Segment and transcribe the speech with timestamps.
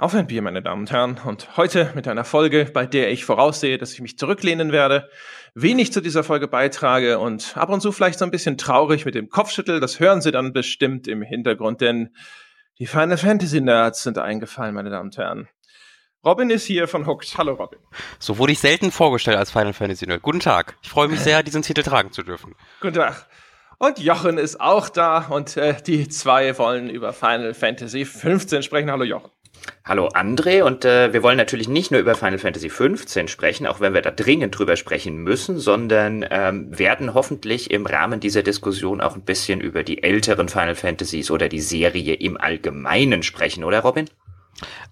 [0.00, 1.20] Auf ein Bier, meine Damen und Herren.
[1.26, 5.10] Und heute mit einer Folge, bei der ich voraussehe, dass ich mich zurücklehnen werde,
[5.54, 9.14] wenig zu dieser Folge beitrage und ab und zu vielleicht so ein bisschen traurig mit
[9.14, 9.78] dem Kopfschüttel.
[9.78, 12.16] Das hören Sie dann bestimmt im Hintergrund, denn
[12.78, 15.48] die Final Fantasy Nerds sind eingefallen, meine Damen und Herren.
[16.24, 17.36] Robin ist hier von Hooked.
[17.36, 17.78] Hallo Robin.
[18.18, 20.22] So wurde ich selten vorgestellt als Final Fantasy Nerd.
[20.22, 20.78] Guten Tag.
[20.80, 22.54] Ich freue mich sehr, diesen Titel tragen zu dürfen.
[22.80, 23.26] Guten Tag.
[23.76, 28.90] Und Jochen ist auch da und äh, die zwei wollen über Final Fantasy 15 sprechen.
[28.90, 29.30] Hallo Jochen.
[29.84, 33.80] Hallo André und äh, wir wollen natürlich nicht nur über Final Fantasy 15 sprechen, auch
[33.80, 39.00] wenn wir da dringend drüber sprechen müssen, sondern ähm, werden hoffentlich im Rahmen dieser Diskussion
[39.00, 43.80] auch ein bisschen über die älteren Final Fantasies oder die Serie im Allgemeinen sprechen, oder
[43.80, 44.08] Robin?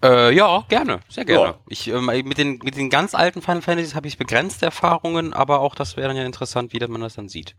[0.03, 1.45] Äh, ja, gerne, sehr gerne.
[1.45, 1.59] Ja.
[1.67, 5.59] Ich, äh, mit, den, mit den ganz alten Final Fantasies habe ich begrenzte Erfahrungen, aber
[5.61, 7.55] auch das wäre dann ja interessant, wie man das dann sieht.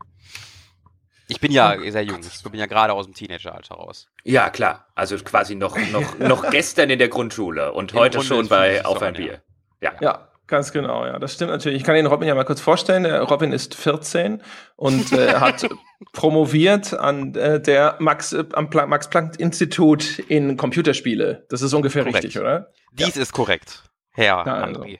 [1.30, 2.20] Ich bin ja sehr jung.
[2.20, 4.08] Ich bin ja gerade aus dem Teenageralter raus.
[4.24, 4.86] Ja, klar.
[4.94, 8.84] Also quasi noch, noch, noch gestern in der Grundschule und Im heute Grunde schon bei
[8.84, 9.42] Auf ein Bier.
[9.80, 9.92] Ja.
[10.00, 10.26] ja.
[10.50, 11.78] Ganz genau, ja, das stimmt natürlich.
[11.78, 13.06] Ich kann Ihnen Robin ja mal kurz vorstellen.
[13.06, 14.42] Robin ist 14
[14.74, 15.64] und äh, hat
[16.12, 21.46] promoviert an äh, der Max äh, am Pla Max Planck Institut in Computerspiele.
[21.50, 22.24] Das ist ungefähr korrekt.
[22.24, 22.72] richtig, oder?
[22.90, 23.22] Dies ja.
[23.22, 24.82] ist korrekt, Herr ja, also.
[24.82, 24.98] André.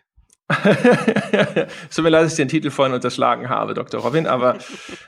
[0.50, 4.00] Es tut mir leid, dass ich den Titel vorhin unterschlagen habe, Dr.
[4.00, 4.58] Robin, aber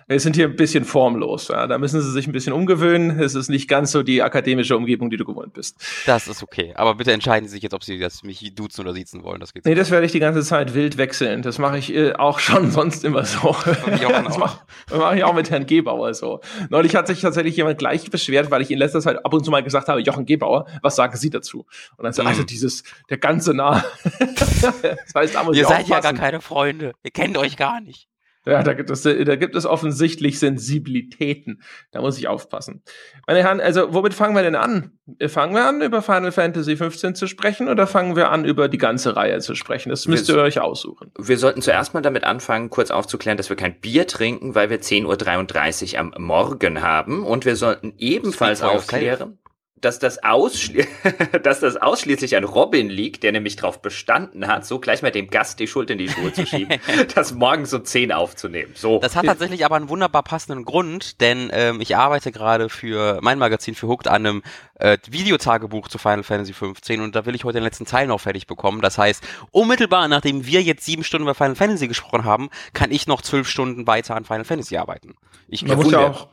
[0.07, 1.49] wir sind hier ein bisschen formlos.
[1.49, 1.67] Ja.
[1.67, 3.19] Da müssen Sie sich ein bisschen umgewöhnen.
[3.21, 5.77] Es ist nicht ganz so die akademische Umgebung, die du gewohnt bist.
[6.07, 6.73] Das ist okay.
[6.77, 9.41] Aber bitte entscheiden Sie sich jetzt, ob Sie das mich duzen oder siezen wollen.
[9.41, 11.43] Das geht nee, das werde ich die ganze Zeit wild wechseln.
[11.43, 13.57] Das mache ich äh, auch schon sonst immer so.
[13.65, 16.41] das mache mach ich auch mit Herrn Gebauer so.
[16.71, 19.51] Neulich hat sich tatsächlich jemand gleich beschwert, weil ich in letzter Zeit ab und zu
[19.51, 21.67] mal gesagt habe, Jochen Gebauer, was sagen Sie dazu?
[21.97, 22.29] Und dann so, mhm.
[22.29, 23.85] also dieses, der ganze Name.
[24.83, 26.95] das heißt, Ihr seid ja gar keine Freunde.
[27.03, 28.09] Ihr kennt euch gar nicht.
[28.45, 31.63] Ja, da gibt es, da gibt es offensichtlich Sensibilitäten.
[31.93, 32.83] Da muss ich aufpassen.
[33.29, 34.99] Meine Herren, also womit fangen wir denn an?
[35.29, 38.79] Fangen wir an, über Final Fantasy 15 zu sprechen oder fangen wir an, über die
[38.79, 39.91] ganze Reihe zu sprechen?
[39.91, 41.13] Das müsst wir, ihr euch aussuchen.
[41.17, 44.81] Wir sollten zuerst mal damit anfangen, kurz aufzuklären, dass wir kein Bier trinken, weil wir
[44.81, 47.25] 10.33 Uhr am Morgen haben.
[47.25, 49.39] Und wir sollten ebenfalls aufklären
[49.83, 50.87] dass das, ausschli
[51.43, 55.29] dass das ausschließlich an Robin liegt, der nämlich darauf bestanden hat, so gleich mal dem
[55.29, 56.79] Gast die Schuld in die Schuhe zu schieben,
[57.15, 58.73] das morgens um 10 aufzunehmen.
[58.75, 58.99] So.
[59.01, 63.39] Das hat tatsächlich aber einen wunderbar passenden Grund, denn ähm, ich arbeite gerade für mein
[63.39, 64.43] Magazin für Hooked an einem
[64.77, 68.21] äh, Videotagebuch zu Final Fantasy 15 und da will ich heute den letzten Teil noch
[68.21, 68.81] fertig bekommen.
[68.81, 73.07] Das heißt, unmittelbar nachdem wir jetzt sieben Stunden über Final Fantasy gesprochen haben, kann ich
[73.07, 75.15] noch zwölf Stunden weiter an Final Fantasy arbeiten.
[75.49, 76.29] Ich Man muss ja auch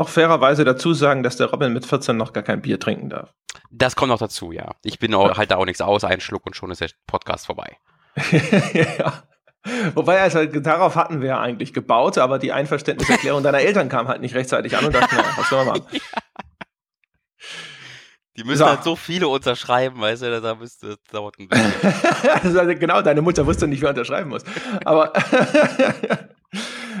[0.00, 3.32] auch fairerweise dazu sagen, dass der Robin mit 14 noch gar kein Bier trinken darf.
[3.70, 4.74] Das kommt noch dazu, ja.
[4.82, 7.46] Ich bin auch, halt da auch nichts aus, ein Schluck und schon ist der Podcast
[7.46, 7.76] vorbei.
[8.72, 9.22] ja.
[9.94, 14.22] Wobei, also darauf hatten wir ja eigentlich gebaut, aber die Einverständniserklärung deiner Eltern kam halt
[14.22, 15.86] nicht rechtzeitig an und dachten, na, was soll man machen?
[15.92, 16.00] Ja.
[18.36, 18.66] Die müssen so.
[18.66, 21.72] halt so viele unterschreiben, weißt du, da müsste, das dauert ein bisschen.
[22.42, 24.44] also genau, deine Mutter wusste nicht, wer unterschreiben muss.
[24.84, 25.12] Aber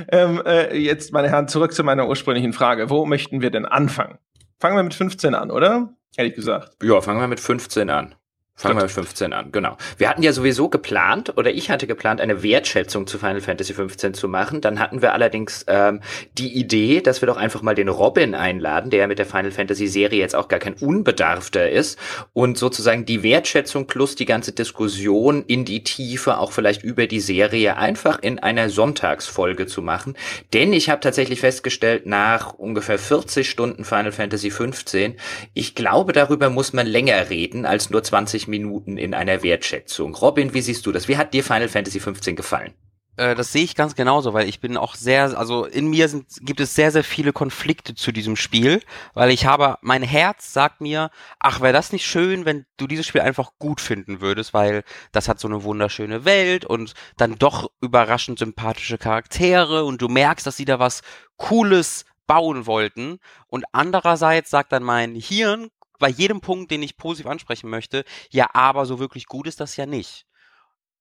[0.08, 2.90] ähm, äh, jetzt, meine Herren, zurück zu meiner ursprünglichen Frage.
[2.90, 4.18] Wo möchten wir denn anfangen?
[4.58, 5.94] Fangen wir mit 15 an, oder?
[6.16, 6.76] Ehrlich gesagt.
[6.82, 8.14] Ja, fangen wir mit 15 an.
[8.60, 9.78] Fangen wir mit 15 an, genau.
[9.96, 14.12] Wir hatten ja sowieso geplant, oder ich hatte geplant, eine Wertschätzung zu Final Fantasy 15
[14.12, 14.60] zu machen.
[14.60, 16.02] Dann hatten wir allerdings ähm,
[16.36, 19.50] die Idee, dass wir doch einfach mal den Robin einladen, der ja mit der Final
[19.50, 21.98] Fantasy Serie jetzt auch gar kein Unbedarfter ist,
[22.34, 27.20] und sozusagen die Wertschätzung plus die ganze Diskussion in die Tiefe, auch vielleicht über die
[27.20, 30.18] Serie, einfach in einer Sonntagsfolge zu machen.
[30.52, 35.14] Denn ich habe tatsächlich festgestellt, nach ungefähr 40 Stunden Final Fantasy 15,
[35.54, 40.14] ich glaube, darüber muss man länger reden als nur 20 Minuten in einer Wertschätzung.
[40.14, 41.08] Robin, wie siehst du das?
[41.08, 42.74] Wie hat dir Final Fantasy 15 gefallen?
[43.16, 46.26] Äh, das sehe ich ganz genauso, weil ich bin auch sehr, also in mir sind,
[46.40, 50.80] gibt es sehr, sehr viele Konflikte zu diesem Spiel, weil ich habe, mein Herz sagt
[50.80, 54.84] mir, ach, wäre das nicht schön, wenn du dieses Spiel einfach gut finden würdest, weil
[55.12, 60.46] das hat so eine wunderschöne Welt und dann doch überraschend sympathische Charaktere und du merkst,
[60.46, 61.02] dass sie da was
[61.36, 63.18] Cooles bauen wollten.
[63.48, 65.68] Und andererseits sagt dann mein Hirn,
[66.00, 69.76] bei jedem Punkt, den ich positiv ansprechen möchte, ja, aber so wirklich gut ist das
[69.76, 70.26] ja nicht.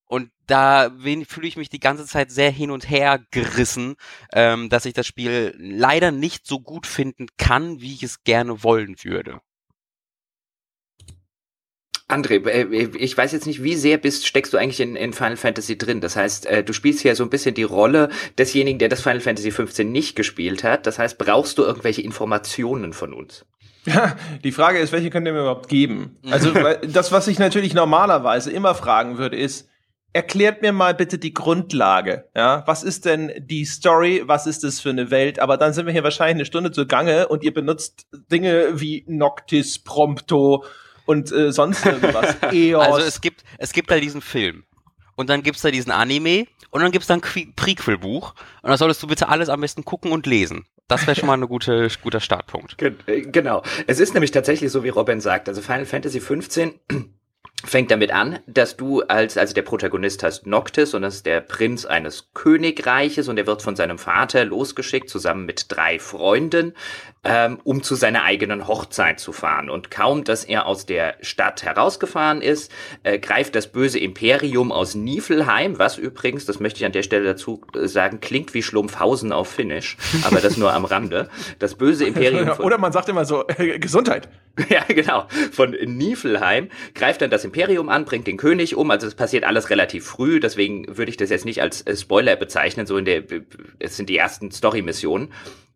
[0.05, 0.91] Und da
[1.27, 3.95] fühle ich mich die ganze Zeit sehr hin und her gerissen,
[4.33, 8.63] ähm, dass ich das Spiel leider nicht so gut finden kann, wie ich es gerne
[8.63, 9.39] wollen würde.
[12.09, 15.37] André, äh, ich weiß jetzt nicht, wie sehr bist, steckst du eigentlich in, in Final
[15.37, 16.01] Fantasy drin?
[16.01, 19.19] Das heißt, äh, du spielst hier so ein bisschen die Rolle desjenigen, der das Final
[19.19, 20.87] Fantasy 15 nicht gespielt hat.
[20.87, 23.45] Das heißt, brauchst du irgendwelche Informationen von uns?
[23.85, 26.17] Ja, die Frage ist, welche könnt ihr mir überhaupt geben?
[26.29, 26.51] Also
[26.87, 29.69] das, was ich natürlich normalerweise immer fragen würde, ist,
[30.13, 32.25] erklärt mir mal bitte die Grundlage.
[32.35, 34.23] Ja, was ist denn die Story?
[34.25, 35.39] Was ist das für eine Welt?
[35.39, 39.79] Aber dann sind wir hier wahrscheinlich eine Stunde zugange und ihr benutzt Dinge wie Noctis,
[39.79, 40.65] Prompto
[41.05, 42.35] und äh, sonst irgendwas.
[42.51, 42.85] EOS.
[42.85, 44.63] Also es gibt, es gibt da diesen Film.
[45.15, 48.33] Und dann gibt's da diesen Anime und dann gibt's da ein Prequel-Buch.
[48.61, 50.65] Und da solltest du bitte alles am besten gucken und lesen.
[50.89, 52.75] Das wäre schon mal ein gute, guter Startpunkt.
[52.81, 53.61] Äh, genau.
[53.87, 55.47] Es ist nämlich tatsächlich so, wie Robin sagt.
[55.47, 56.73] Also Final Fantasy 15
[57.65, 61.41] fängt damit an, dass du als, also der Protagonist heißt Noctis und das ist der
[61.41, 66.73] Prinz eines Königreiches und er wird von seinem Vater losgeschickt, zusammen mit drei Freunden,
[67.25, 69.69] ähm, um zu seiner eigenen Hochzeit zu fahren.
[69.69, 72.71] Und kaum, dass er aus der Stadt herausgefahren ist,
[73.03, 77.25] äh, greift das böse Imperium aus Niflheim, was übrigens, das möchte ich an der Stelle
[77.25, 81.27] dazu äh, sagen, klingt wie Schlumpfhausen auf Finnisch, aber das nur am Rande.
[81.59, 84.29] Das böse Imperium Oder man sagt immer so, äh, Gesundheit.
[84.69, 85.27] ja, genau.
[85.51, 88.91] Von Niflheim greift dann das Imperium an, bringt den König um.
[88.91, 92.85] Also es passiert alles relativ früh, deswegen würde ich das jetzt nicht als Spoiler bezeichnen.
[92.85, 93.23] So in der,
[93.79, 95.29] es sind die ersten Story-Missionen.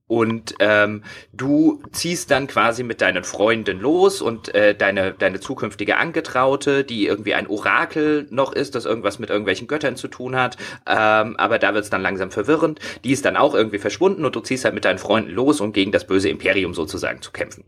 [0.05, 5.97] Und ähm, du ziehst dann quasi mit deinen Freunden los und äh, deine, deine zukünftige
[5.97, 10.57] Angetraute, die irgendwie ein Orakel noch ist, das irgendwas mit irgendwelchen Göttern zu tun hat,
[10.85, 14.41] ähm, aber da wird's dann langsam verwirrend, die ist dann auch irgendwie verschwunden und du
[14.41, 17.63] ziehst halt mit deinen Freunden los, um gegen das böse Imperium sozusagen zu kämpfen.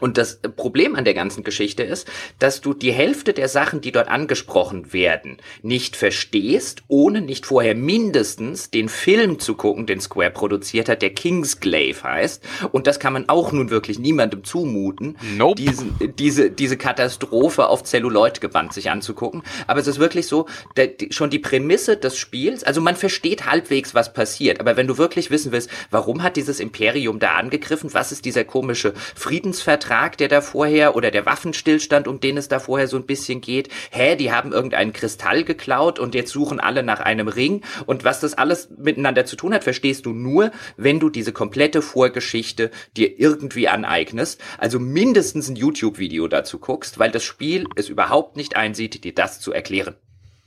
[0.00, 3.92] Und das Problem an der ganzen Geschichte ist, dass du die Hälfte der Sachen, die
[3.92, 10.30] dort angesprochen werden, nicht verstehst, ohne nicht vorher mindestens den Film zu gucken, den Square
[10.30, 12.42] produziert hat, der Kingsglaive heißt.
[12.72, 15.54] Und das kann man auch nun wirklich niemandem zumuten, Nope.
[15.54, 19.42] diesen, diese, diese Katastrophe auf Celluloid gewandt sich anzugucken.
[19.66, 20.46] Aber es ist wirklich so,
[20.76, 24.58] der, die, schon die Prämisse des Spiels, also man versteht halbwegs, was passiert.
[24.60, 28.44] Aber wenn du wirklich wissen willst, warum hat dieses Imperium da angegriffen, was ist dieser
[28.44, 29.83] komische Friedensvertrag,
[30.18, 33.68] der da vorher oder der Waffenstillstand, um den es da vorher so ein bisschen geht.
[33.90, 37.62] Hä, die haben irgendeinen Kristall geklaut und jetzt suchen alle nach einem Ring.
[37.86, 41.82] Und was das alles miteinander zu tun hat, verstehst du nur, wenn du diese komplette
[41.82, 44.40] Vorgeschichte dir irgendwie aneignest.
[44.58, 49.40] Also mindestens ein YouTube-Video dazu guckst, weil das Spiel es überhaupt nicht einsieht, dir das
[49.40, 49.96] zu erklären.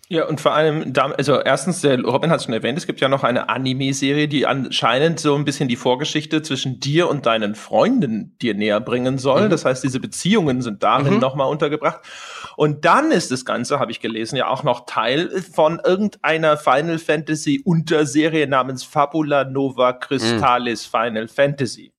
[0.09, 3.09] Ja, und vor allem, also erstens, der Robin hat es schon erwähnt, es gibt ja
[3.09, 8.37] noch eine Anime-Serie, die anscheinend so ein bisschen die Vorgeschichte zwischen dir und deinen Freunden
[8.41, 9.45] dir näher bringen soll.
[9.45, 9.49] Mhm.
[9.49, 11.19] Das heißt, diese Beziehungen sind darin Mhm.
[11.19, 11.99] nochmal untergebracht.
[12.55, 16.99] Und dann ist das Ganze, habe ich gelesen, ja auch noch Teil von irgendeiner Final
[16.99, 21.91] Fantasy Unterserie namens Fabula Nova Crystallis Final Fantasy.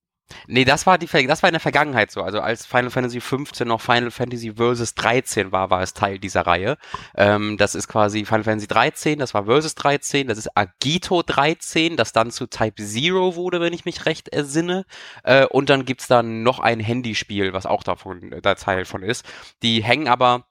[0.47, 2.21] Nee, das war die das war in der Vergangenheit so.
[2.21, 6.41] Also als Final Fantasy 15 noch Final Fantasy Versus 13 war, war es Teil dieser
[6.41, 6.77] Reihe.
[7.15, 11.97] Ähm, das ist quasi Final Fantasy 13, das war Versus 13, das ist Agito 13,
[11.97, 14.85] das dann zu Type Zero wurde, wenn ich mich recht ersinne.
[15.23, 19.03] Äh, und dann gibt's dann noch ein Handyspiel, was auch davon äh, da Teil von
[19.03, 19.25] ist.
[19.63, 20.45] Die hängen aber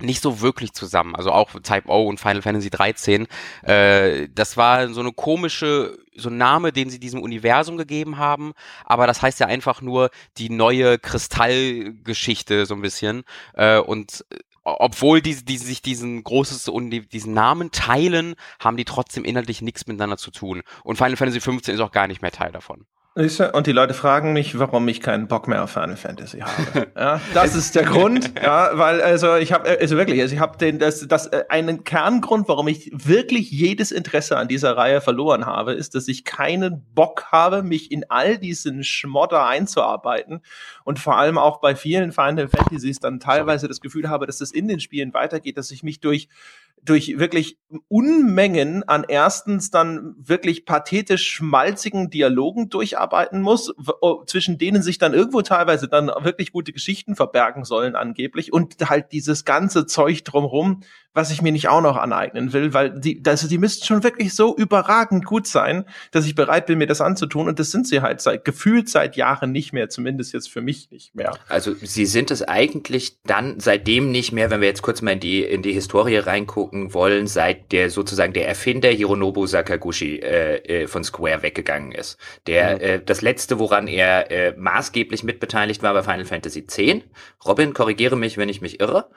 [0.00, 1.14] nicht so wirklich zusammen.
[1.14, 3.26] Also auch Type O und Final Fantasy 13.
[3.62, 8.52] Äh, das war so eine komische, so ein Name, den sie diesem Universum gegeben haben.
[8.84, 13.24] Aber das heißt ja einfach nur die neue Kristallgeschichte so ein bisschen.
[13.54, 18.76] Äh, und äh, obwohl die, die sich diesen großes und die, diesen Namen teilen, haben
[18.76, 20.62] die trotzdem inhaltlich nichts miteinander zu tun.
[20.82, 22.86] Und Final Fantasy 15 ist auch gar nicht mehr Teil davon.
[23.16, 26.88] Und die Leute fragen mich, warum ich keinen Bock mehr auf Final Fantasy habe.
[26.96, 30.58] Ja, das ist der Grund, ja, weil also ich habe also wirklich, also ich habe
[30.58, 35.46] den das das äh, einen Kerngrund, warum ich wirklich jedes Interesse an dieser Reihe verloren
[35.46, 40.40] habe, ist, dass ich keinen Bock habe, mich in all diesen Schmodder einzuarbeiten
[40.84, 44.50] und vor allem auch bei vielen Final Fantasies dann teilweise das Gefühl habe, dass das
[44.50, 46.28] in den Spielen weitergeht, dass ich mich durch
[46.82, 53.74] durch wirklich Unmengen an erstens dann wirklich pathetisch schmalzigen Dialogen durcharbeiten muss,
[54.26, 59.12] zwischen denen sich dann irgendwo teilweise dann wirklich gute Geschichten verbergen sollen angeblich und halt
[59.12, 60.82] dieses ganze Zeug drumrum,
[61.14, 64.34] was ich mir nicht auch noch aneignen will, weil die, also die müssten schon wirklich
[64.34, 68.02] so überragend gut sein, dass ich bereit bin, mir das anzutun und das sind sie
[68.02, 71.32] halt seit gefühlt seit Jahren nicht mehr, zumindest jetzt für mich nicht mehr.
[71.48, 75.20] Also sie sind es eigentlich dann seitdem nicht mehr, wenn wir jetzt kurz mal in
[75.20, 80.86] die in die Historie reingucken wollen, seit der sozusagen der Erfinder Hironobu Sakaguchi äh, äh,
[80.88, 82.18] von Square weggegangen ist.
[82.48, 86.74] Der äh, das letzte, woran er äh, maßgeblich mitbeteiligt war, war Final Fantasy X.
[87.46, 89.08] Robin, korrigiere mich, wenn ich mich irre.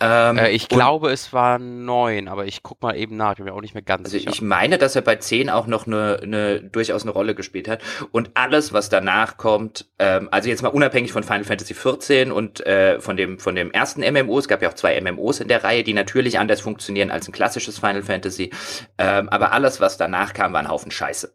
[0.00, 3.46] Ähm, Äh, ich glaube, es war neun, aber ich guck mal eben nach, ich bin
[3.46, 4.30] mir auch nicht mehr ganz Also sicher.
[4.30, 7.82] ich meine, dass er bei 10 auch noch eine, eine durchaus eine Rolle gespielt hat.
[8.10, 12.64] Und alles, was danach kommt, ähm, also jetzt mal unabhängig von Final Fantasy 14 und
[12.66, 15.62] äh, von dem von dem ersten MMO, es gab ja auch zwei MMOs in der
[15.64, 18.50] Reihe, die natürlich anders funktionieren als ein klassisches Final Fantasy.
[18.98, 21.32] Ähm, aber alles, was danach kam, war ein Haufen Scheiße.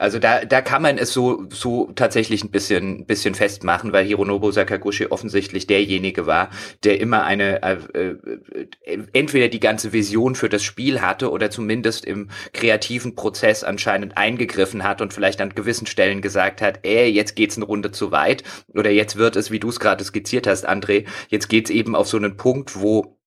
[0.00, 4.50] Also da, da kann man es so, so tatsächlich ein bisschen, bisschen festmachen, weil Hironobu
[4.50, 6.48] Sakaguchi offensichtlich derjenige war,
[6.84, 12.06] der immer eine, äh, äh, entweder die ganze Vision für das Spiel hatte oder zumindest
[12.06, 17.36] im kreativen Prozess anscheinend eingegriffen hat und vielleicht an gewissen Stellen gesagt hat, ey, jetzt
[17.36, 20.66] geht's eine Runde zu weit oder jetzt wird es, wie du es gerade skizziert hast,
[20.66, 23.18] André, jetzt geht's eben auf so einen Punkt, wo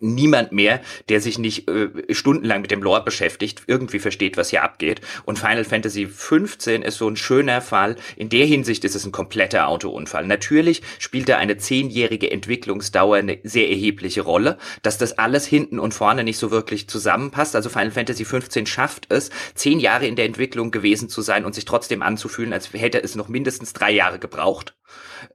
[0.00, 4.62] niemand mehr, der sich nicht äh, stundenlang mit dem Lore beschäftigt, irgendwie versteht, was hier
[4.62, 5.00] abgeht.
[5.24, 7.96] Und Final Fantasy 15 ist so ein schöner Fall.
[8.16, 10.26] In der Hinsicht ist es ein kompletter Autounfall.
[10.26, 15.94] Natürlich spielt da eine zehnjährige Entwicklungsdauer eine sehr erhebliche Rolle, dass das alles hinten und
[15.94, 17.56] vorne nicht so wirklich zusammenpasst.
[17.56, 21.54] Also Final Fantasy 15 schafft es, zehn Jahre in der Entwicklung gewesen zu sein und
[21.54, 24.74] sich trotzdem anzufühlen, als hätte es noch mindestens drei Jahre gebraucht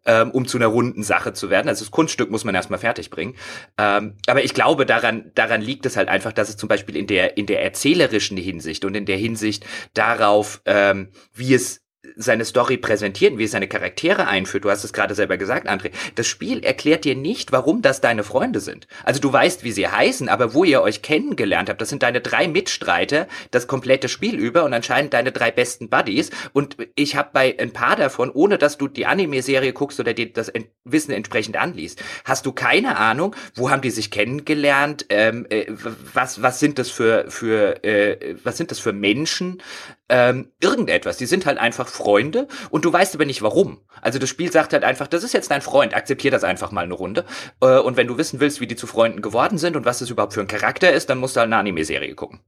[0.05, 1.67] ähm, um zu einer runden Sache zu werden.
[1.67, 3.35] Also das Kunststück muss man erstmal fertig bringen.
[3.77, 7.07] Ähm, aber ich glaube, daran, daran liegt es halt einfach, dass es zum Beispiel in
[7.07, 11.81] der, in der erzählerischen Hinsicht und in der Hinsicht darauf, ähm, wie es
[12.15, 14.65] seine Story präsentieren, wie es seine Charaktere einführt.
[14.65, 15.91] Du hast es gerade selber gesagt, André.
[16.15, 18.87] Das Spiel erklärt dir nicht, warum das deine Freunde sind.
[19.03, 22.21] Also du weißt, wie sie heißen, aber wo ihr euch kennengelernt habt, das sind deine
[22.21, 26.31] drei Mitstreiter das komplette Spiel über und anscheinend deine drei besten Buddies.
[26.53, 30.31] Und ich habe bei ein paar davon, ohne dass du die Anime-Serie guckst oder dir
[30.31, 30.51] das
[30.83, 35.65] Wissen entsprechend anliest, hast du keine Ahnung, wo haben die sich kennengelernt, ähm, äh,
[36.13, 39.61] was was sind das für für äh, was sind das für Menschen,
[40.11, 41.17] ähm, irgendetwas.
[41.17, 43.79] Die sind halt einfach Freunde und du weißt aber nicht warum.
[44.01, 46.83] Also das Spiel sagt halt einfach, das ist jetzt dein Freund, akzeptier das einfach mal
[46.83, 47.25] eine Runde.
[47.61, 50.09] Äh, und wenn du wissen willst, wie die zu Freunden geworden sind und was das
[50.09, 52.41] überhaupt für ein Charakter ist, dann musst du halt eine Anime-Serie gucken.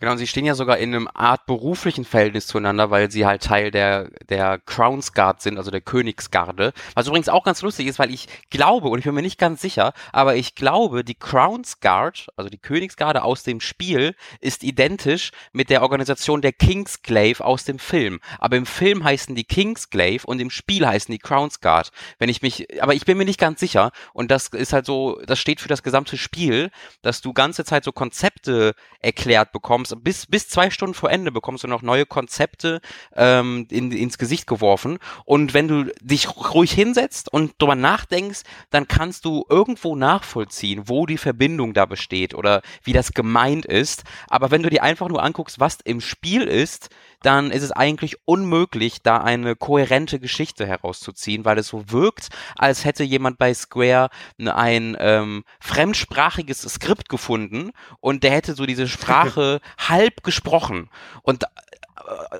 [0.00, 3.44] Genau, und sie stehen ja sogar in einem Art beruflichen Verhältnis zueinander, weil sie halt
[3.44, 6.72] Teil der, der Crownsguard sind, also der Königsgarde.
[6.94, 9.60] Was übrigens auch ganz lustig ist, weil ich glaube, und ich bin mir nicht ganz
[9.60, 15.70] sicher, aber ich glaube, die Crownsguard, also die Königsgarde aus dem Spiel, ist identisch mit
[15.70, 18.18] der Organisation der Kingsglaive aus dem Film.
[18.40, 21.92] Aber im Film heißen die Kingsglaive und im Spiel heißen die Crownsguard.
[22.18, 23.92] Wenn ich mich, aber ich bin mir nicht ganz sicher.
[24.12, 26.72] Und das ist halt so, das steht für das gesamte Spiel,
[27.02, 31.30] dass du ganze Zeit so Konzepte erklärt bekommst, bekommst, bis, bis zwei Stunden vor Ende
[31.30, 32.80] bekommst du noch neue Konzepte
[33.14, 34.98] ähm, in, ins Gesicht geworfen.
[35.24, 41.06] Und wenn du dich ruhig hinsetzt und drüber nachdenkst, dann kannst du irgendwo nachvollziehen, wo
[41.06, 44.04] die Verbindung da besteht oder wie das gemeint ist.
[44.28, 46.88] Aber wenn du dir einfach nur anguckst, was im Spiel ist,
[47.24, 52.84] dann ist es eigentlich unmöglich, da eine kohärente Geschichte herauszuziehen, weil es so wirkt, als
[52.84, 54.10] hätte jemand bei Square
[54.44, 60.90] ein ähm, fremdsprachiges Skript gefunden und der hätte so diese Sprache halb gesprochen.
[61.22, 61.44] Und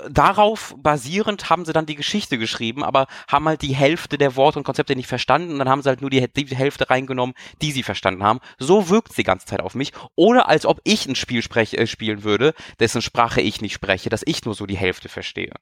[0.08, 4.58] darauf basierend haben sie dann die Geschichte geschrieben, aber haben halt die Hälfte der Worte
[4.58, 7.82] und Konzepte nicht verstanden dann haben sie halt nur die, die Hälfte reingenommen, die sie
[7.82, 8.40] verstanden haben.
[8.58, 9.92] So wirkt es die ganze Zeit auf mich.
[10.14, 14.10] Oder als ob ich ein Spiel sprech, äh, spielen würde, dessen Sprache ich nicht spreche,
[14.10, 15.52] dass ich nur so die Hälfte verstehe.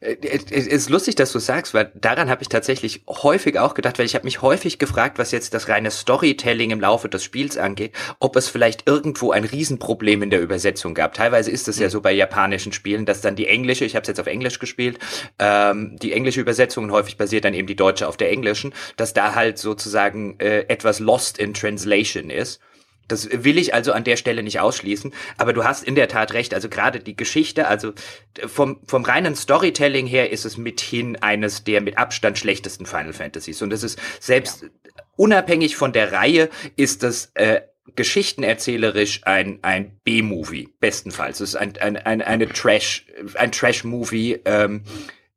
[0.00, 3.98] Äh, es ist lustig, dass du sagst, weil daran habe ich tatsächlich häufig auch gedacht,
[3.98, 7.56] weil ich habe mich häufig gefragt, was jetzt das reine Storytelling im Laufe des Spiels
[7.56, 11.14] angeht, ob es vielleicht irgendwo ein Riesenproblem in der Übersetzung gab.
[11.14, 11.90] Teilweise ist es ja mhm.
[11.90, 14.98] so bei japanischen Spielen, dass dann die englische, ich habe es jetzt auf Englisch gespielt,
[15.38, 19.14] ähm, die englische Übersetzung und häufig basiert dann eben die deutsche auf der englischen, dass
[19.14, 22.60] da halt sozusagen äh, etwas lost in translation ist.
[23.10, 26.32] Das will ich also an der Stelle nicht ausschließen, aber du hast in der Tat
[26.32, 27.92] recht, also gerade die Geschichte, also
[28.46, 33.62] vom, vom reinen Storytelling her ist es mithin eines der mit Abstand schlechtesten Final Fantasies
[33.62, 34.68] und es ist selbst ja.
[35.16, 37.60] unabhängig von der Reihe ist das äh,
[37.96, 41.40] geschichtenerzählerisch ein, ein B-Movie, bestenfalls.
[41.40, 44.82] Es ist ein, ein, ein, eine Trash, ein Trash-Movie, ähm,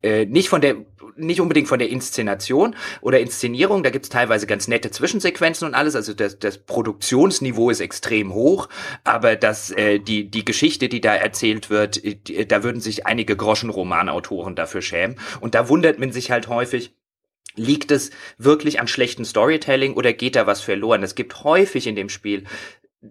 [0.02, 0.76] äh, nicht von der
[1.16, 5.96] nicht unbedingt von der Inszenation oder Inszenierung, da gibt's teilweise ganz nette Zwischensequenzen und alles,
[5.96, 8.70] also das, das Produktionsniveau ist extrem hoch,
[9.04, 13.36] aber das, äh, die, die Geschichte, die da erzählt wird, die, da würden sich einige
[13.36, 15.20] Groschenromanautoren dafür schämen.
[15.42, 16.94] Und da wundert man sich halt häufig,
[17.56, 21.04] Liegt es wirklich am schlechten Storytelling oder geht da was verloren?
[21.04, 22.46] Es gibt häufig in dem Spiel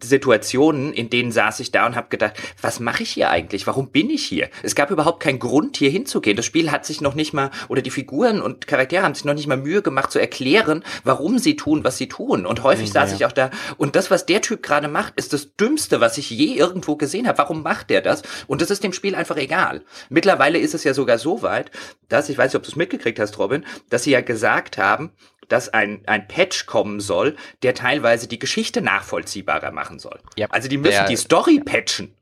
[0.00, 3.66] Situationen, in denen saß ich da und habe gedacht, was mache ich hier eigentlich?
[3.66, 4.48] Warum bin ich hier?
[4.62, 6.36] Es gab überhaupt keinen Grund, hier hinzugehen.
[6.36, 9.34] Das Spiel hat sich noch nicht mal, oder die Figuren und Charaktere haben sich noch
[9.34, 12.46] nicht mal Mühe gemacht zu erklären, warum sie tun, was sie tun.
[12.46, 13.16] Und häufig ja, saß ja.
[13.16, 16.30] ich auch da, und das, was der Typ gerade macht, ist das Dümmste, was ich
[16.30, 17.38] je irgendwo gesehen habe.
[17.38, 18.22] Warum macht der das?
[18.46, 19.82] Und das ist dem Spiel einfach egal.
[20.08, 21.70] Mittlerweile ist es ja sogar so weit,
[22.08, 25.12] dass, ich weiß nicht, ob du es mitgekriegt hast, Robin, dass sie ja gesagt haben,
[25.48, 30.18] dass ein, ein Patch kommen soll, der teilweise die Geschichte nachvollziehbarer machen soll.
[30.38, 30.52] Yep.
[30.52, 32.14] Also die müssen der, die Story patchen.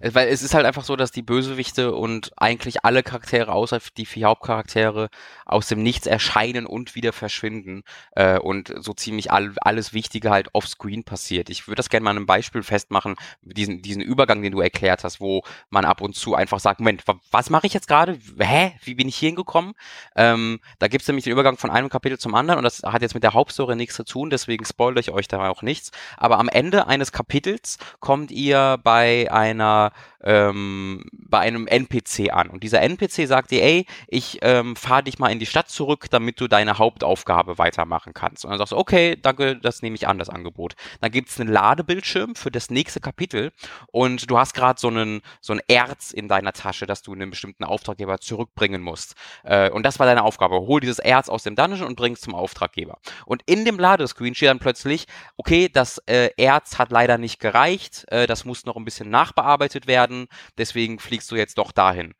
[0.00, 4.06] Weil es ist halt einfach so, dass die Bösewichte und eigentlich alle Charaktere, außer die
[4.06, 5.08] vier Hauptcharaktere,
[5.46, 7.82] aus dem Nichts erscheinen und wieder verschwinden.
[8.12, 11.50] Äh, und so ziemlich all, alles Wichtige halt offscreen passiert.
[11.50, 15.04] Ich würde das gerne mal an einem Beispiel festmachen, diesen, diesen Übergang, den du erklärt
[15.04, 18.18] hast, wo man ab und zu einfach sagt, Moment, was mache ich jetzt gerade?
[18.38, 18.72] Hä?
[18.84, 19.74] Wie bin ich hier hingekommen?
[20.16, 23.02] Ähm, da gibt es nämlich den Übergang von einem Kapitel zum anderen und das hat
[23.02, 25.90] jetzt mit der Hauptstory nichts zu tun, deswegen spoilere ich euch da auch nichts.
[26.16, 29.88] Aber am Ende eines Kapitels kommt ihr bei einer Uh.
[30.24, 32.48] Ähm, bei einem NPC an.
[32.48, 36.06] Und dieser NPC sagt dir, ey, ich ähm, fahre dich mal in die Stadt zurück,
[36.10, 38.44] damit du deine Hauptaufgabe weitermachen kannst.
[38.44, 40.74] Und dann sagst du, okay, danke, das nehme ich an, das Angebot.
[41.00, 43.52] Dann gibt es einen Ladebildschirm für das nächste Kapitel
[43.92, 47.30] und du hast gerade so einen so ein Erz in deiner Tasche, das du einen
[47.30, 49.14] bestimmten Auftraggeber zurückbringen musst.
[49.44, 50.56] Äh, und das war deine Aufgabe.
[50.60, 52.98] Hol dieses Erz aus dem Dungeon und bring es zum Auftraggeber.
[53.26, 58.06] Und in dem Ladescreen steht dann plötzlich, okay, das äh, Erz hat leider nicht gereicht,
[58.08, 60.13] äh, das muss noch ein bisschen nachbearbeitet werden,
[60.58, 62.14] deswegen fliegst du jetzt doch dahin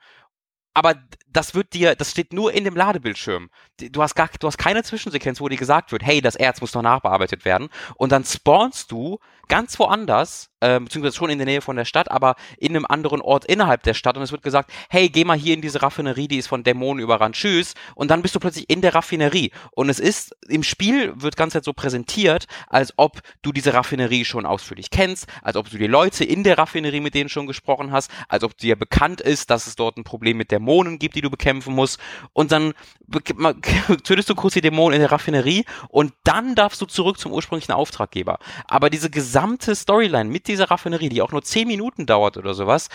[0.75, 0.97] aber
[1.29, 3.49] das wird dir, das steht nur in dem Ladebildschirm.
[3.79, 6.75] Du hast gar, du hast keine Zwischensequenz, wo dir gesagt wird, hey, das Erz muss
[6.75, 7.69] noch nachbearbeitet werden.
[7.95, 12.11] Und dann spawnst du ganz woanders, äh, beziehungsweise schon in der Nähe von der Stadt,
[12.11, 14.17] aber in einem anderen Ort innerhalb der Stadt.
[14.17, 17.03] Und es wird gesagt, hey, geh mal hier in diese Raffinerie, die ist von Dämonen
[17.03, 17.75] überrannt, tschüss.
[17.95, 19.51] Und dann bist du plötzlich in der Raffinerie.
[19.73, 24.47] Und es ist, im Spiel wird ganz so präsentiert, als ob du diese Raffinerie schon
[24.47, 28.11] ausführlich kennst, als ob du die Leute in der Raffinerie mit denen schon gesprochen hast,
[28.29, 31.31] als ob dir bekannt ist, dass es dort ein Problem mit Dämonen gibt, die du
[31.31, 32.01] bekämpfen musst.
[32.33, 32.73] Und dann
[34.05, 37.73] tötest du kurz die Dämonen in der Raffinerie und dann darfst du zurück zum ursprünglichen
[37.73, 38.39] Auftraggeber.
[38.67, 42.89] Aber diese gesamte Storyline mit dieser Raffinerie, die auch nur 10 Minuten dauert oder sowas,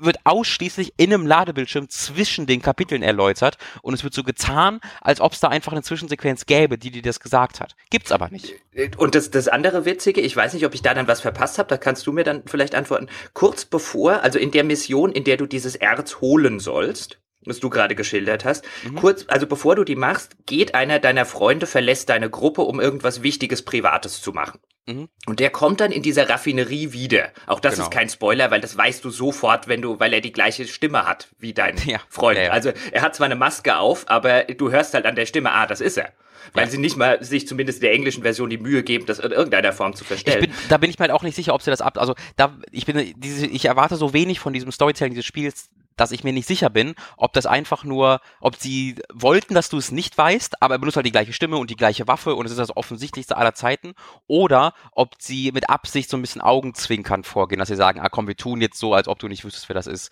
[0.00, 5.20] wird ausschließlich in einem Ladebildschirm zwischen den Kapiteln erläutert und es wird so getan, als
[5.20, 7.76] ob es da einfach eine Zwischensequenz gäbe, die dir das gesagt hat.
[7.90, 8.54] Gibt's aber nicht.
[8.96, 11.68] Und das, das andere Witzige, ich weiß nicht, ob ich da dann was verpasst habe,
[11.68, 13.08] da kannst du mir dann vielleicht antworten.
[13.34, 17.70] Kurz bevor, also in der Mission, in der du dieses Erz holen sollst, was du
[17.70, 18.64] gerade geschildert hast.
[18.84, 18.96] Mhm.
[18.96, 23.22] Kurz, also bevor du die machst, geht einer deiner Freunde, verlässt deine Gruppe, um irgendwas
[23.22, 24.60] Wichtiges Privates zu machen.
[24.86, 25.08] Mhm.
[25.26, 27.30] Und der kommt dann in dieser Raffinerie wieder.
[27.46, 27.86] Auch das genau.
[27.86, 31.06] ist kein Spoiler, weil das weißt du sofort, wenn du, weil er die gleiche Stimme
[31.06, 32.00] hat wie dein ja.
[32.08, 32.38] Freund.
[32.38, 32.50] Ja, ja.
[32.50, 35.66] Also er hat zwar eine Maske auf, aber du hörst halt an der Stimme, ah,
[35.66, 36.12] das ist er.
[36.52, 39.32] Weil sie nicht mal sich zumindest in der englischen Version die Mühe geben, das in
[39.32, 40.40] irgendeiner Form zu verstellen.
[40.40, 42.54] Bin, da bin ich mir halt auch nicht sicher, ob sie das ab, also da,
[42.70, 46.32] ich bin, diese, ich erwarte so wenig von diesem Storytelling dieses Spiels, dass ich mir
[46.32, 50.62] nicht sicher bin, ob das einfach nur, ob sie wollten, dass du es nicht weißt,
[50.62, 52.76] aber er benutzt halt die gleiche Stimme und die gleiche Waffe und es ist das
[52.76, 53.94] offensichtlichste aller Zeiten,
[54.26, 58.26] oder ob sie mit Absicht so ein bisschen Augenzwinkern vorgehen, dass sie sagen, ah komm,
[58.26, 60.10] wir tun jetzt so, als ob du nicht wüsstest, wer das ist.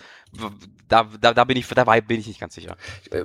[0.88, 2.76] Da, da, da bin ich, dabei bin ich nicht ganz sicher.
[3.10, 3.24] Äh,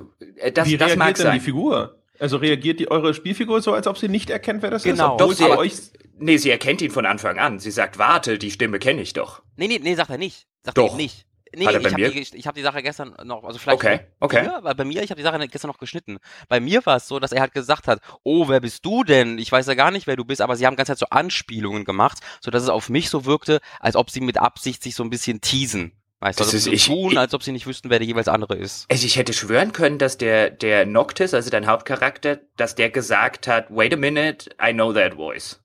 [0.52, 1.34] das, Wie das reagiert mag denn sein.
[1.34, 2.02] die Figur?
[2.18, 5.16] Also reagiert die eure Spielfigur so, als ob sie nicht erkennt, wer das genau.
[5.16, 5.38] ist?
[5.38, 5.54] Genau.
[5.54, 5.72] Sie, euch
[6.18, 7.58] nee, sie erkennt ihn von Anfang an.
[7.58, 9.42] Sie sagt, warte, die Stimme kenne ich doch.
[9.56, 10.46] Nee, nee, nee, sagt er nicht.
[10.62, 10.92] Sagt doch.
[10.92, 11.26] er nicht.
[11.54, 14.00] Nee, Hat er bei ich habe die, hab die Sache gestern noch, also vielleicht okay,
[14.20, 14.42] okay.
[14.42, 16.18] Mir, weil bei mir, ich habe die Sache gestern noch geschnitten.
[16.48, 19.38] Bei mir war es so, dass er halt gesagt hat, oh, wer bist du denn?
[19.38, 21.84] Ich weiß ja gar nicht, wer du bist, aber sie haben ganz halt so Anspielungen
[21.84, 25.02] gemacht, so dass es auf mich so wirkte, als ob sie mit Absicht sich so
[25.02, 25.92] ein bisschen teasen.
[26.20, 28.26] Weißt du, als ob sie so tun, als ob sie nicht wüssten, wer der jeweils
[28.26, 28.86] andere ist.
[28.90, 33.46] Also ich hätte schwören können, dass der, der Noctis, also dein Hauptcharakter, dass der gesagt
[33.46, 35.60] hat, wait a minute, I know that voice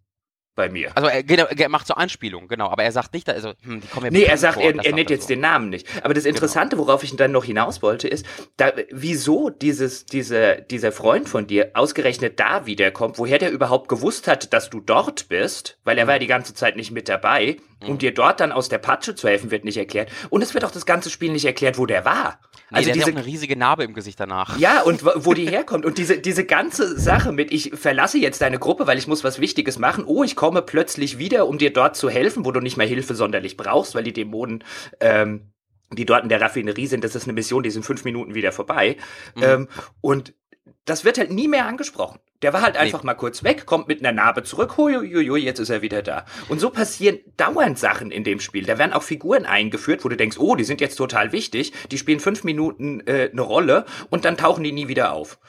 [0.55, 0.91] bei mir.
[0.95, 4.05] Also er, er macht so Anspielungen, genau, aber er sagt nicht, also hm, die kommen
[4.05, 5.27] ja Nee, er sagt, vor, er, er nennt jetzt so.
[5.29, 5.87] den Namen nicht.
[6.03, 6.35] Aber das genau.
[6.35, 6.87] Interessante, genau.
[6.87, 8.25] worauf ich dann noch hinaus wollte, ist,
[8.57, 14.27] da, wieso dieses, diese, dieser Freund von dir ausgerechnet da wiederkommt, woher der überhaupt gewusst
[14.27, 17.57] hat, dass du dort bist, weil er war ja die ganze Zeit nicht mit dabei,
[17.57, 17.72] mhm.
[17.87, 20.11] Um dir dort dann aus der Patsche zu helfen, wird nicht erklärt.
[20.29, 22.39] Und es wird auch das ganze Spiel nicht erklärt, wo der war.
[22.69, 24.57] Nee, also der diese, hat ja auch eine riesige Narbe im Gesicht danach.
[24.57, 25.85] Ja, und wo die herkommt.
[25.85, 29.39] Und diese, diese ganze Sache mit, ich verlasse jetzt deine Gruppe, weil ich muss was
[29.39, 30.03] Wichtiges machen.
[30.05, 33.15] Oh, ich komme plötzlich wieder, um dir dort zu helfen, wo du nicht mehr Hilfe
[33.15, 34.63] sonderlich brauchst, weil die Dämonen
[34.99, 35.53] ähm,
[35.95, 38.51] die dort in der Raffinerie sind, das ist eine Mission, die sind fünf Minuten wieder
[38.51, 38.97] vorbei.
[39.35, 39.43] Mhm.
[39.43, 39.67] Ähm,
[40.01, 40.33] und
[40.85, 42.19] das wird halt nie mehr angesprochen.
[42.43, 43.07] Der war halt einfach nee.
[43.07, 46.25] mal kurz weg, kommt mit einer Narbe zurück, huiuiui, jetzt ist er wieder da.
[46.49, 48.65] Und so passieren dauernd Sachen in dem Spiel.
[48.65, 51.97] Da werden auch Figuren eingeführt, wo du denkst, oh, die sind jetzt total wichtig, die
[51.97, 55.39] spielen fünf Minuten äh, eine Rolle und dann tauchen die nie wieder auf.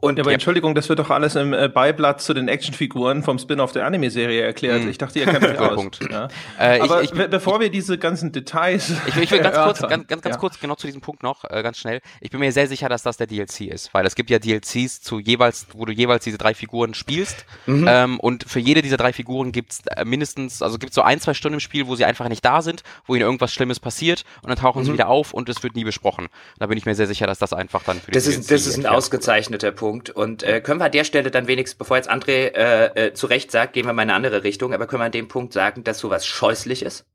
[0.00, 3.38] Und ja, aber Entschuldigung, das wird doch alles im äh, Beiblatt zu den Actionfiguren vom
[3.38, 4.84] Spin-off der Anime-Serie erklärt.
[4.84, 4.88] Mm.
[4.88, 5.74] Ich dachte, ihr kennt euch aus.
[5.74, 5.98] Punkt.
[6.08, 6.28] Ja.
[6.58, 8.92] Äh, aber ich, ich, bevor wir diese ganzen Details.
[9.08, 10.40] Ich will, ich will ganz kurz, ganz, ganz, ganz ja.
[10.40, 12.00] kurz genau zu diesem Punkt noch, äh, ganz schnell.
[12.20, 15.00] Ich bin mir sehr sicher, dass das der DLC ist, weil es gibt ja DLCs
[15.00, 17.44] zu jeweils, wo du jeweils diese drei Figuren spielst.
[17.66, 17.86] Mhm.
[17.88, 21.34] Ähm, und für jede dieser drei Figuren gibt's äh, mindestens, also gibt's so ein, zwei
[21.34, 24.48] Stunden im Spiel, wo sie einfach nicht da sind, wo ihnen irgendwas Schlimmes passiert und
[24.48, 24.86] dann tauchen mhm.
[24.86, 26.28] sie wieder auf und es wird nie besprochen.
[26.60, 28.50] Da bin ich mir sehr sicher, dass das einfach dann für die Das DLC ist,
[28.52, 31.96] das ist ein ausgezeichneter Punkt und äh, können wir an der Stelle dann wenigstens, bevor
[31.96, 34.86] jetzt André äh, äh, zu Recht sagt, gehen wir mal in eine andere Richtung, aber
[34.86, 37.06] können wir an dem Punkt sagen, dass sowas scheußlich ist?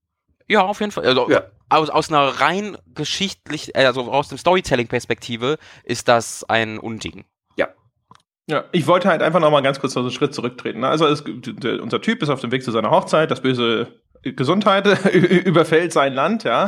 [0.48, 1.06] Ja, auf jeden Fall.
[1.06, 1.44] Also, ja.
[1.70, 7.26] aus, aus einer rein geschichtlich, äh, also aus dem Storytelling-Perspektive ist das ein Unding.
[7.56, 7.70] Ja.
[8.48, 10.84] Ja, ich wollte halt einfach noch mal ganz kurz so einen Schritt zurücktreten.
[10.84, 13.88] Also es, unser Typ ist auf dem Weg zu seiner Hochzeit, das böse
[14.24, 16.68] Gesundheit überfällt sein Land, ja.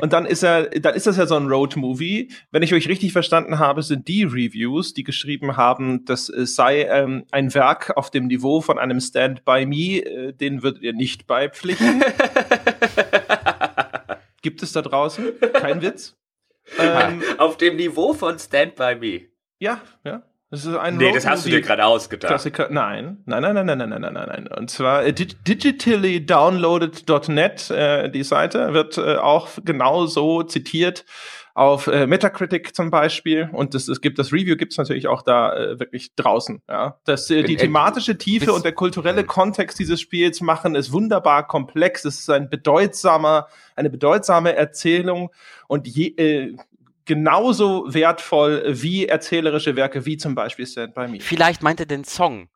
[0.00, 2.30] Und dann ist er, dann ist das ja so ein Road-Movie.
[2.50, 7.24] Wenn ich euch richtig verstanden habe, sind die Reviews, die geschrieben haben, das sei ähm,
[7.30, 11.26] ein Werk auf dem Niveau von einem Stand by Me, äh, den würdet ihr nicht
[11.26, 12.02] beipflichten.
[14.42, 15.32] Gibt es da draußen?
[15.54, 16.16] Kein Witz?
[16.78, 19.22] Ähm, auf dem Niveau von Stand by Me.
[19.58, 20.22] Ja, ja.
[20.52, 22.28] Das ist ein nee, das hast du dir gerade ausgedacht.
[22.28, 22.68] Klassiker.
[22.70, 24.46] Nein, nein, nein, nein, nein, nein, nein, nein, nein.
[24.48, 31.06] Und zwar äh, digitallydownloaded.net, äh, die Seite, wird äh, auch genau so zitiert
[31.54, 33.48] auf äh, Metacritic zum Beispiel.
[33.50, 36.60] Und das, es gibt das Review gibt es natürlich auch da äh, wirklich draußen.
[36.68, 41.46] Ja, das, äh, die thematische Tiefe und der kulturelle Kontext dieses Spiels machen es wunderbar
[41.46, 42.04] komplex.
[42.04, 45.30] Es ist ein bedeutsamer, eine bedeutsame Erzählung
[45.66, 46.54] und je, äh,
[47.04, 51.20] genauso wertvoll wie erzählerische Werke, wie zum Beispiel Stand By Me.
[51.20, 52.48] Vielleicht meint er den Song,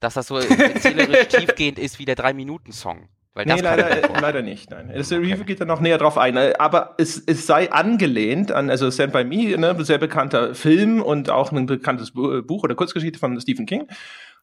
[0.00, 3.08] dass das so erzählerisch tiefgehend ist wie der Drei-Minuten-Song.
[3.34, 4.70] Weil nee, leider, leider nicht.
[4.70, 4.92] Nein.
[4.94, 6.38] Das Review geht da noch näher drauf ein.
[6.38, 11.30] Aber es, es sei angelehnt an, also Stand By Me, ne, sehr bekannter Film und
[11.30, 13.88] auch ein bekanntes Buch oder Kurzgeschichte von Stephen King.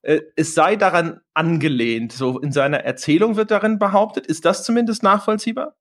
[0.01, 2.11] Äh, es sei daran angelehnt.
[2.11, 4.27] So in seiner Erzählung wird darin behauptet.
[4.27, 5.75] Ist das zumindest nachvollziehbar?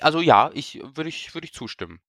[0.00, 2.00] Also ja, ich würde ich, würde ich zustimmen.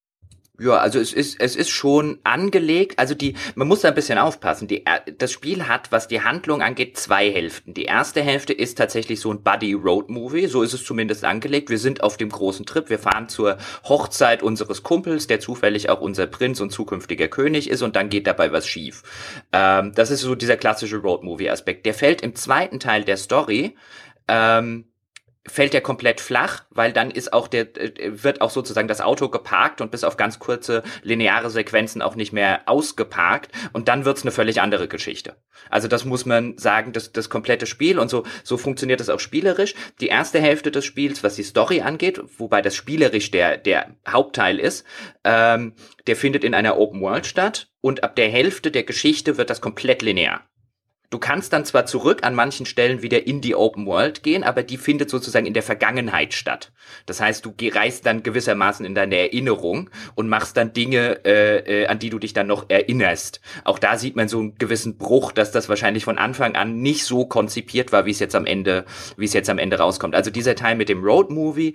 [0.59, 2.99] Ja, also es ist, es ist schon angelegt.
[2.99, 4.67] Also die, man muss da ein bisschen aufpassen.
[4.67, 4.83] Die,
[5.17, 7.73] das Spiel hat, was die Handlung angeht, zwei Hälften.
[7.73, 10.47] Die erste Hälfte ist tatsächlich so ein Buddy Road Movie.
[10.47, 11.69] So ist es zumindest angelegt.
[11.69, 12.89] Wir sind auf dem großen Trip.
[12.89, 17.81] Wir fahren zur Hochzeit unseres Kumpels, der zufällig auch unser Prinz und zukünftiger König ist
[17.81, 19.03] und dann geht dabei was schief.
[19.53, 21.85] Ähm, das ist so dieser klassische Road Movie Aspekt.
[21.85, 23.77] Der fällt im zweiten Teil der Story.
[24.27, 24.88] Ähm,
[25.47, 29.29] fällt der komplett flach, weil dann ist auch der, äh, wird auch sozusagen das Auto
[29.29, 34.23] geparkt und bis auf ganz kurze lineare Sequenzen auch nicht mehr ausgeparkt und dann wird's
[34.23, 35.37] eine völlig andere Geschichte.
[35.69, 39.19] Also das muss man sagen, das, das komplette Spiel und so, so funktioniert es auch
[39.19, 39.75] spielerisch.
[40.01, 44.59] Die erste Hälfte des Spiels, was die Story angeht, wobei das spielerisch der, der Hauptteil
[44.59, 44.85] ist,
[45.23, 45.73] ähm,
[46.07, 49.61] der findet in einer Open World statt und ab der Hälfte der Geschichte wird das
[49.61, 50.41] komplett linear.
[51.11, 54.61] Du kannst dann zwar zurück an manchen Stellen wieder in die Open World gehen, aber
[54.61, 56.71] die findet sozusagen in der Vergangenheit statt.
[57.07, 61.87] Das heißt, du reist dann gewissermaßen in deine Erinnerung und machst dann Dinge, äh, äh,
[61.87, 63.41] an die du dich dann noch erinnerst.
[63.63, 67.05] Auch da sieht man so einen gewissen Bruch, dass das wahrscheinlich von Anfang an nicht
[67.05, 68.85] so konzipiert war, wie es jetzt am Ende,
[69.17, 70.13] wie es jetzt am Ende rauskommt.
[70.13, 71.73] Also dieser Teil mit dem Road Movie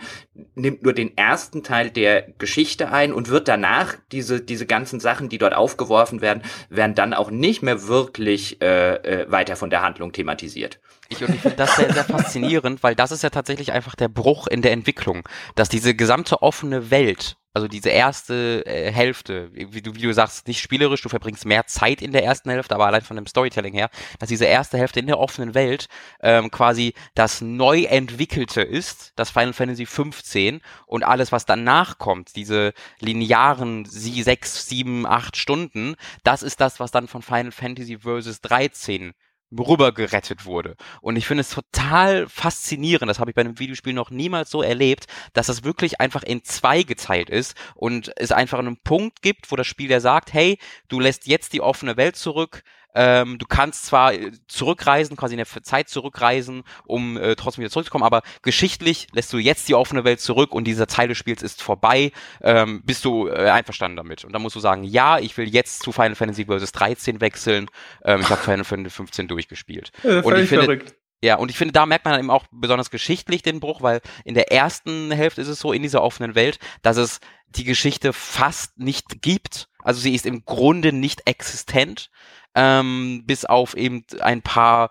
[0.55, 5.29] nimmt nur den ersten Teil der Geschichte ein und wird danach diese diese ganzen Sachen,
[5.29, 10.13] die dort aufgeworfen werden, werden dann auch nicht mehr wirklich äh, weiter von der Handlung
[10.13, 10.81] thematisiert.
[11.09, 14.47] Ich, ich finde das sehr, sehr faszinierend, weil das ist ja tatsächlich einfach der Bruch
[14.47, 19.95] in der Entwicklung, dass diese gesamte offene Welt, also diese erste äh, Hälfte, wie du,
[19.95, 23.03] wie du sagst, nicht spielerisch, du verbringst mehr Zeit in der ersten Hälfte, aber allein
[23.03, 25.87] von dem Storytelling her, dass diese erste Hälfte in der offenen Welt
[26.21, 32.35] ähm, quasi das neu entwickelte ist, das Final Fantasy 15 und alles, was danach kommt,
[32.35, 37.99] diese linearen sie sechs, sieben, acht Stunden, das ist das, was dann von Final Fantasy
[37.99, 39.15] Versus 13
[39.53, 40.77] rübergerettet wurde.
[41.01, 44.63] Und ich finde es total faszinierend, das habe ich bei einem Videospiel noch niemals so
[44.63, 49.51] erlebt, dass das wirklich einfach in zwei geteilt ist und es einfach einen Punkt gibt,
[49.51, 52.63] wo das Spiel ja sagt, hey, du lässt jetzt die offene Welt zurück,
[52.95, 57.71] ähm, du kannst zwar äh, zurückreisen, quasi in der Zeit zurückreisen, um äh, trotzdem wieder
[57.71, 61.43] zurückzukommen, aber geschichtlich lässt du jetzt die offene Welt zurück und dieser Teil des Spiels
[61.43, 62.13] ist vorbei.
[62.43, 64.25] Ähm, bist du äh, einverstanden damit?
[64.25, 66.73] Und dann musst du sagen, ja, ich will jetzt zu Final Fantasy Vs.
[66.73, 67.69] 13 wechseln.
[68.05, 69.91] Ähm, ich habe Final Fantasy 15 durchgespielt.
[70.03, 70.95] Ja, und ich finde, verrückt.
[71.23, 74.35] Ja, und ich finde, da merkt man eben auch besonders geschichtlich den Bruch, weil in
[74.35, 78.79] der ersten Hälfte ist es so in dieser offenen Welt, dass es die Geschichte fast
[78.79, 79.69] nicht gibt.
[79.83, 82.11] Also sie ist im Grunde nicht existent
[82.55, 84.91] ähm, bis auf eben ein paar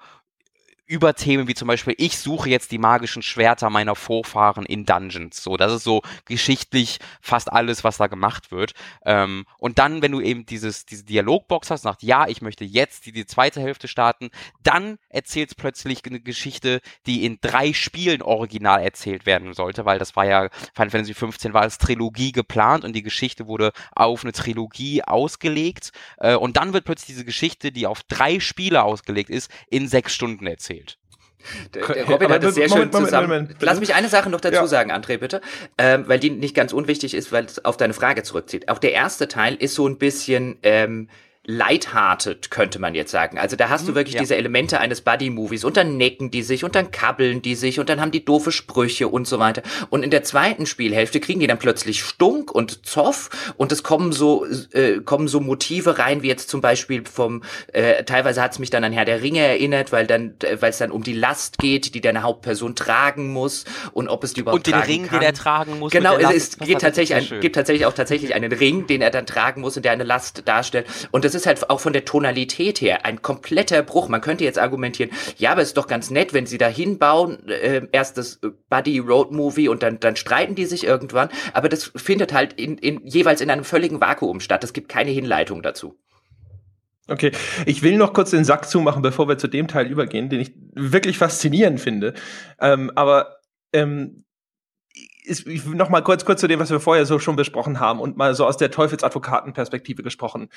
[0.86, 5.41] über Themen wie zum Beispiel, ich suche jetzt die magischen Schwerter meiner Vorfahren in Dungeons.
[5.41, 8.74] So, das ist so geschichtlich fast alles, was da gemacht wird.
[9.06, 13.06] Ähm, und dann, wenn du eben dieses, diese Dialogbox hast, sagt, ja, ich möchte jetzt
[13.06, 14.30] die, die zweite Hälfte starten,
[14.62, 20.15] dann erzählt plötzlich eine Geschichte, die in drei Spielen original erzählt werden sollte, weil das
[20.15, 24.34] war ja, Final Fantasy 15 war als Trilogie geplant und die Geschichte wurde auf eine
[24.34, 25.91] Trilogie ausgelegt.
[26.17, 30.13] Äh, und dann wird plötzlich diese Geschichte, die auf drei Spiele ausgelegt ist, in sechs
[30.13, 30.83] Stunden erzählt erzählt.
[31.74, 33.28] Der, der Robin hat das sehr Moment, schön zusammen.
[33.28, 34.68] Moment, Moment, Lass mich eine Sache noch dazu ja.
[34.68, 35.42] sagen, André, bitte,
[35.78, 38.70] ähm, weil die nicht ganz unwichtig ist, weil es auf deine Frage zurückzieht.
[38.70, 41.10] Auch der erste Teil ist so ein bisschen ähm,
[41.46, 43.38] lighthearted, könnte man jetzt sagen.
[43.38, 44.22] Also da hast mhm, du wirklich ja.
[44.22, 47.90] diese Elemente eines Buddy-Movies und dann necken die sich und dann kabbeln die sich und
[47.90, 49.62] dann haben die doofe Sprüche und so weiter.
[49.90, 54.14] Und in der zweiten Spielhälfte kriegen die dann plötzlich Stunk und Zoff und es kommen
[54.14, 58.60] so, äh, kommen so Motive rein, wie jetzt zum Beispiel vom, äh, teilweise hat es
[58.60, 61.14] mich dann an Herr der Ringe erinnert, weil dann, äh, weil es dann um die
[61.14, 65.08] Last geht, die deine Hauptperson tragen muss und ob es die überhaupt und den Ring,
[65.08, 65.20] kann.
[65.20, 65.92] den er tragen muss.
[65.92, 69.26] Genau, es, es geht tatsächlich, ein, gibt tatsächlich auch tatsächlich einen Ring, den er dann
[69.26, 70.88] tragen muss und der eine Last darstellt.
[71.12, 74.10] Und das ist halt auch von der Tonalität her ein kompletter Bruch.
[74.10, 77.48] Man könnte jetzt argumentieren, ja, aber es ist doch ganz nett, wenn sie da hinbauen,
[77.48, 81.30] äh, erst das Buddy Road Movie und dann, dann streiten die sich irgendwann.
[81.54, 84.63] Aber das findet halt in, in, jeweils in einem völligen Vakuum statt.
[84.63, 85.98] Es gibt keine Hinleitung dazu.
[87.10, 87.32] Okay,
[87.65, 90.54] ich will noch kurz den Sack zumachen, bevor wir zu dem Teil übergehen, den ich
[90.74, 92.13] wirklich faszinierend finde.
[92.62, 93.39] Ähm, aber
[93.74, 94.24] ähm,
[95.26, 98.17] ist, noch mal kurz, kurz zu dem, was wir vorher so schon besprochen haben und
[98.17, 100.50] mal so aus der Teufelsadvokatenperspektive gesprochen.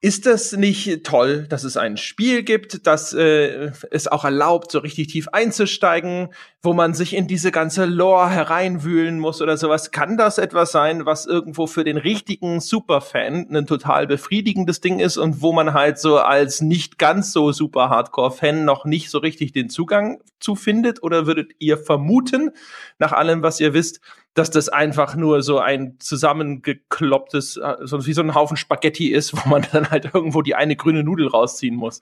[0.00, 4.78] Ist das nicht toll, dass es ein Spiel gibt, das äh, es auch erlaubt, so
[4.78, 6.28] richtig tief einzusteigen,
[6.62, 9.90] wo man sich in diese ganze Lore hereinwühlen muss oder sowas?
[9.90, 15.16] Kann das etwas sein, was irgendwo für den richtigen Superfan ein total befriedigendes Ding ist
[15.16, 19.50] und wo man halt so als nicht ganz so super Hardcore-Fan noch nicht so richtig
[19.50, 21.02] den Zugang zu findet?
[21.02, 22.52] Oder würdet ihr vermuten,
[23.00, 24.00] nach allem, was ihr wisst,
[24.34, 29.34] dass das einfach nur so ein zusammengeklopptes, äh, so wie so ein Haufen Spaghetti ist,
[29.44, 32.00] wo man dann halt irgendwo die eine grüne Nudel rausziehen muss.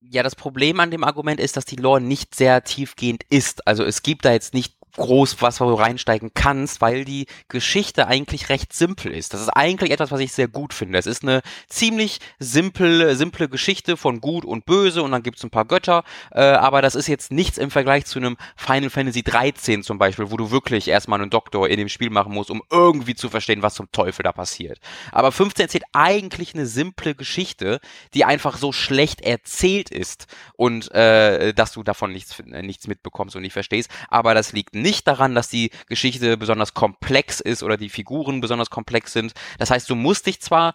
[0.00, 3.66] Ja, das Problem an dem Argument ist, dass die Lore nicht sehr tiefgehend ist.
[3.66, 8.06] Also es gibt da jetzt nicht groß was, wo du reinsteigen kannst, weil die Geschichte
[8.06, 9.32] eigentlich recht simpel ist.
[9.32, 10.98] Das ist eigentlich etwas, was ich sehr gut finde.
[10.98, 15.50] Es ist eine ziemlich simple, simple Geschichte von Gut und Böse und dann gibt's ein
[15.50, 19.82] paar Götter, äh, aber das ist jetzt nichts im Vergleich zu einem Final Fantasy 13
[19.82, 23.14] zum Beispiel, wo du wirklich erstmal einen Doktor in dem Spiel machen musst, um irgendwie
[23.14, 24.78] zu verstehen, was zum Teufel da passiert.
[25.12, 27.80] Aber 15 erzählt eigentlich eine simple Geschichte,
[28.14, 33.42] die einfach so schlecht erzählt ist und äh, dass du davon nichts, nichts mitbekommst und
[33.42, 33.90] nicht verstehst.
[34.08, 38.70] Aber das liegt nicht daran, dass die Geschichte besonders komplex ist oder die Figuren besonders
[38.70, 39.32] komplex sind.
[39.58, 40.74] Das heißt, du musst dich zwar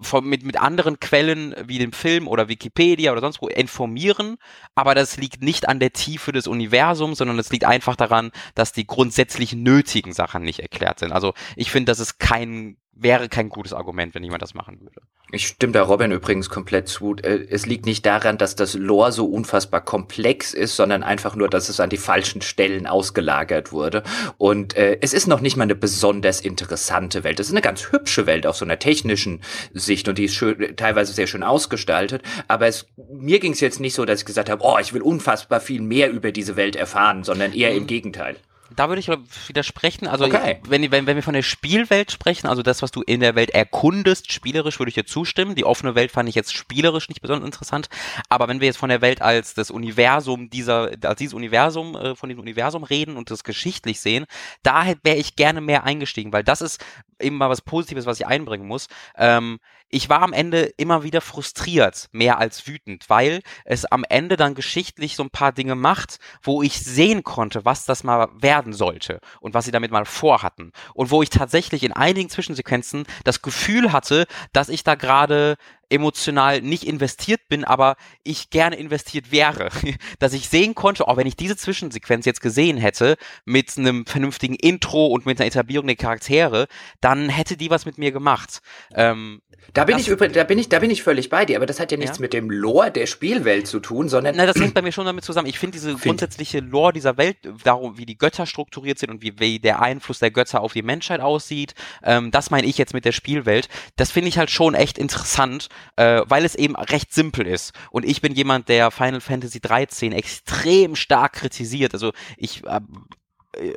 [0.00, 4.36] von, mit, mit anderen Quellen wie dem Film oder Wikipedia oder sonst wo informieren,
[4.74, 8.72] aber das liegt nicht an der Tiefe des Universums, sondern es liegt einfach daran, dass
[8.72, 11.12] die grundsätzlich nötigen Sachen nicht erklärt sind.
[11.12, 15.00] Also ich finde, das ist kein wäre kein gutes Argument, wenn jemand das machen würde.
[15.30, 17.16] Ich stimme da Robin übrigens komplett zu.
[17.16, 21.48] Äh, es liegt nicht daran, dass das Lore so unfassbar komplex ist, sondern einfach nur,
[21.48, 24.04] dass es an die falschen Stellen ausgelagert wurde.
[24.38, 27.40] Und äh, es ist noch nicht mal eine besonders interessante Welt.
[27.40, 29.40] Es ist eine ganz hübsche Welt aus so einer technischen
[29.72, 32.22] Sicht und die ist schön, teilweise sehr schön ausgestaltet.
[32.46, 35.02] Aber es, mir ging es jetzt nicht so, dass ich gesagt habe, oh, ich will
[35.02, 38.36] unfassbar viel mehr über diese Welt erfahren, sondern eher im Gegenteil.
[38.76, 39.08] Da würde ich
[39.48, 40.06] widersprechen.
[40.06, 40.60] Also okay.
[40.66, 43.50] wenn, wenn, wenn wir von der Spielwelt sprechen, also das, was du in der Welt
[43.50, 45.54] erkundest, spielerisch würde ich dir zustimmen.
[45.54, 47.88] Die offene Welt fand ich jetzt spielerisch nicht besonders interessant.
[48.28, 52.14] Aber wenn wir jetzt von der Welt als das Universum dieser, als dieses Universum, äh,
[52.14, 54.26] von diesem Universum reden und das geschichtlich sehen,
[54.62, 56.84] da wäre ich gerne mehr eingestiegen, weil das ist
[57.20, 58.88] eben mal was Positives, was ich einbringen muss.
[59.16, 59.58] Ähm,
[59.94, 64.56] ich war am Ende immer wieder frustriert, mehr als wütend, weil es am Ende dann
[64.56, 69.20] geschichtlich so ein paar Dinge macht, wo ich sehen konnte, was das mal werden sollte
[69.40, 70.72] und was sie damit mal vorhatten.
[70.94, 75.56] Und wo ich tatsächlich in einigen Zwischensequenzen das Gefühl hatte, dass ich da gerade
[75.90, 79.70] emotional nicht investiert bin, aber ich gerne investiert wäre.
[80.18, 84.54] Dass ich sehen konnte, auch wenn ich diese Zwischensequenz jetzt gesehen hätte, mit einem vernünftigen
[84.54, 86.66] Intro und mit einer Etablierung der Charaktere,
[87.00, 88.60] dann hätte die was mit mir gemacht.
[88.94, 89.40] Ähm,
[89.72, 91.80] da bin ich übrigens, da bin ich, da bin ich völlig bei dir, aber das
[91.80, 92.22] hat ja nichts ja?
[92.22, 94.36] mit dem Lore der Spielwelt zu tun, sondern.
[94.36, 95.48] Na, das hängt bei mir schon damit zusammen.
[95.48, 96.02] Ich finde diese find.
[96.02, 100.18] grundsätzliche Lore dieser Welt, darum, wie die Götter strukturiert sind und wie, wie der Einfluss
[100.18, 103.68] der Götter auf die Menschheit aussieht, ähm, das meine ich jetzt mit der Spielwelt.
[103.96, 107.72] Das finde ich halt schon echt interessant, äh, weil es eben recht simpel ist.
[107.90, 111.94] Und ich bin jemand, der Final Fantasy 13 extrem stark kritisiert.
[111.94, 112.80] Also ich, äh,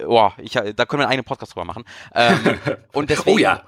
[0.06, 1.84] oh, ich, da können wir einen eigenen Podcast drüber machen.
[2.14, 2.60] Ähm,
[2.94, 3.64] und deswegen, oh ja.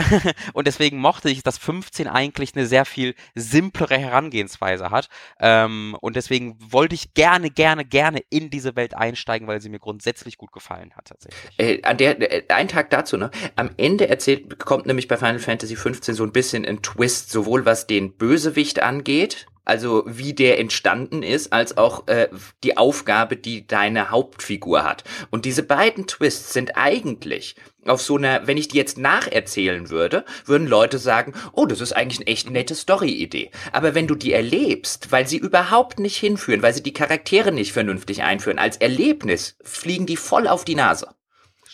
[0.52, 5.08] und deswegen mochte ich, dass 15 eigentlich eine sehr viel simplere Herangehensweise hat.
[5.38, 9.78] Ähm, und deswegen wollte ich gerne, gerne, gerne in diese Welt einsteigen, weil sie mir
[9.78, 11.58] grundsätzlich gut gefallen hat tatsächlich.
[11.58, 13.30] Äh, an der, äh, ein Tag dazu, ne?
[13.56, 17.64] Am Ende erzählt, kommt nämlich bei Final Fantasy 15 so ein bisschen ein Twist, sowohl
[17.64, 22.28] was den Bösewicht angeht, also wie der entstanden ist, als auch äh,
[22.64, 25.04] die Aufgabe, die deine Hauptfigur hat.
[25.30, 30.24] Und diese beiden Twists sind eigentlich auf so einer, wenn ich die jetzt nacherzählen würde,
[30.44, 33.50] würden Leute sagen, oh, das ist eigentlich eine echt nette Story-Idee.
[33.72, 37.72] Aber wenn du die erlebst, weil sie überhaupt nicht hinführen, weil sie die Charaktere nicht
[37.72, 41.08] vernünftig einführen, als Erlebnis, fliegen die voll auf die Nase.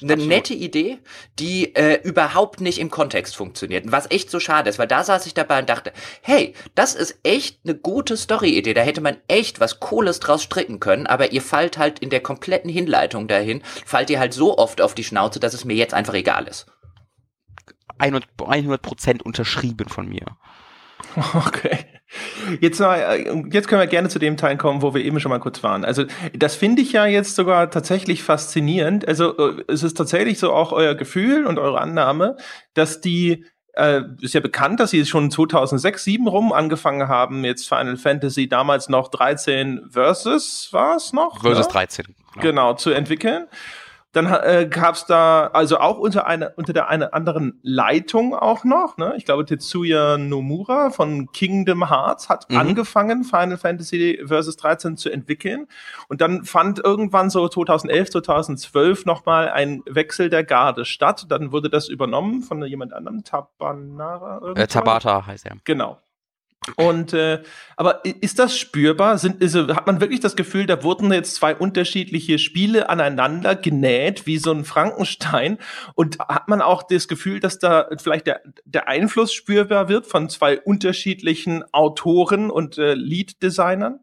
[0.03, 0.29] Eine Absolut.
[0.29, 0.99] nette Idee,
[1.39, 3.91] die äh, überhaupt nicht im Kontext funktioniert.
[3.91, 7.19] Was echt so schade ist, weil da saß ich dabei und dachte, hey, das ist
[7.23, 8.75] echt eine gute Story-Idee.
[8.75, 12.21] Da hätte man echt was Cooles draus stricken können, aber ihr fallt halt in der
[12.21, 15.95] kompletten Hinleitung dahin, fallt ihr halt so oft auf die Schnauze, dass es mir jetzt
[15.95, 16.67] einfach egal ist.
[17.99, 20.27] 100 Prozent unterschrieben von mir.
[21.35, 21.96] Okay.
[22.61, 25.31] Jetzt, mal, äh, jetzt können wir gerne zu dem Teil kommen, wo wir eben schon
[25.31, 25.85] mal kurz waren.
[25.85, 29.07] Also das finde ich ja jetzt sogar tatsächlich faszinierend.
[29.07, 32.37] Also äh, es ist tatsächlich so auch euer Gefühl und eure Annahme,
[32.75, 33.45] dass die
[33.77, 38.49] äh, ist ja bekannt, dass sie schon 2006, 7 rum angefangen haben, jetzt Final Fantasy
[38.49, 41.43] damals noch 13 Versus war es noch?
[41.43, 41.73] Versus ja?
[41.73, 42.07] 13.
[42.07, 42.43] Genau.
[42.43, 43.47] genau, zu entwickeln.
[44.13, 48.65] Dann äh, gab es da, also auch unter einer unter der einer anderen Leitung auch
[48.65, 49.15] noch, ne?
[49.19, 52.57] Ich glaube, Tetsuya Nomura von Kingdom Hearts hat mhm.
[52.57, 55.67] angefangen, Final Fantasy Versus 13 zu entwickeln.
[56.09, 61.27] Und dann fand irgendwann so 2011, 2012 nochmal ein Wechsel der Garde statt.
[61.29, 64.53] Dann wurde das übernommen von jemand anderem, Tabanara.
[64.55, 65.57] Äh, Tabata heißt er.
[65.65, 65.99] Genau.
[66.75, 67.43] Und äh,
[67.77, 69.19] aber ist das spürbar?
[69.19, 74.27] Sind, also, hat man wirklich das Gefühl, da wurden jetzt zwei unterschiedliche Spiele aneinander genäht,
[74.27, 75.59] wie so ein Frankenstein?
[75.95, 80.29] Und hat man auch das Gefühl, dass da vielleicht der, der Einfluss spürbar wird von
[80.29, 84.01] zwei unterschiedlichen Autoren und äh, Lead-Designern?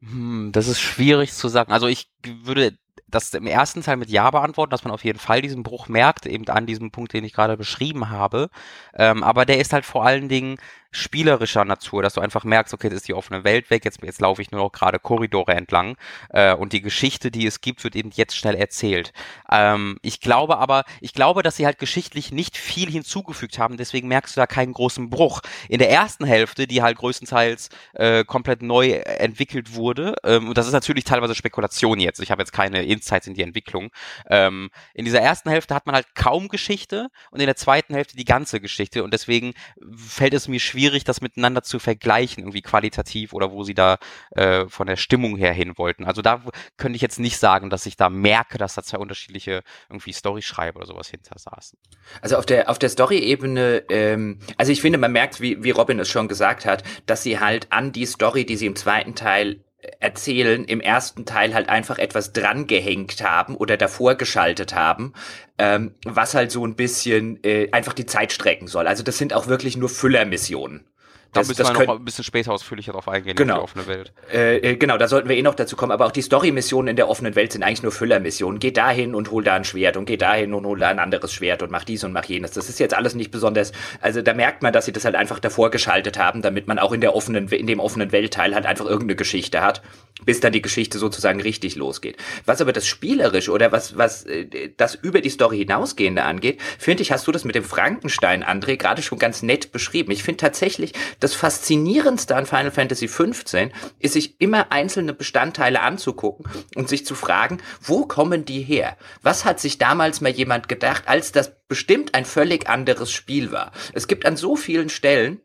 [0.00, 1.72] Hm, das ist schwierig zu sagen.
[1.72, 5.42] Also ich würde das im ersten Teil mit Ja beantworten, dass man auf jeden Fall
[5.42, 8.50] diesen Bruch merkt, eben an diesem Punkt, den ich gerade beschrieben habe.
[8.94, 10.56] Ähm, aber der ist halt vor allen Dingen
[10.96, 14.20] spielerischer Natur, dass du einfach merkst, okay, jetzt ist die offene Welt weg, jetzt, jetzt
[14.20, 15.96] laufe ich nur noch gerade Korridore entlang
[16.30, 19.12] äh, und die Geschichte, die es gibt, wird eben jetzt schnell erzählt.
[19.50, 24.08] Ähm, ich glaube aber, ich glaube, dass sie halt geschichtlich nicht viel hinzugefügt haben, deswegen
[24.08, 25.40] merkst du da keinen großen Bruch.
[25.68, 30.66] In der ersten Hälfte, die halt größtenteils äh, komplett neu entwickelt wurde, ähm, und das
[30.66, 33.90] ist natürlich teilweise Spekulation jetzt, ich habe jetzt keine Insights in die Entwicklung,
[34.30, 38.16] ähm, in dieser ersten Hälfte hat man halt kaum Geschichte und in der zweiten Hälfte
[38.16, 39.54] die ganze Geschichte und deswegen
[39.96, 43.98] fällt es mir schwierig, schwierig, das miteinander zu vergleichen, irgendwie qualitativ oder wo sie da
[44.30, 46.04] äh, von der Stimmung her hin wollten.
[46.04, 46.42] Also da
[46.76, 50.78] könnte ich jetzt nicht sagen, dass ich da merke, dass da zwei unterschiedliche irgendwie Story-Schreiber
[50.78, 51.78] oder sowas hinter saßen.
[52.20, 55.98] Also auf der auf der Story-Ebene, ähm, also ich finde, man merkt, wie, wie Robin
[55.98, 59.64] es schon gesagt hat, dass sie halt an die Story, die sie im zweiten Teil
[60.00, 65.12] erzählen, im ersten Teil halt einfach etwas drangehängt haben oder davor geschaltet haben,
[65.58, 68.86] ähm, was halt so ein bisschen äh, einfach die Zeit strecken soll.
[68.86, 70.84] Also das sind auch wirklich nur Füllermissionen.
[71.32, 73.56] Da müssen das wir noch ein bisschen später ausführlicher drauf eingehen, genau.
[73.56, 74.12] die offene Welt.
[74.32, 75.92] Äh, äh, genau, da sollten wir eh noch dazu kommen.
[75.92, 78.58] Aber auch die Story-Missionen in der offenen Welt sind eigentlich nur Füllermissionen.
[78.58, 81.32] Geh dahin und hol da ein Schwert und geh dahin und hol da ein anderes
[81.32, 82.52] Schwert und mach dies und mach jenes.
[82.52, 83.72] Das ist jetzt alles nicht besonders.
[84.00, 86.92] Also da merkt man, dass sie das halt einfach davor geschaltet haben, damit man auch
[86.92, 89.82] in der offenen, in dem offenen Weltteil halt einfach irgendeine Geschichte hat,
[90.24, 92.16] bis dann die Geschichte sozusagen richtig losgeht.
[92.46, 97.02] Was aber das spielerisch oder was was äh, das über die Story hinausgehende angeht, finde
[97.02, 100.10] ich, hast du das mit dem Frankenstein, André, gerade schon ganz nett beschrieben.
[100.10, 106.46] Ich finde tatsächlich, das Faszinierendste an Final Fantasy XV ist, sich immer einzelne Bestandteile anzugucken
[106.74, 108.96] und sich zu fragen, wo kommen die her?
[109.22, 113.72] Was hat sich damals mal jemand gedacht, als das bestimmt ein völlig anderes Spiel war?
[113.92, 115.40] Es gibt an so vielen Stellen,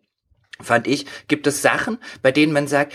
[0.59, 2.93] fand ich, gibt es Sachen, bei denen man sagt,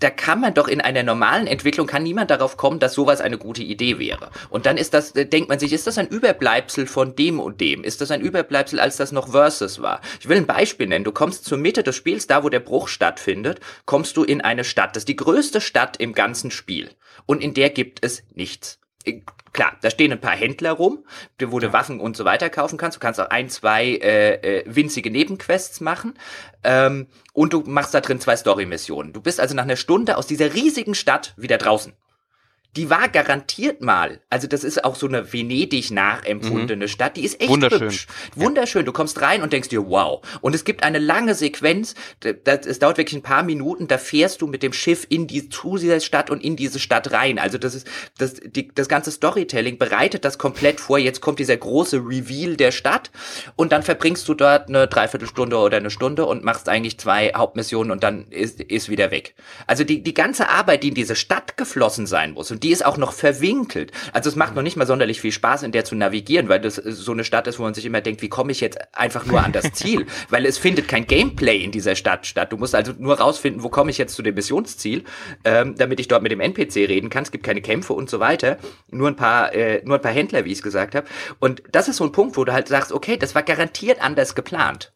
[0.00, 3.36] da kann man doch in einer normalen Entwicklung kann niemand darauf kommen, dass sowas eine
[3.36, 4.30] gute Idee wäre.
[4.48, 7.60] Und dann ist das, äh, denkt man sich, ist das ein Überbleibsel von dem und
[7.60, 7.82] dem?
[7.82, 10.00] Ist das ein Überbleibsel, als das noch Versus war?
[10.20, 11.04] Ich will ein Beispiel nennen.
[11.04, 14.62] Du kommst zur Mitte des Spiels, da wo der Bruch stattfindet, kommst du in eine
[14.62, 14.94] Stadt.
[14.94, 16.90] Das ist die größte Stadt im ganzen Spiel.
[17.26, 18.77] Und in der gibt es nichts
[19.52, 21.04] klar, da stehen ein paar Händler rum,
[21.40, 22.96] wo du Waffen und so weiter kaufen kannst.
[22.96, 26.14] Du kannst auch ein, zwei äh, äh, winzige Nebenquests machen.
[26.64, 29.12] Ähm, und du machst da drin zwei Story-Missionen.
[29.12, 31.92] Du bist also nach einer Stunde aus dieser riesigen Stadt wieder draußen
[32.76, 36.88] die war garantiert mal, also das ist auch so eine Venedig nachempfundene mhm.
[36.88, 37.80] Stadt, die ist echt Wunderschön.
[37.80, 38.06] hübsch.
[38.34, 38.84] Wunderschön.
[38.84, 40.20] Du kommst rein und denkst dir, wow.
[40.42, 44.42] Und es gibt eine lange Sequenz, das, es dauert wirklich ein paar Minuten, da fährst
[44.42, 47.38] du mit dem Schiff in die, zu dieser Stadt und in diese Stadt rein.
[47.38, 47.86] Also das ist,
[48.18, 50.98] das, die, das ganze Storytelling bereitet das komplett vor.
[50.98, 53.10] Jetzt kommt dieser große Reveal der Stadt
[53.56, 57.90] und dann verbringst du dort eine Dreiviertelstunde oder eine Stunde und machst eigentlich zwei Hauptmissionen
[57.90, 59.34] und dann ist, ist wieder weg.
[59.66, 62.84] Also die, die ganze Arbeit, die in diese Stadt geflossen sein muss und die ist
[62.84, 63.92] auch noch verwinkelt.
[64.12, 66.74] Also es macht noch nicht mal sonderlich viel Spaß, in der zu navigieren, weil das
[66.74, 69.44] so eine Stadt ist, wo man sich immer denkt, wie komme ich jetzt einfach nur
[69.44, 70.06] an das Ziel?
[70.28, 72.50] weil es findet kein Gameplay in dieser Stadt statt.
[72.50, 75.04] Du musst also nur rausfinden, wo komme ich jetzt zu dem Missionsziel,
[75.44, 77.22] ähm, damit ich dort mit dem NPC reden kann.
[77.22, 78.58] Es gibt keine Kämpfe und so weiter.
[78.90, 81.06] Nur ein paar, äh, nur ein paar Händler, wie ich es gesagt habe.
[81.38, 84.34] Und das ist so ein Punkt, wo du halt sagst, okay, das war garantiert anders
[84.34, 84.90] geplant.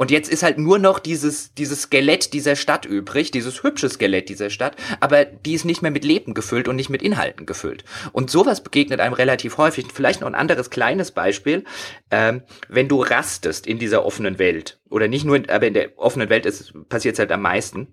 [0.00, 4.30] Und jetzt ist halt nur noch dieses, dieses Skelett dieser Stadt übrig, dieses hübsche Skelett
[4.30, 7.84] dieser Stadt, aber die ist nicht mehr mit Leben gefüllt und nicht mit Inhalten gefüllt.
[8.12, 9.88] Und sowas begegnet einem relativ häufig.
[9.92, 11.64] Vielleicht noch ein anderes kleines Beispiel.
[12.10, 15.98] Ähm, wenn du rastest in dieser offenen Welt, oder nicht nur, in, aber in der
[15.98, 16.44] offenen Welt
[16.88, 17.88] passiert es halt am meisten,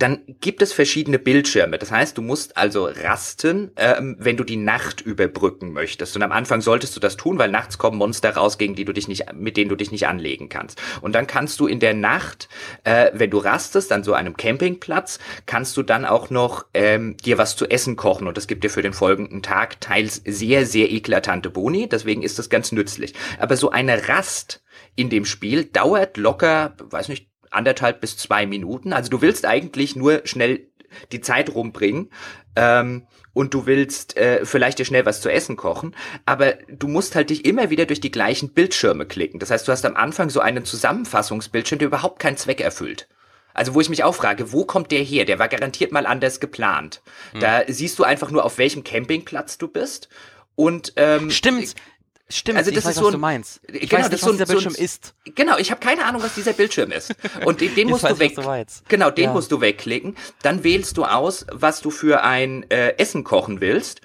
[0.00, 1.78] dann gibt es verschiedene Bildschirme.
[1.78, 6.16] Das heißt, du musst also rasten, ähm, wenn du die Nacht überbrücken möchtest.
[6.16, 8.94] Und am Anfang solltest du das tun, weil nachts kommen Monster raus, gegen die du
[8.94, 10.80] dich nicht, mit denen du dich nicht anlegen kannst.
[11.02, 12.48] Und dann kannst du in der Nacht,
[12.84, 17.36] äh, wenn du rastest, an so einem Campingplatz, kannst du dann auch noch ähm, dir
[17.36, 18.26] was zu essen kochen.
[18.26, 21.90] Und das gibt dir für den folgenden Tag teils sehr, sehr eklatante Boni.
[21.90, 23.12] Deswegen ist das ganz nützlich.
[23.38, 24.62] Aber so eine Rast
[24.96, 28.92] in dem Spiel dauert locker, weiß nicht, anderthalb bis zwei Minuten.
[28.92, 30.70] Also du willst eigentlich nur schnell
[31.12, 32.10] die Zeit rumbringen
[32.56, 35.94] ähm, und du willst äh, vielleicht dir schnell was zu essen kochen,
[36.26, 39.38] aber du musst halt dich immer wieder durch die gleichen Bildschirme klicken.
[39.38, 43.08] Das heißt, du hast am Anfang so einen Zusammenfassungsbildschirm, der überhaupt keinen Zweck erfüllt.
[43.54, 45.24] Also wo ich mich auch frage, wo kommt der her?
[45.24, 47.02] Der war garantiert mal anders geplant.
[47.32, 47.40] Hm.
[47.40, 50.08] Da siehst du einfach nur, auf welchem Campingplatz du bist.
[50.54, 51.74] Und ähm, stimmt,
[52.30, 53.60] Stimmt, also das weiß, ist so ein, du meinst.
[53.66, 55.14] Ich genau, weiß nicht, das was dieser so Bildschirm so ein, ist.
[55.34, 57.14] Genau, ich habe keine Ahnung, was dieser Bildschirm ist.
[57.44, 58.36] Und den, den musst du weg.
[58.88, 59.32] Genau, den ja.
[59.32, 60.16] musst du wegklicken.
[60.42, 64.00] Dann wählst du aus, was du für ein äh, Essen kochen willst.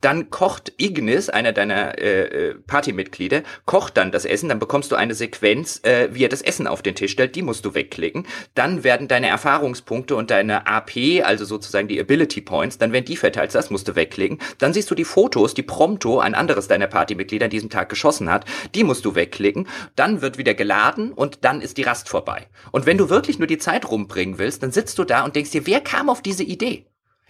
[0.00, 4.96] Dann kocht Ignis, einer deiner äh, äh, Partymitglieder, kocht dann das Essen, dann bekommst du
[4.96, 8.26] eine Sequenz, äh, wie er das Essen auf den Tisch stellt, die musst du wegklicken.
[8.54, 13.16] Dann werden deine Erfahrungspunkte und deine AP, also sozusagen die Ability Points, dann werden die
[13.16, 14.38] verteilt, das musst du wegklicken.
[14.58, 18.30] Dann siehst du die Fotos, die Prompto, ein anderes deiner Partymitglieder an diesem Tag geschossen
[18.30, 18.44] hat,
[18.74, 19.68] die musst du wegklicken.
[19.96, 22.46] Dann wird wieder geladen und dann ist die Rast vorbei.
[22.72, 25.50] Und wenn du wirklich nur die Zeit rumbringen willst, dann sitzt du da und denkst
[25.50, 26.86] dir, wer kam auf diese Idee?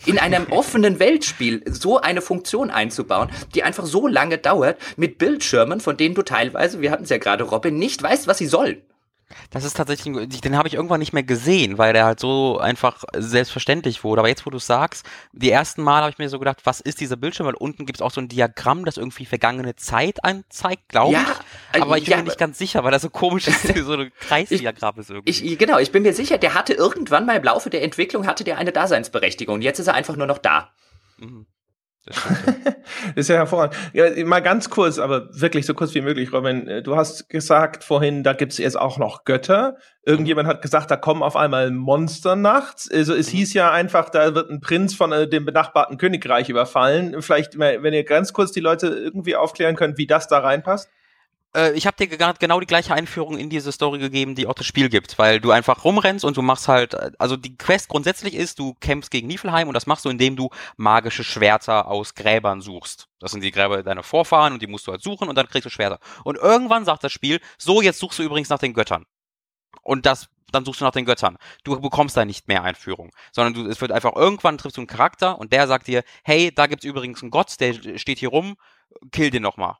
[0.06, 5.80] In einem offenen Weltspiel so eine Funktion einzubauen, die einfach so lange dauert, mit Bildschirmen,
[5.80, 8.82] von denen du teilweise, wir hatten es ja gerade, Robin, nicht weißt, was sie sollen.
[9.50, 13.04] Das ist tatsächlich, den habe ich irgendwann nicht mehr gesehen, weil der halt so einfach
[13.16, 14.20] selbstverständlich wurde.
[14.20, 17.00] Aber jetzt, wo du sagst, die ersten Mal habe ich mir so gedacht, was ist
[17.00, 17.46] dieser Bildschirm?
[17.46, 21.26] Weil unten gibt es auch so ein Diagramm, das irgendwie vergangene Zeit anzeigt, glaube ja,
[21.72, 21.82] ich.
[21.82, 24.12] Aber ich bin ja, mir nicht ganz sicher, weil das so komisch ist, so ein
[24.20, 25.30] Kreisdiagramm ist irgendwie.
[25.30, 28.44] Ich, genau, ich bin mir sicher, der hatte irgendwann mal im Laufe der Entwicklung hatte
[28.44, 29.62] der eine Daseinsberechtigung.
[29.62, 30.70] Jetzt ist er einfach nur noch da.
[31.18, 31.46] Mhm.
[33.14, 33.76] Ist ja hervorragend.
[33.92, 36.66] Ja, mal ganz kurz, aber wirklich so kurz wie möglich, Robin.
[36.66, 39.76] Äh, du hast gesagt vorhin, da gibt es jetzt auch noch Götter.
[40.04, 42.90] Irgendjemand hat gesagt, da kommen auf einmal Monster nachts.
[42.90, 43.38] Also es mhm.
[43.38, 47.20] hieß ja einfach, da wird ein Prinz von äh, dem benachbarten Königreich überfallen.
[47.22, 50.90] Vielleicht, wenn ihr ganz kurz die Leute irgendwie aufklären könnt, wie das da reinpasst
[51.54, 54.66] äh, ich habe dir genau die gleiche Einführung in diese Story gegeben, die auch das
[54.66, 58.58] Spiel gibt, weil du einfach rumrennst und du machst halt, also die Quest grundsätzlich ist,
[58.58, 63.08] du kämpfst gegen Niflheim und das machst du, indem du magische Schwerter aus Gräbern suchst.
[63.18, 65.66] Das sind die Gräber deiner Vorfahren und die musst du halt suchen und dann kriegst
[65.66, 65.98] du Schwerter.
[66.24, 69.04] Und irgendwann sagt das Spiel, so jetzt suchst du übrigens nach den Göttern.
[69.82, 71.38] Und das dann suchst du nach den Göttern.
[71.62, 74.88] Du bekommst da nicht mehr Einführung, sondern du, es wird einfach irgendwann triffst du einen
[74.88, 78.56] Charakter und der sagt dir, hey, da gibt's übrigens einen Gott, der steht hier rum,
[79.12, 79.76] kill den nochmal.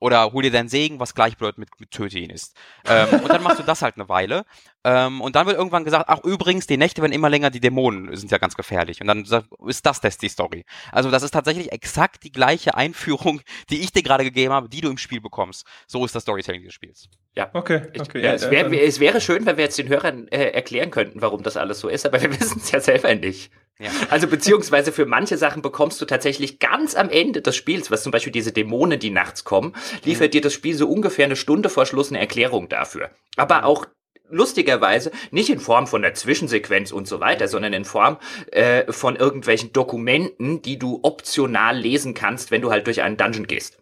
[0.00, 2.56] Oder hol dir deinen Segen, was gleichbedeutend mit, mit töte ihn ist.
[2.86, 4.44] Ähm, und dann machst du das halt eine Weile.
[4.84, 8.14] Ähm, und dann wird irgendwann gesagt, ach übrigens, die Nächte werden immer länger, die Dämonen
[8.14, 9.00] sind ja ganz gefährlich.
[9.00, 9.24] Und dann
[9.66, 10.66] ist das das die Story.
[10.92, 13.40] Also das ist tatsächlich exakt die gleiche Einführung,
[13.70, 15.66] die ich dir gerade gegeben habe, die du im Spiel bekommst.
[15.86, 17.08] So ist das Storytelling des Spiels.
[17.34, 17.82] Ja, okay.
[17.98, 21.22] okay ja, es, wär, es, wäre schön, wenn wir jetzt den Hörern äh, erklären könnten,
[21.22, 23.50] warum das alles so ist, aber wir wissen es ja selber nicht.
[23.78, 23.90] Ja.
[24.08, 28.12] Also beziehungsweise für manche Sachen bekommst du tatsächlich ganz am Ende des Spiels, was zum
[28.12, 30.32] Beispiel diese Dämonen, die nachts kommen, liefert mhm.
[30.32, 33.10] dir das Spiel so ungefähr eine Stunde vor Schluss eine Erklärung dafür.
[33.36, 33.64] Aber mhm.
[33.64, 33.86] auch
[34.30, 38.18] lustigerweise nicht in Form von der Zwischensequenz und so weiter, sondern in Form
[38.52, 43.46] äh, von irgendwelchen Dokumenten, die du optional lesen kannst, wenn du halt durch einen Dungeon
[43.46, 43.78] gehst.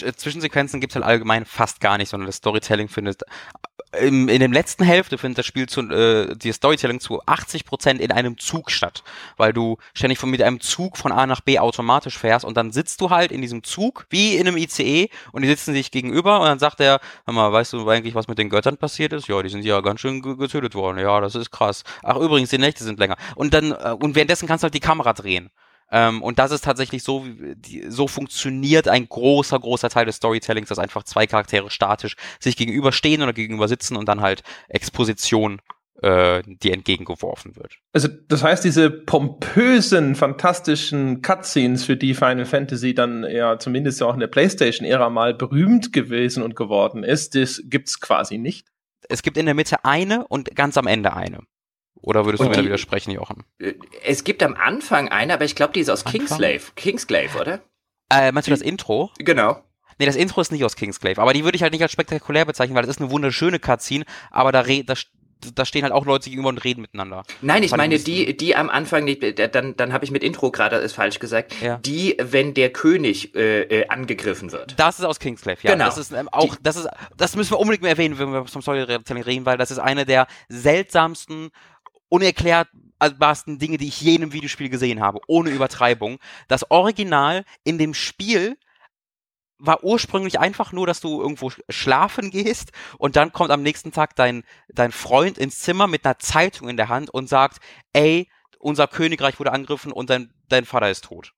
[0.00, 3.22] Äh, Zwischensequenzen gibt es halt allgemein fast gar nicht, sondern das Storytelling findet
[4.00, 8.00] im, in der letzten Hälfte findet das Spiel zu, äh, die Storytelling zu 80 Prozent
[8.00, 9.02] in einem Zug statt,
[9.36, 12.72] weil du ständig von mit einem Zug von A nach B automatisch fährst und dann
[12.72, 16.40] sitzt du halt in diesem Zug wie in einem ICE und die sitzen sich gegenüber
[16.40, 19.28] und dann sagt er, hör mal, weißt du eigentlich, was mit den Göttern passiert ist?
[19.28, 20.98] Ja, die sind ja ganz schön getötet worden.
[20.98, 21.84] Ja, das ist krass.
[22.02, 23.16] Ach übrigens, die Nächte sind länger.
[23.34, 25.50] Und dann äh, und währenddessen kannst du halt die Kamera drehen.
[25.90, 30.68] Ähm, und das ist tatsächlich so, die, so funktioniert ein großer, großer Teil des Storytellings,
[30.68, 35.60] dass einfach zwei Charaktere statisch sich gegenüberstehen oder gegenüber sitzen und dann halt Exposition
[36.02, 37.78] äh, die entgegengeworfen wird.
[37.92, 44.08] Also das heißt, diese pompösen, fantastischen Cutscenes, für die Final Fantasy dann ja zumindest ja
[44.08, 48.66] auch in der PlayStation-Ära mal berühmt gewesen und geworden ist, das gibt's quasi nicht.
[49.08, 51.40] Es gibt in der Mitte eine und ganz am Ende eine.
[52.04, 53.44] Oder würdest du mir da widersprechen, Jochen?
[53.58, 53.74] Äh,
[54.04, 56.20] es gibt am Anfang eine, aber ich glaube, die ist aus Anfang?
[56.20, 56.72] Kingsglaive.
[56.76, 57.60] Kingsglaive, oder?
[58.10, 59.10] Äh, meinst du das Intro?
[59.18, 59.62] Genau.
[59.98, 62.44] Nee, das Intro ist nicht aus Kingsclave, aber die würde ich halt nicht als spektakulär
[62.44, 64.94] bezeichnen, weil das ist eine wunderschöne Cutscene, aber da, da,
[65.54, 67.22] da stehen halt auch Leute gegenüber und reden miteinander.
[67.42, 69.22] Nein, ich meine die, die am Anfang nicht,
[69.54, 71.54] dann, dann habe ich mit Intro gerade ist falsch gesagt.
[71.62, 71.76] Ja.
[71.76, 74.74] Die, wenn der König äh, äh, angegriffen wird.
[74.78, 75.72] Das ist aus Kingsclave, ja.
[75.72, 75.84] Genau.
[75.84, 78.46] Das ist ähm, auch, die, das ist, das müssen wir unbedingt mehr erwähnen, wenn wir
[78.46, 81.50] vom Storytelling reden, weil das ist eine der seltsamsten,
[82.14, 86.18] unerklärbarsten Dinge, die ich je in einem Videospiel gesehen habe, ohne Übertreibung.
[86.46, 88.56] Das Original in dem Spiel
[89.58, 94.14] war ursprünglich einfach nur, dass du irgendwo schlafen gehst und dann kommt am nächsten Tag
[94.14, 97.58] dein, dein Freund ins Zimmer mit einer Zeitung in der Hand und sagt,
[97.92, 101.32] ey, unser Königreich wurde angegriffen und dein, dein Vater ist tot.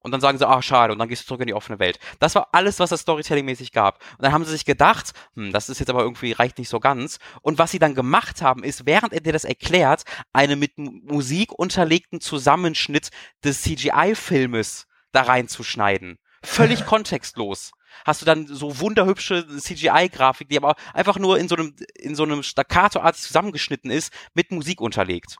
[0.00, 1.98] Und dann sagen sie, ach, schade, und dann gehst du zurück in die offene Welt.
[2.20, 4.00] Das war alles, was es Storytelling-mäßig gab.
[4.12, 6.78] Und dann haben sie sich gedacht, hm, das ist jetzt aber irgendwie, reicht nicht so
[6.78, 7.18] ganz.
[7.42, 11.52] Und was sie dann gemacht haben, ist, während er dir das erklärt, einen mit Musik
[11.52, 13.10] unterlegten Zusammenschnitt
[13.42, 16.18] des CGI-Filmes da reinzuschneiden.
[16.44, 17.72] Völlig kontextlos.
[18.04, 22.22] Hast du dann so wunderhübsche CGI-Grafik, die aber einfach nur in so einem, in so
[22.22, 25.38] einem Staccato-artig zusammengeschnitten ist, mit Musik unterlegt.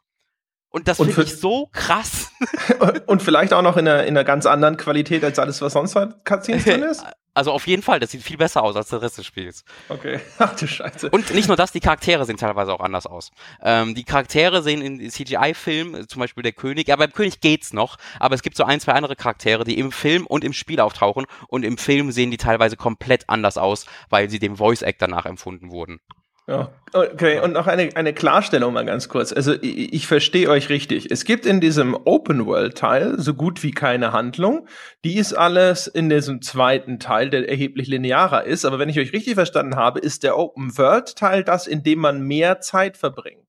[0.71, 2.31] Und das finde ich so krass.
[3.07, 5.97] und vielleicht auch noch in einer, in einer ganz anderen Qualität als alles, was sonst
[5.97, 7.05] halt Cutscenes drin ist?
[7.39, 9.65] Also auf jeden Fall, das sieht viel besser aus als der Rest des Spiels.
[9.89, 11.09] Okay, ach du Scheiße.
[11.11, 13.31] Und nicht nur das, die Charaktere sehen teilweise auch anders aus.
[13.63, 17.97] Ähm, die Charaktere sehen in CGI-Filmen, zum Beispiel der König, ja, beim König geht's noch,
[18.19, 21.27] aber es gibt so ein, zwei andere Charaktere, die im Film und im Spiel auftauchen
[21.47, 26.01] und im Film sehen die teilweise komplett anders aus, weil sie dem Voice-Actor nachempfunden wurden.
[26.49, 27.41] Ja, okay.
[27.41, 29.35] Und noch eine, eine Klarstellung mal ganz kurz.
[29.35, 31.11] Also ich, ich verstehe euch richtig.
[31.11, 34.67] Es gibt in diesem Open-World-Teil so gut wie keine Handlung.
[35.05, 38.65] Die ist alles in diesem zweiten Teil, der erheblich linearer ist.
[38.65, 42.61] Aber wenn ich euch richtig verstanden habe, ist der Open-World-Teil das, in dem man mehr
[42.61, 43.47] Zeit verbringt.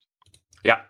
[0.66, 0.82] Ja,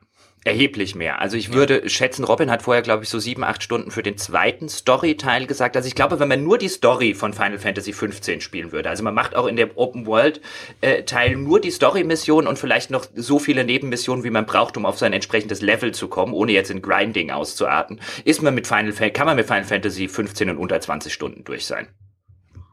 [0.46, 1.20] Erheblich mehr.
[1.20, 1.90] Also ich würde ja.
[1.90, 5.76] schätzen, Robin hat vorher, glaube ich, so sieben, acht Stunden für den zweiten Story-Teil gesagt.
[5.76, 9.04] Also ich glaube, wenn man nur die Story von Final Fantasy 15 spielen würde, also
[9.04, 14.24] man macht auch in dem Open-World-Teil nur die Story-Mission und vielleicht noch so viele Nebenmissionen,
[14.24, 18.00] wie man braucht, um auf sein entsprechendes Level zu kommen, ohne jetzt in Grinding auszuarten,
[18.24, 21.66] ist man mit Final kann man mit Final Fantasy 15 in unter 20 Stunden durch
[21.66, 21.88] sein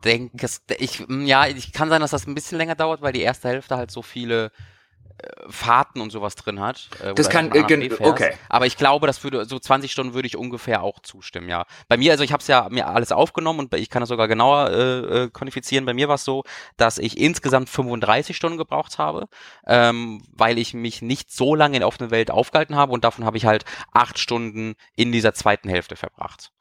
[0.05, 0.47] denke,
[0.79, 3.77] ich, ja, ich kann sein, dass das ein bisschen länger dauert, weil die erste Hälfte
[3.77, 4.53] halt so viele
[5.49, 6.89] Fahrten und sowas drin hat.
[7.03, 8.35] Äh, das kann, äh, okay.
[8.49, 11.65] Aber ich glaube, das würde, so 20 Stunden würde ich ungefähr auch zustimmen, ja.
[11.89, 14.29] Bei mir, also ich habe es ja mir alles aufgenommen und ich kann es sogar
[14.29, 15.87] genauer äh, äh, quantifizieren.
[15.87, 16.45] Bei mir war es so,
[16.77, 19.29] dass ich insgesamt 35 Stunden gebraucht habe,
[19.67, 23.25] ähm, weil ich mich nicht so lange in der offenen Welt aufgehalten habe und davon
[23.25, 26.53] habe ich halt acht Stunden in dieser zweiten Hälfte verbracht.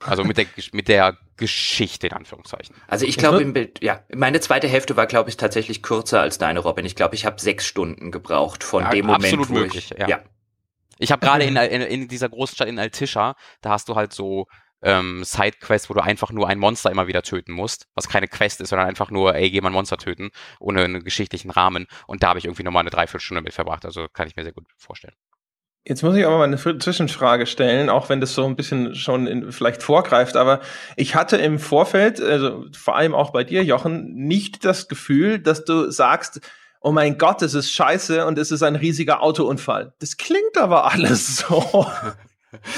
[0.00, 2.74] Also mit der, mit der Geschichte in Anführungszeichen.
[2.86, 6.38] Also ich glaube im Bild, ja, meine zweite Hälfte war, glaube ich, tatsächlich kürzer als
[6.38, 6.84] deine, Robin.
[6.84, 9.98] Ich glaube, ich habe sechs Stunden gebraucht von ja, dem Moment, absolut wo möglich, ich,
[9.98, 10.08] ja.
[10.08, 10.22] ja.
[10.98, 14.46] Ich habe gerade in, in, in dieser Großstadt in Altisha, da hast du halt so
[14.84, 18.60] ähm, Sidequests, wo du einfach nur ein Monster immer wieder töten musst, was keine Quest
[18.60, 20.30] ist, sondern einfach nur, ey, geh mal ein Monster töten,
[20.60, 21.86] ohne einen geschichtlichen Rahmen.
[22.06, 23.84] Und da habe ich irgendwie nochmal eine Dreiviertelstunde mit verbracht.
[23.84, 25.14] Also kann ich mir sehr gut vorstellen.
[25.86, 29.26] Jetzt muss ich aber mal eine Zwischenfrage stellen, auch wenn das so ein bisschen schon
[29.26, 30.60] in, vielleicht vorgreift, aber
[30.96, 35.66] ich hatte im Vorfeld, also vor allem auch bei dir, Jochen, nicht das Gefühl, dass
[35.66, 36.40] du sagst,
[36.80, 39.92] oh mein Gott, es ist scheiße und es ist ein riesiger Autounfall.
[39.98, 41.86] Das klingt aber alles so.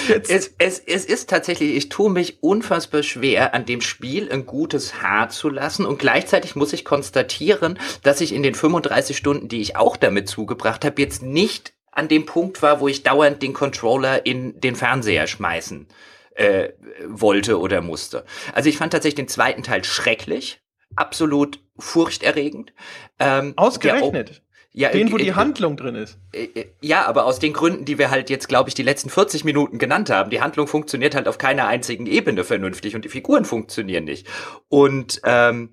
[0.09, 5.03] Es, es, es ist tatsächlich, ich tue mich unfassbar schwer, an dem Spiel ein gutes
[5.03, 9.61] Haar zu lassen und gleichzeitig muss ich konstatieren, dass ich in den 35 Stunden, die
[9.61, 13.53] ich auch damit zugebracht habe, jetzt nicht an dem Punkt war, wo ich dauernd den
[13.53, 15.89] Controller in den Fernseher schmeißen
[16.35, 16.71] äh,
[17.09, 18.25] wollte oder musste.
[18.53, 20.61] Also ich fand tatsächlich den zweiten Teil schrecklich,
[20.95, 22.73] absolut furchterregend.
[23.19, 24.43] Ähm, Ausgerechnet.
[24.73, 26.19] Ja, den, wo äh, die äh, Handlung drin ist.
[26.33, 29.45] Äh, ja, aber aus den Gründen, die wir halt jetzt, glaube ich, die letzten 40
[29.45, 30.29] Minuten genannt haben.
[30.29, 34.27] Die Handlung funktioniert halt auf keiner einzigen Ebene vernünftig und die Figuren funktionieren nicht.
[34.69, 35.71] Und ähm,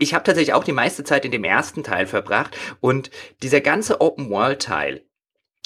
[0.00, 3.12] ich habe tatsächlich auch die meiste Zeit in dem ersten Teil verbracht und
[3.42, 5.04] dieser ganze Open-World-Teil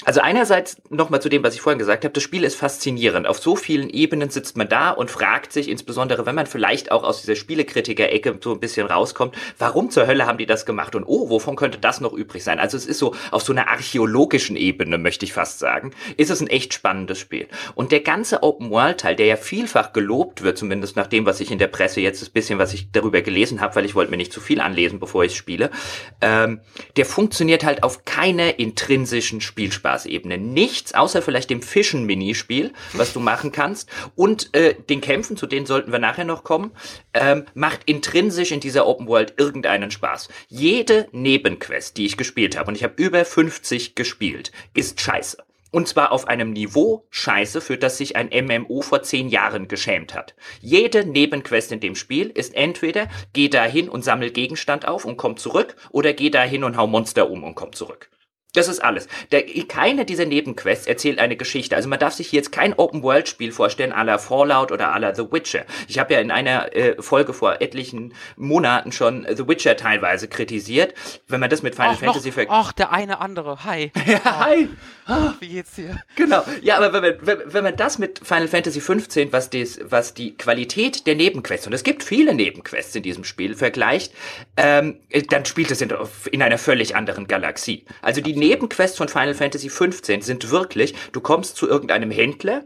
[0.03, 3.25] also einerseits nochmal zu dem, was ich vorhin gesagt habe, das Spiel ist faszinierend.
[3.27, 7.03] Auf so vielen Ebenen sitzt man da und fragt sich, insbesondere wenn man vielleicht auch
[7.03, 11.05] aus dieser Spielekritiker-Ecke so ein bisschen rauskommt, warum zur Hölle haben die das gemacht und
[11.05, 12.59] oh, wovon könnte das noch übrig sein?
[12.59, 16.41] Also es ist so auf so einer archäologischen Ebene, möchte ich fast sagen, ist es
[16.41, 17.47] ein echt spannendes Spiel.
[17.73, 21.57] Und der ganze Open-World-Teil, der ja vielfach gelobt wird, zumindest nach dem, was ich in
[21.57, 24.33] der Presse jetzt ein bisschen, was ich darüber gelesen habe, weil ich wollte mir nicht
[24.33, 25.71] zu viel anlesen, bevor ich spiele,
[26.19, 26.59] ähm,
[26.97, 29.94] der funktioniert halt auf keiner intrinsischen Spielsprache.
[29.95, 30.37] Spielspaßebene.
[30.37, 33.89] Nichts, außer vielleicht dem Fischen-Minispiel, was du machen kannst.
[34.15, 36.71] Und äh, den Kämpfen, zu denen sollten wir nachher noch kommen,
[37.13, 40.29] ähm, macht intrinsisch in dieser Open World irgendeinen Spaß.
[40.47, 45.37] Jede Nebenquest, die ich gespielt habe, und ich habe über 50 gespielt, ist scheiße.
[45.71, 50.13] Und zwar auf einem Niveau Scheiße, für das sich ein MMO vor zehn Jahren geschämt
[50.13, 50.33] hat.
[50.61, 55.17] Jede Nebenquest in dem Spiel ist entweder geh da hin und sammel Gegenstand auf und
[55.17, 58.09] komm zurück oder geh da hin und hau Monster um und komm zurück.
[58.55, 59.07] Das ist alles.
[59.31, 61.75] Der, keine dieser Nebenquests erzählt eine Geschichte.
[61.75, 65.13] Also man darf sich hier jetzt kein Open-World-Spiel vorstellen, à la Fallout oder à la
[65.13, 65.65] The Witcher.
[65.87, 70.93] Ich habe ja in einer äh, Folge vor etlichen Monaten schon The Witcher teilweise kritisiert.
[71.27, 73.63] Wenn man das mit Final Och, Fantasy noch, Ach, der eine andere.
[73.63, 73.91] Hi.
[74.05, 74.69] Ja, hi.
[75.07, 75.99] Ach, wie geht's dir?
[76.15, 76.43] Genau.
[76.61, 80.13] Ja, aber wenn man, wenn, wenn man das mit Final Fantasy 15, was, des, was
[80.13, 84.13] die Qualität der Nebenquests, und es gibt viele Nebenquests in diesem Spiel, vergleicht,
[84.57, 84.99] ähm,
[85.29, 85.91] dann spielt es in,
[86.31, 87.85] in einer völlig anderen Galaxie.
[88.01, 92.65] Also die Nebenquests von Final Fantasy 15 sind wirklich, du kommst zu irgendeinem Händler,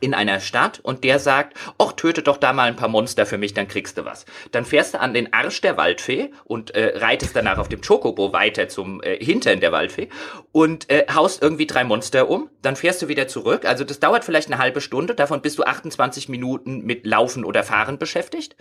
[0.00, 3.38] in einer Stadt und der sagt, ach, töte doch da mal ein paar Monster für
[3.38, 4.26] mich, dann kriegst du was.
[4.50, 8.32] Dann fährst du an den Arsch der Waldfee und äh, reitest danach auf dem Chocobo
[8.32, 10.08] weiter zum äh, Hintern der Waldfee
[10.52, 12.50] und äh, haust irgendwie drei Monster um.
[12.60, 13.64] Dann fährst du wieder zurück.
[13.64, 15.14] Also das dauert vielleicht eine halbe Stunde.
[15.14, 18.56] Davon bist du 28 Minuten mit Laufen oder Fahren beschäftigt.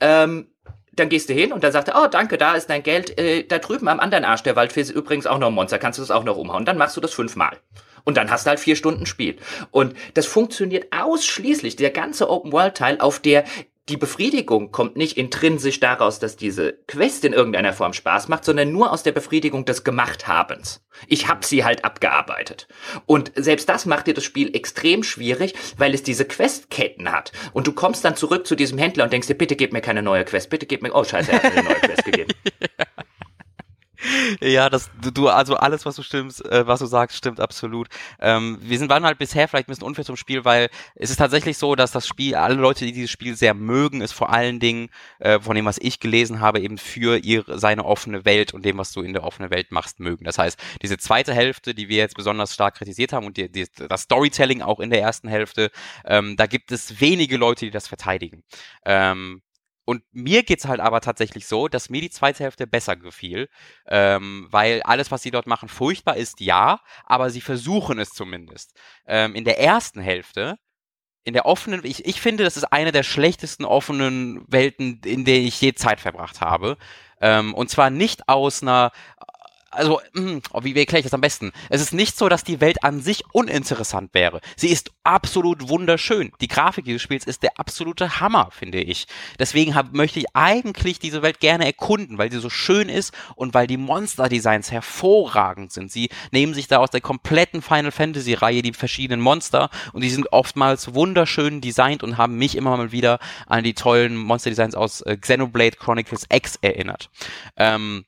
[0.00, 0.48] Ähm,
[0.96, 3.18] dann gehst du hin und dann sagt er, oh, danke, da ist dein Geld.
[3.18, 5.78] Äh, da drüben am anderen Arsch der Waldfee ist übrigens auch noch ein Monster.
[5.78, 6.64] Kannst du das auch noch umhauen?
[6.64, 7.56] Dann machst du das fünfmal.
[8.04, 9.36] Und dann hast du halt vier Stunden Spiel.
[9.70, 13.44] Und das funktioniert ausschließlich, der ganze Open-World-Teil, auf der
[13.88, 18.72] die Befriedigung kommt nicht intrinsisch daraus, dass diese Quest in irgendeiner Form Spaß macht, sondern
[18.72, 20.82] nur aus der Befriedigung des Gemachthabens.
[21.06, 22.66] Ich hab sie halt abgearbeitet.
[23.04, 27.32] Und selbst das macht dir das Spiel extrem schwierig, weil es diese Questketten hat.
[27.52, 30.02] Und du kommst dann zurück zu diesem Händler und denkst dir, bitte gib mir keine
[30.02, 32.32] neue Quest, bitte gib mir, oh scheiße, er hat mir eine neue Quest gegeben.
[34.40, 37.88] Ja, das du also alles, was du stimmst, äh, was du sagst, stimmt absolut.
[38.20, 41.16] Ähm, wir sind waren halt bisher vielleicht ein bisschen unfair zum Spiel, weil es ist
[41.16, 44.60] tatsächlich so, dass das Spiel, alle Leute, die dieses Spiel sehr mögen, ist vor allen
[44.60, 48.64] Dingen äh, von dem, was ich gelesen habe, eben für ihre seine offene Welt und
[48.64, 50.24] dem, was du in der offenen Welt machst, mögen.
[50.24, 53.66] Das heißt, diese zweite Hälfte, die wir jetzt besonders stark kritisiert haben und die, die,
[53.88, 55.70] das Storytelling auch in der ersten Hälfte,
[56.04, 58.42] ähm, da gibt es wenige Leute, die das verteidigen.
[58.84, 59.42] Ähm,
[59.84, 63.48] und mir geht's halt aber tatsächlich so, dass mir die zweite Hälfte besser gefiel,
[63.86, 68.74] ähm, weil alles, was sie dort machen, furchtbar ist, ja, aber sie versuchen es zumindest.
[69.06, 70.58] Ähm, in der ersten Hälfte,
[71.24, 75.38] in der offenen, ich, ich finde, das ist eine der schlechtesten offenen Welten, in der
[75.38, 76.76] ich je Zeit verbracht habe.
[77.20, 78.92] Ähm, und zwar nicht aus einer
[79.74, 81.52] also, mh, hm, oh, wie, erkläre ich das am besten?
[81.68, 84.40] Es ist nicht so, dass die Welt an sich uninteressant wäre.
[84.56, 86.32] Sie ist absolut wunderschön.
[86.40, 89.06] Die Grafik dieses Spiels ist der absolute Hammer, finde ich.
[89.38, 93.54] Deswegen hab, möchte ich eigentlich diese Welt gerne erkunden, weil sie so schön ist und
[93.54, 95.90] weil die Monster-Designs hervorragend sind.
[95.90, 100.32] Sie nehmen sich da aus der kompletten Final Fantasy-Reihe die verschiedenen Monster und die sind
[100.32, 105.16] oftmals wunderschön designt und haben mich immer mal wieder an die tollen Monster-Designs aus äh,
[105.16, 107.10] Xenoblade Chronicles X erinnert.
[107.56, 108.04] Ähm,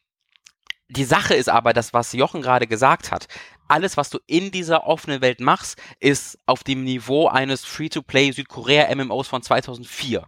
[0.88, 3.26] die Sache ist aber, das, was Jochen gerade gesagt hat,
[3.68, 9.28] alles, was du in dieser offenen Welt machst, ist auf dem Niveau eines Free-to-Play Südkorea-MMOs
[9.28, 10.26] von 2004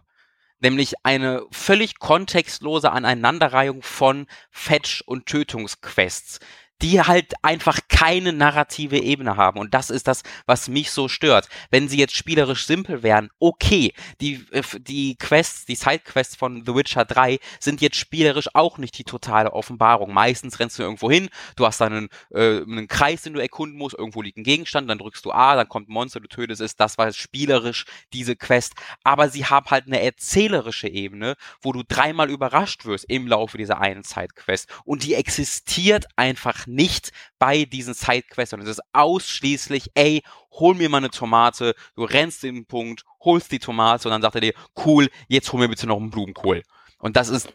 [0.61, 6.39] nämlich eine völlig kontextlose Aneinanderreihung von Fetch- und Tötungsquests,
[6.81, 9.59] die halt einfach keine narrative Ebene haben.
[9.59, 11.49] Und das ist das, was mich so stört.
[11.71, 13.93] Wenn sie jetzt spielerisch simpel wären, okay.
[14.21, 18.97] Die, äh, die Quests, die Sidequests von The Witcher 3 sind jetzt spielerisch auch nicht
[18.97, 20.13] die totale Offenbarung.
[20.13, 23.77] Meistens rennst du irgendwo hin, du hast dann einen, äh, einen Kreis, den du erkunden
[23.77, 26.61] musst, irgendwo liegt ein Gegenstand, dann drückst du A, dann kommt ein Monster, du tötest
[26.61, 26.75] es.
[26.75, 28.73] Das war spielerisch diese Quest.
[29.03, 33.81] Aber sie haben halt eine erzählerische Ebene, wo du dreimal überrascht wirst im Laufe dieser
[33.81, 34.69] einen Sidequest.
[34.85, 40.89] Und die existiert einfach nicht bei diesen Sidequests, sondern es ist ausschließlich, ey, hol mir
[40.89, 44.41] mal eine Tomate, du rennst in den Punkt, holst die Tomate und dann sagt er
[44.41, 44.53] dir,
[44.85, 46.63] cool, jetzt hol mir bitte noch einen Blumenkohl.
[47.01, 47.53] Und das ist,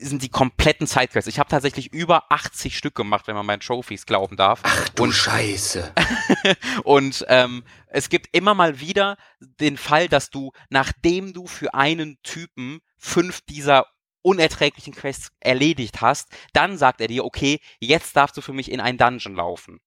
[0.00, 1.28] sind die kompletten Sidequests.
[1.28, 4.60] Ich habe tatsächlich über 80 Stück gemacht, wenn man meinen Trophies glauben darf.
[4.62, 5.92] Ach du und, Scheiße.
[6.84, 12.16] und ähm, es gibt immer mal wieder den Fall, dass du, nachdem du für einen
[12.22, 13.86] Typen fünf dieser
[14.22, 18.80] unerträglichen Quests erledigt hast, dann sagt er dir, okay, jetzt darfst du für mich in
[18.80, 19.80] einen Dungeon laufen.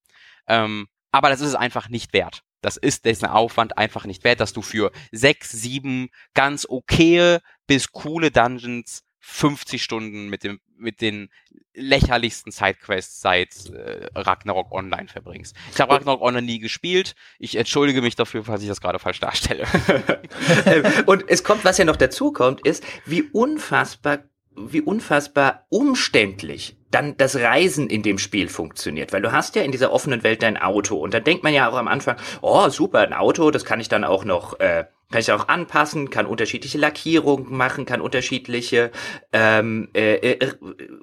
[0.46, 2.42] Ähm, aber das ist es einfach nicht wert.
[2.60, 7.92] Das ist dessen Aufwand einfach nicht wert, dass du für sechs, sieben ganz okaye bis
[7.92, 11.30] coole Dungeons 50 Stunden mit dem mit den
[11.74, 15.56] lächerlichsten Sidequests seit äh, Ragnarok Online verbringst.
[15.72, 17.16] Ich habe Ragnarok Online nie gespielt.
[17.38, 19.66] Ich entschuldige mich dafür, falls ich das gerade falsch darstelle.
[21.06, 24.20] Und es kommt, was ja noch dazu kommt, ist, wie unfassbar
[24.58, 29.12] wie unfassbar umständlich dann das Reisen in dem Spiel funktioniert.
[29.12, 31.68] Weil du hast ja in dieser offenen Welt dein Auto und da denkt man ja
[31.68, 35.20] auch am Anfang, oh super, ein Auto, das kann ich dann auch noch äh, Kann
[35.20, 38.90] ich auch anpassen, kann unterschiedliche Lackierungen machen, kann unterschiedliche
[39.32, 40.52] ähm, äh, äh,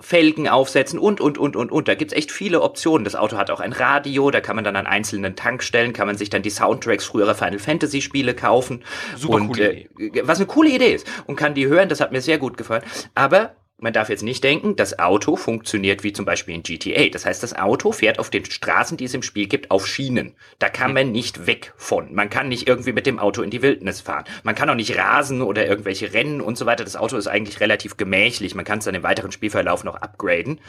[0.01, 1.87] Felgen aufsetzen und, und, und, und, und.
[1.87, 3.05] Da gibt's echt viele Optionen.
[3.05, 6.17] Das Auto hat auch ein Radio, da kann man dann an einzelnen Tankstellen, kann man
[6.17, 8.83] sich dann die Soundtracks früherer Final Fantasy Spiele kaufen.
[9.15, 9.87] Super und, coole äh,
[10.23, 11.07] was eine coole Idee ist.
[11.25, 12.83] Und kann die hören, das hat mir sehr gut gefallen.
[13.15, 17.09] Aber man darf jetzt nicht denken, das Auto funktioniert wie zum Beispiel in GTA.
[17.09, 20.35] Das heißt, das Auto fährt auf den Straßen, die es im Spiel gibt, auf Schienen.
[20.59, 22.13] Da kann man nicht weg von.
[22.13, 24.25] Man kann nicht irgendwie mit dem Auto in die Wildnis fahren.
[24.43, 26.83] Man kann auch nicht rasen oder irgendwelche Rennen und so weiter.
[26.83, 28.55] Das Auto ist eigentlich relativ gemächlich.
[28.55, 30.61] Man kann es dann im weiteren Spielverlauf noch upgraden.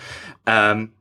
[0.46, 0.92] Ähm,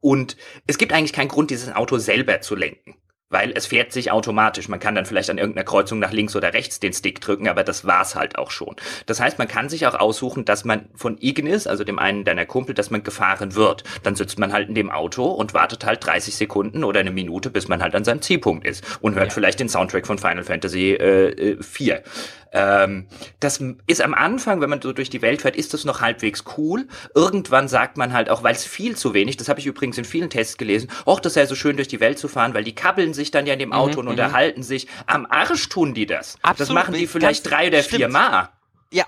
[0.00, 2.97] und es gibt eigentlich keinen Grund, dieses Auto selber zu lenken
[3.30, 4.68] weil es fährt sich automatisch.
[4.68, 7.64] Man kann dann vielleicht an irgendeiner Kreuzung nach links oder rechts den Stick drücken, aber
[7.64, 8.76] das war's halt auch schon.
[9.06, 12.46] Das heißt, man kann sich auch aussuchen, dass man von Ignis, also dem einen deiner
[12.46, 13.84] Kumpel, dass man gefahren wird.
[14.02, 17.50] Dann sitzt man halt in dem Auto und wartet halt 30 Sekunden oder eine Minute,
[17.50, 19.34] bis man halt an seinem Zielpunkt ist und hört ja.
[19.34, 22.02] vielleicht den Soundtrack von Final Fantasy äh, 4.
[22.50, 23.06] Äh, ähm,
[23.40, 26.44] das ist am Anfang, wenn man so durch die Welt fährt, ist das noch halbwegs
[26.56, 26.86] cool.
[27.14, 30.04] Irgendwann sagt man halt auch, weil es viel zu wenig, das habe ich übrigens in
[30.04, 32.74] vielen Tests gelesen, och, das sei so schön durch die Welt zu fahren, weil die
[32.74, 34.10] kabbeln sich dann ja in dem Auto mhm, und mhm.
[34.10, 34.86] unterhalten sich.
[35.06, 36.36] Am Arsch tun die das.
[36.42, 38.48] Absolut, das machen die vielleicht drei oder vier Mal.
[38.90, 39.04] Ja,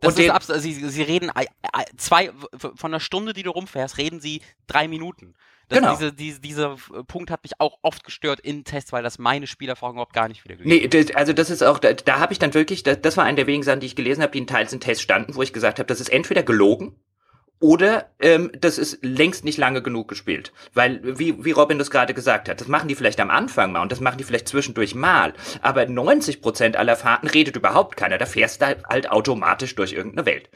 [0.00, 1.30] das und ist absolut, sie, sie reden
[1.96, 5.34] zwei, von einer Stunde, die du rumfährst, reden sie drei Minuten.
[5.70, 5.92] Das, genau.
[5.94, 9.94] Diese, diese, dieser Punkt hat mich auch oft gestört in Tests, weil das meine Spielerfahrung
[9.94, 12.52] überhaupt gar nicht wieder Nee, das, also das ist auch, da, da habe ich dann
[12.54, 14.72] wirklich, das, das war eine der wenigen Sachen, die ich gelesen habe, die in Teils
[14.72, 16.96] in Tests standen, wo ich gesagt habe, das ist entweder gelogen
[17.60, 20.52] oder ähm, das ist längst nicht lange genug gespielt.
[20.72, 23.82] Weil, wie, wie Robin das gerade gesagt hat, das machen die vielleicht am Anfang mal
[23.82, 25.34] und das machen die vielleicht zwischendurch mal.
[25.60, 28.18] Aber 90 Prozent aller Fahrten redet überhaupt keiner.
[28.18, 30.48] Da fährst du halt automatisch durch irgendeine Welt.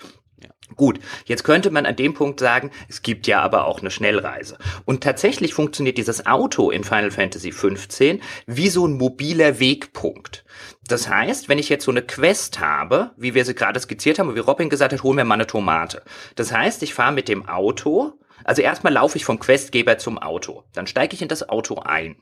[0.76, 4.59] Gut, jetzt könnte man an dem Punkt sagen, es gibt ja aber auch eine Schnellreise.
[4.86, 10.43] Und tatsächlich funktioniert dieses Auto in Final Fantasy XV wie so ein mobiler Wegpunkt.
[10.86, 14.34] Das heißt, wenn ich jetzt so eine Quest habe, wie wir sie gerade skizziert haben,
[14.34, 16.02] wie Robin gesagt hat, hol mir mal eine Tomate.
[16.34, 20.64] Das heißt, ich fahre mit dem Auto, also erstmal laufe ich vom Questgeber zum Auto.
[20.72, 22.16] Dann steige ich in das Auto ein.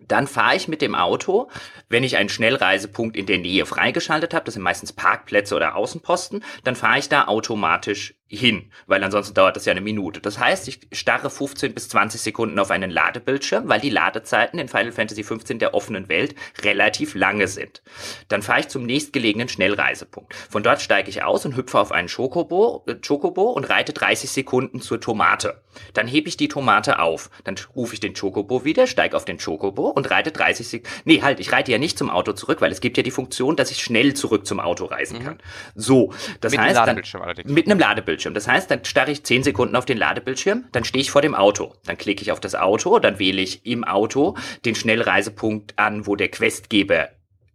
[0.00, 1.50] Dann fahre ich mit dem Auto,
[1.88, 6.44] wenn ich einen Schnellreisepunkt in der Nähe freigeschaltet habe, das sind meistens Parkplätze oder Außenposten,
[6.64, 10.20] dann fahre ich da automatisch hin, weil ansonsten dauert das ja eine Minute.
[10.20, 14.68] Das heißt, ich starre 15 bis 20 Sekunden auf einen Ladebildschirm, weil die Ladezeiten in
[14.68, 17.82] Final Fantasy 15 der offenen Welt relativ lange sind.
[18.28, 20.34] Dann fahre ich zum nächstgelegenen Schnellreisepunkt.
[20.34, 24.30] Von dort steige ich aus und hüpfe auf einen Chocobo, äh, Chocobo und reite 30
[24.30, 25.62] Sekunden zur Tomate.
[25.94, 27.30] Dann hebe ich die Tomate auf.
[27.44, 31.00] Dann rufe ich den Chocobo wieder, steige auf den Chocobo und reite 30 Sekunden.
[31.04, 33.56] Nee, halt, ich reite ja nicht zum Auto zurück, weil es gibt ja die Funktion,
[33.56, 35.24] dass ich schnell zurück zum Auto reisen mhm.
[35.24, 35.38] kann.
[35.74, 38.17] So, das mit heißt, einem Ladebildschirm dann, mit einem Ladebildschirm.
[38.26, 41.34] Das heißt, dann starre ich 10 Sekunden auf den Ladebildschirm, dann stehe ich vor dem
[41.34, 41.74] Auto.
[41.86, 46.16] Dann klicke ich auf das Auto, dann wähle ich im Auto den Schnellreisepunkt an, wo
[46.16, 47.08] der Questgeber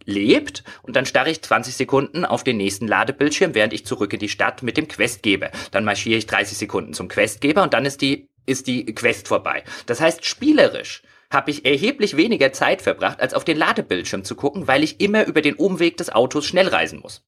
[0.06, 4.20] lebt und dann starre ich 20 Sekunden auf den nächsten Ladebildschirm, während ich zurück in
[4.20, 5.52] die Stadt mit dem Questgeber.
[5.72, 9.64] Dann marschiere ich 30 Sekunden zum Questgeber und dann ist die ist die Quest vorbei.
[9.86, 14.68] Das heißt, spielerisch habe ich erheblich weniger Zeit verbracht, als auf den Ladebildschirm zu gucken,
[14.68, 17.24] weil ich immer über den Umweg des Autos schnell reisen muss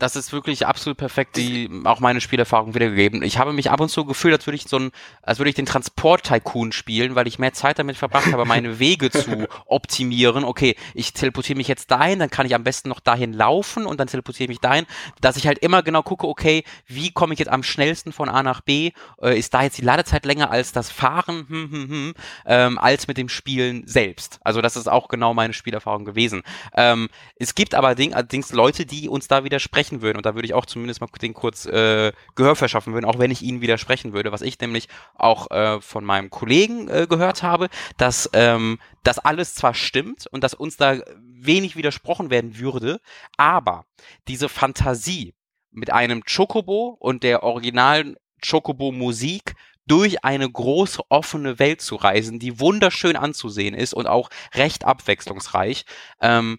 [0.00, 3.22] das ist wirklich absolut perfekt, die auch meine Spielerfahrung wiedergegeben.
[3.22, 4.90] Ich habe mich ab und zu gefühlt, als würde ich so ein,
[5.22, 9.10] als würde ich den Transport-Tycoon spielen, weil ich mehr Zeit damit verbracht habe, meine Wege
[9.10, 10.44] zu optimieren.
[10.44, 14.00] Okay, ich teleportiere mich jetzt dahin, dann kann ich am besten noch dahin laufen und
[14.00, 14.86] dann teleportiere ich mich dahin,
[15.20, 18.42] dass ich halt immer genau gucke, okay, wie komme ich jetzt am schnellsten von A
[18.42, 18.92] nach B?
[19.22, 22.14] Äh, ist da jetzt die Ladezeit länger als das Fahren, hm, hm, hm,
[22.46, 24.40] ähm, als mit dem Spielen selbst?
[24.42, 26.42] Also das ist auch genau meine Spielerfahrung gewesen.
[26.74, 30.16] Ähm, es gibt aber allerdings Leute, die uns da widersprechen widersprechen würden.
[30.16, 33.30] Und da würde ich auch zumindest mal den kurz äh, Gehör verschaffen würden, auch wenn
[33.30, 34.32] ich ihnen widersprechen würde.
[34.32, 39.54] Was ich nämlich auch äh, von meinem Kollegen äh, gehört habe, dass ähm, das alles
[39.54, 43.00] zwar stimmt und dass uns da wenig widersprochen werden würde,
[43.36, 43.84] aber
[44.28, 45.34] diese Fantasie
[45.70, 49.54] mit einem Chocobo und der originalen Chocobo-Musik
[49.86, 55.84] durch eine große offene Welt zu reisen, die wunderschön anzusehen ist und auch recht abwechslungsreich,
[56.20, 56.58] ähm,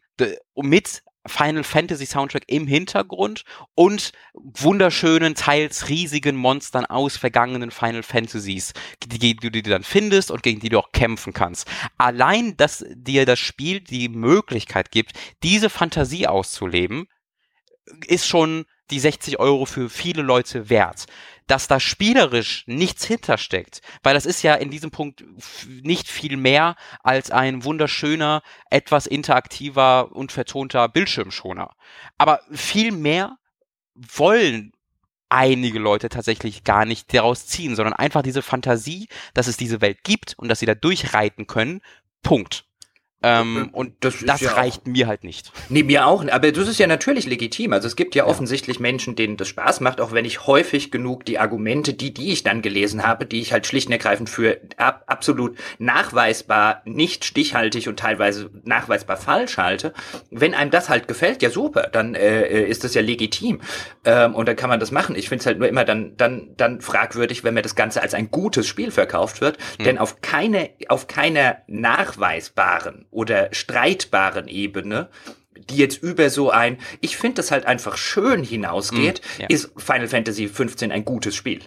[0.55, 3.43] mit Final Fantasy Soundtrack im Hintergrund
[3.75, 8.73] und wunderschönen, teils riesigen Monstern aus vergangenen Final Fantasies,
[9.05, 11.69] die, die du dann findest und gegen die du auch kämpfen kannst.
[11.97, 15.11] Allein, dass dir das Spiel die Möglichkeit gibt,
[15.43, 17.07] diese Fantasie auszuleben,
[18.07, 21.05] ist schon die 60 Euro für viele Leute wert
[21.51, 25.25] dass da spielerisch nichts hintersteckt, weil das ist ja in diesem Punkt
[25.67, 31.75] nicht viel mehr als ein wunderschöner, etwas interaktiver und vertonter Bildschirmschoner.
[32.17, 33.35] Aber viel mehr
[33.95, 34.71] wollen
[35.27, 40.05] einige Leute tatsächlich gar nicht daraus ziehen, sondern einfach diese Fantasie, dass es diese Welt
[40.05, 41.81] gibt und dass sie da durchreiten können.
[42.23, 42.63] Punkt.
[43.23, 45.51] Ähm, und das, das ja reicht mir halt nicht.
[45.69, 46.27] Nee, mir auch.
[46.27, 47.71] Aber das ist ja natürlich legitim.
[47.71, 50.91] Also es gibt ja, ja, offensichtlich Menschen, denen das Spaß macht, auch wenn ich häufig
[50.91, 54.29] genug die Argumente, die, die ich dann gelesen habe, die ich halt schlicht und ergreifend
[54.29, 59.93] für ab, absolut nachweisbar, nicht stichhaltig und teilweise nachweisbar falsch halte.
[60.31, 63.61] Wenn einem das halt gefällt, ja super, dann äh, äh ist das ja legitim.
[64.03, 65.15] Ähm, und dann kann man das machen.
[65.15, 68.15] Ich finde es halt nur immer dann, dann, dann fragwürdig, wenn mir das Ganze als
[68.15, 69.57] ein gutes Spiel verkauft wird.
[69.77, 69.85] Hm.
[69.85, 75.09] Denn auf keine, auf keiner nachweisbaren oder streitbaren Ebene,
[75.69, 79.47] die jetzt über so ein, ich finde das halt einfach schön hinausgeht, mm, ja.
[79.49, 81.61] ist Final Fantasy 15 ein gutes Spiel.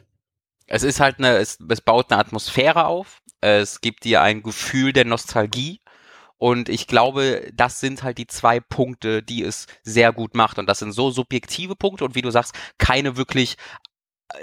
[0.66, 4.92] Es ist halt eine, es, es baut eine Atmosphäre auf, es gibt dir ein Gefühl
[4.92, 5.80] der Nostalgie,
[6.36, 10.58] und ich glaube, das sind halt die zwei Punkte, die es sehr gut macht.
[10.58, 13.56] Und das sind so subjektive Punkte und wie du sagst, keine wirklich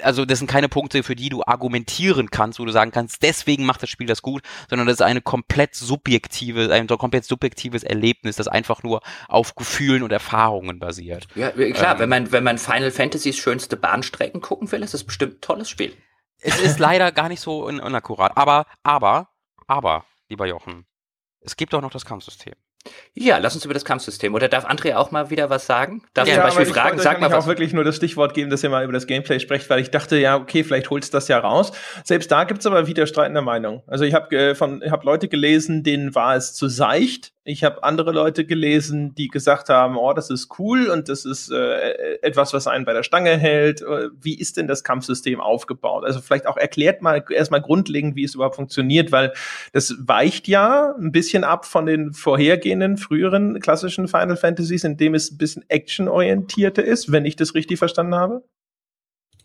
[0.03, 3.65] also das sind keine Punkte, für die du argumentieren kannst, wo du sagen kannst, deswegen
[3.65, 8.35] macht das Spiel das gut, sondern das ist eine komplett subjektive, ein komplett subjektives Erlebnis,
[8.35, 11.27] das einfach nur auf Gefühlen und Erfahrungen basiert.
[11.35, 15.03] Ja, klar, ähm, wenn man, wenn man Final Fantasys schönste Bahnstrecken gucken will, ist das
[15.03, 15.93] bestimmt ein tolles Spiel.
[16.39, 19.29] Es ist leider gar nicht so unakkurat, aber, aber,
[19.67, 20.85] aber, lieber Jochen,
[21.39, 22.55] es gibt auch noch das Kampfsystem.
[23.13, 24.33] Ja, lass uns über das Kampfsystem.
[24.33, 26.03] Oder darf Andrea auch mal wieder was sagen?
[26.13, 26.97] Darf ja, zum Beispiel fragen?
[26.97, 27.43] Sag mal, ich was.
[27.43, 29.91] auch wirklich nur das Stichwort geben, dass ihr mal über das Gameplay sprecht, weil ich
[29.91, 31.71] dachte, ja, okay, vielleicht holst das ja raus.
[32.03, 33.81] Selbst da gibt's aber widerstreitende Meinungen.
[33.87, 37.33] Also ich habe äh, von, ich habe Leute gelesen, denen war es zu seicht.
[37.43, 41.51] Ich habe andere Leute gelesen, die gesagt haben, oh, das ist cool und das ist
[41.51, 43.81] äh, etwas, was einen bei der Stange hält.
[43.81, 46.05] Äh, wie ist denn das Kampfsystem aufgebaut?
[46.05, 49.33] Also vielleicht auch erklärt mal erstmal grundlegend, wie es überhaupt funktioniert, weil
[49.73, 55.13] das weicht ja ein bisschen ab von den vorhergehenden, früheren klassischen Final Fantasies, in dem
[55.13, 58.43] es ein bisschen actionorientierter ist, wenn ich das richtig verstanden habe.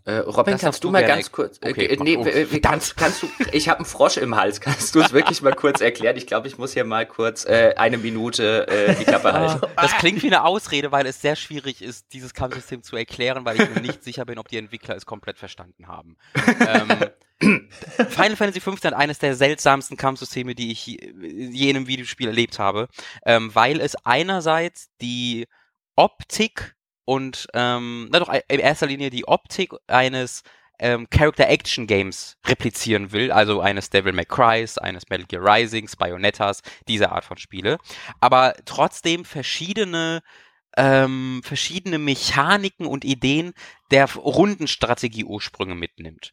[0.07, 1.59] Äh, Robin, das kannst du mal ganz kurz.
[1.61, 2.24] Äh, okay, äh, nee, oh,
[2.62, 3.28] kannst, kannst du.
[3.50, 4.61] Ich habe einen Frosch im Hals.
[4.61, 6.16] Kannst du es wirklich mal kurz erklären?
[6.16, 9.66] Ich glaube, ich muss hier mal kurz äh, eine Minute äh, die Klappe halten.
[9.74, 13.61] Das klingt wie eine Ausrede, weil es sehr schwierig ist, dieses Kampfsystem zu erklären, weil
[13.61, 16.16] ich mir nicht sicher bin, ob die Entwickler es komplett verstanden haben.
[16.61, 17.61] ähm,
[18.09, 22.86] Final Fantasy XV hat eines der seltsamsten Kampfsysteme, die ich in jenem Videospiel erlebt habe,
[23.24, 25.48] ähm, weil es einerseits die
[25.96, 26.76] Optik
[27.07, 30.42] und ähm, na doch in erster Linie die Optik eines
[30.78, 35.96] ähm, Character Action Games replizieren will, also eines Devil May Cry's, eines Metal Gear Risings,
[35.96, 37.78] Bayonettas, diese Art von Spiele,
[38.20, 40.22] aber trotzdem verschiedene
[40.76, 43.52] ähm, verschiedene Mechaniken und Ideen
[43.90, 46.32] der Rundenstrategie-Ursprünge mitnimmt.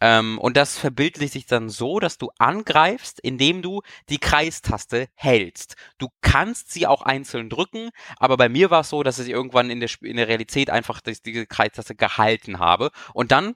[0.00, 5.76] Ähm, und das verbildlicht sich dann so, dass du angreifst, indem du die Kreistaste hältst.
[5.98, 9.70] Du kannst sie auch einzeln drücken, aber bei mir war es so, dass ich irgendwann
[9.70, 12.90] in der, in der Realität einfach diese Kreistaste gehalten habe.
[13.12, 13.54] Und dann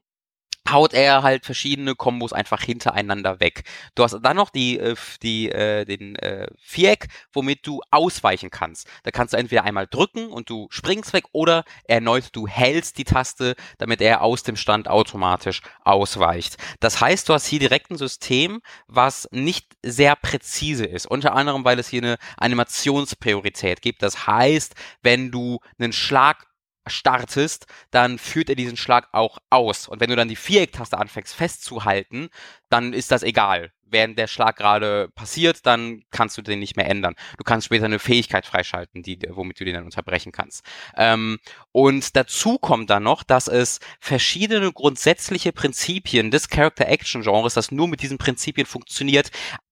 [0.71, 3.65] haut er halt verschiedene Kombos einfach hintereinander weg.
[3.95, 8.89] Du hast dann noch die, äh, die, äh, den äh, Viereck, womit du ausweichen kannst.
[9.03, 13.05] Da kannst du entweder einmal drücken und du springst weg oder erneut du hältst die
[13.05, 16.57] Taste, damit er aus dem Stand automatisch ausweicht.
[16.81, 21.07] Das heißt, du hast hier direkt ein System, was nicht sehr präzise ist.
[21.07, 24.03] Unter anderem, weil es hier eine Animationspriorität gibt.
[24.03, 26.48] Das heißt, wenn du einen Schlag
[26.89, 29.89] startest, dann führt er diesen Schlag auch aus.
[29.89, 32.29] Und wenn du dann die Vierecktaste anfängst festzuhalten,
[32.69, 33.73] dann ist das egal.
[33.91, 37.15] Während der Schlag gerade passiert, dann kannst du den nicht mehr ändern.
[37.39, 40.63] Du kannst später eine Fähigkeit freischalten, die, womit du den dann unterbrechen kannst.
[40.95, 41.39] Ähm,
[41.73, 48.03] und dazu kommt dann noch, dass es verschiedene grundsätzliche Prinzipien des Character-Action-Genres, das nur mit
[48.03, 49.31] diesen Prinzipien funktioniert,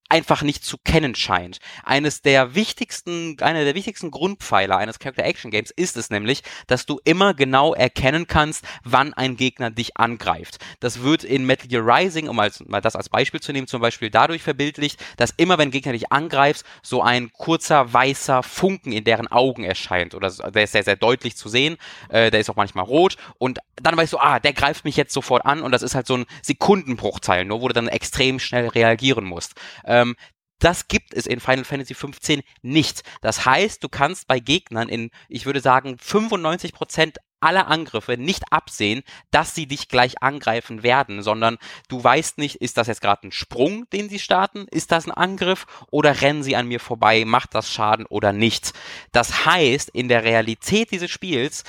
[0.09, 1.59] einfach nicht zu kennen scheint.
[1.85, 6.87] Eines der wichtigsten, einer der wichtigsten Grundpfeiler eines Character Action Games ist es nämlich, dass
[6.87, 10.59] du immer genau erkennen kannst, wann ein Gegner dich angreift.
[10.81, 13.81] Das wird in Metal Gear Rising, um als, mal das als Beispiel zu nehmen, zum
[13.81, 19.05] Beispiel dadurch verbildlicht, dass immer wenn Gegner dich angreift, so ein kurzer weißer Funken in
[19.05, 20.15] deren Augen erscheint.
[20.15, 21.77] Oder der ist sehr, sehr deutlich zu sehen.
[22.09, 23.17] Äh, der ist auch manchmal rot.
[23.39, 25.63] Und dann weißt du, ah, der greift mich jetzt sofort an.
[25.63, 29.55] Und das ist halt so ein Sekundenbruchteil, nur wo du dann extrem schnell reagieren musst.
[29.85, 30.17] Äh, ähm,
[30.59, 33.03] das gibt es in Final Fantasy 15 nicht.
[33.21, 38.45] Das heißt, du kannst bei Gegnern in, ich würde sagen, 95 Prozent aller Angriffe nicht
[38.51, 43.27] absehen, dass sie dich gleich angreifen werden, sondern du weißt nicht, ist das jetzt gerade
[43.27, 47.25] ein Sprung, den sie starten, ist das ein Angriff oder rennen sie an mir vorbei,
[47.27, 48.73] macht das Schaden oder nicht.
[49.13, 51.65] Das heißt, in der Realität dieses Spiels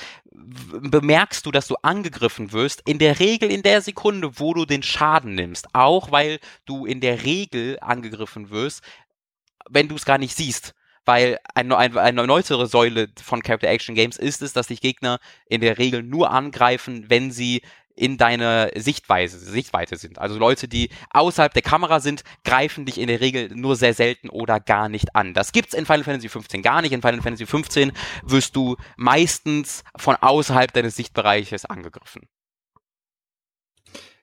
[0.82, 4.82] bemerkst du, dass du angegriffen wirst, in der Regel in der Sekunde, wo du den
[4.82, 8.82] Schaden nimmst, auch weil du in der Regel angegriffen wirst,
[9.68, 10.74] wenn du es gar nicht siehst.
[11.04, 15.20] Weil eine, eine, eine neuere Säule von Character Action Games ist es, dass dich Gegner
[15.48, 17.62] in der Regel nur angreifen, wenn sie
[17.98, 20.18] in deine Sichtweise, Sichtweite sind.
[20.18, 24.28] Also Leute, die außerhalb der Kamera sind, greifen dich in der Regel nur sehr selten
[24.28, 25.34] oder gar nicht an.
[25.34, 26.92] Das gibt's in Final Fantasy 15 gar nicht.
[26.92, 27.92] In Final Fantasy 15
[28.22, 32.28] wirst du meistens von außerhalb deines Sichtbereiches angegriffen.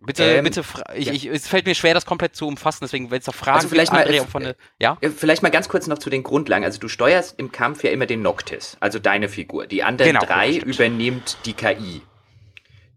[0.02, 0.64] Bitte, ähm, bitte,
[0.94, 1.14] ich, ja.
[1.14, 3.70] ich, es fällt mir schwer, das komplett zu umfassen, deswegen, wenn es noch Fragen also
[3.70, 4.98] vielleicht gibt, mal, von der, ja?
[5.16, 6.64] Vielleicht mal ganz kurz noch zu den Grundlagen.
[6.64, 9.66] Also du steuerst im Kampf ja immer den Noctis, also deine Figur.
[9.66, 12.02] Die anderen genau, drei übernimmt die KI.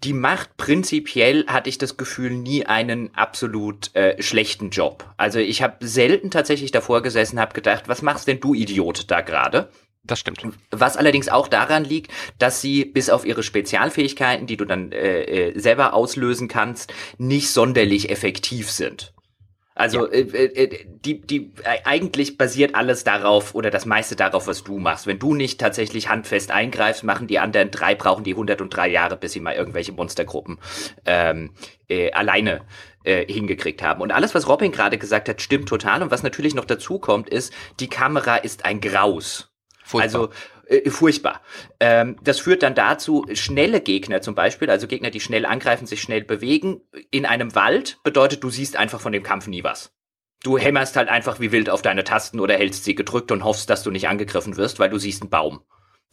[0.04, 5.12] Die macht prinzipiell, hatte ich das Gefühl, nie einen absolut äh, schlechten Job.
[5.16, 9.22] Also ich habe selten tatsächlich davor gesessen, habe gedacht, was machst denn du Idiot da
[9.22, 9.70] gerade?
[10.04, 10.40] Das stimmt.
[10.70, 15.22] Was allerdings auch daran liegt, dass sie bis auf ihre Spezialfähigkeiten, die du dann äh,
[15.22, 19.12] äh, selber auslösen kannst, nicht sonderlich effektiv sind.
[19.78, 20.12] Also ja.
[20.12, 24.78] äh, äh, die, die äh, eigentlich basiert alles darauf oder das meiste darauf, was du
[24.78, 25.06] machst.
[25.06, 29.32] Wenn du nicht tatsächlich handfest eingreifst, machen die anderen drei brauchen die 103 Jahre, bis
[29.32, 30.58] sie mal irgendwelche Monstergruppen
[31.06, 31.52] ähm,
[31.88, 32.62] äh, alleine
[33.04, 34.02] äh, hingekriegt haben.
[34.02, 36.02] Und alles, was Robin gerade gesagt hat, stimmt total.
[36.02, 39.52] Und was natürlich noch dazu kommt, ist, die Kamera ist ein Graus.
[39.84, 40.22] Furchtbar.
[40.22, 40.30] Also
[40.68, 41.42] äh, furchtbar.
[41.80, 46.02] Ähm, das führt dann dazu, schnelle Gegner zum Beispiel, also Gegner, die schnell angreifen, sich
[46.02, 49.92] schnell bewegen, in einem Wald bedeutet, du siehst einfach von dem Kampf nie was.
[50.42, 53.70] Du hämmerst halt einfach wie wild auf deine Tasten oder hältst sie gedrückt und hoffst,
[53.70, 55.62] dass du nicht angegriffen wirst, weil du siehst einen Baum.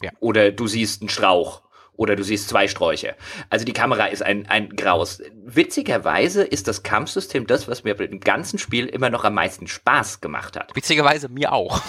[0.02, 0.12] Ja.
[0.20, 1.62] Oder du siehst einen Strauch
[1.98, 3.16] oder du siehst zwei Sträuche.
[3.50, 5.22] Also die Kamera ist ein, ein Graus.
[5.44, 10.22] Witzigerweise ist das Kampfsystem das, was mir im ganzen Spiel immer noch am meisten Spaß
[10.22, 10.76] gemacht hat.
[10.76, 11.82] Witzigerweise mir auch.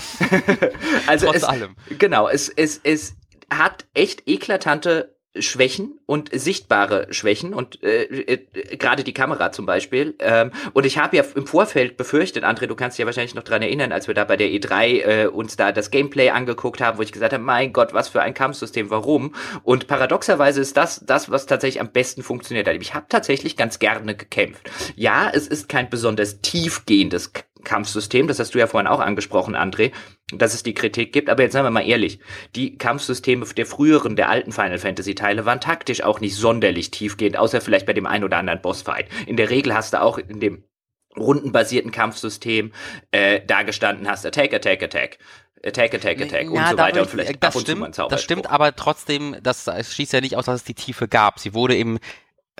[1.07, 1.76] also Trotz es, allem.
[1.98, 3.16] Genau, es, es, es
[3.50, 10.14] hat echt eklatante Schwächen und sichtbare Schwächen und äh, äh, gerade die Kamera zum Beispiel.
[10.18, 13.43] Ähm, und ich habe ja im Vorfeld befürchtet, André, du kannst dich ja wahrscheinlich noch
[13.43, 16.99] dran erinnern, als wir da bei der E3 äh, uns da das Gameplay angeguckt haben,
[16.99, 19.34] wo ich gesagt habe, mein Gott, was für ein Kampfsystem, warum?
[19.62, 22.76] Und paradoxerweise ist das das, was tatsächlich am besten funktioniert hat.
[22.80, 24.70] Ich habe tatsächlich ganz gerne gekämpft.
[24.95, 27.32] Ja, es ist kein besonders tiefgehendes
[27.66, 29.92] Kampfsystem, das hast du ja vorhin auch angesprochen, André,
[30.32, 31.28] dass es die Kritik gibt.
[31.28, 32.20] Aber jetzt sagen wir mal ehrlich,
[32.54, 37.36] die Kampfsysteme der früheren, der alten Final Fantasy Teile waren taktisch auch nicht sonderlich tiefgehend,
[37.36, 39.08] außer vielleicht bei dem einen oder anderen Bossfight.
[39.26, 40.64] In der Regel hast du auch in dem
[41.18, 42.72] rundenbasierten Kampfsystem
[43.10, 45.18] äh, da gestanden hast, Attack, Attack, Attack.
[45.64, 48.08] Attack, Attack, Attack ja, und so weiter und vielleicht das ab und stimmt, zu mal
[48.08, 51.40] Das stimmt aber trotzdem, das schließt ja nicht aus, dass es die Tiefe gab.
[51.40, 51.98] Sie wurde eben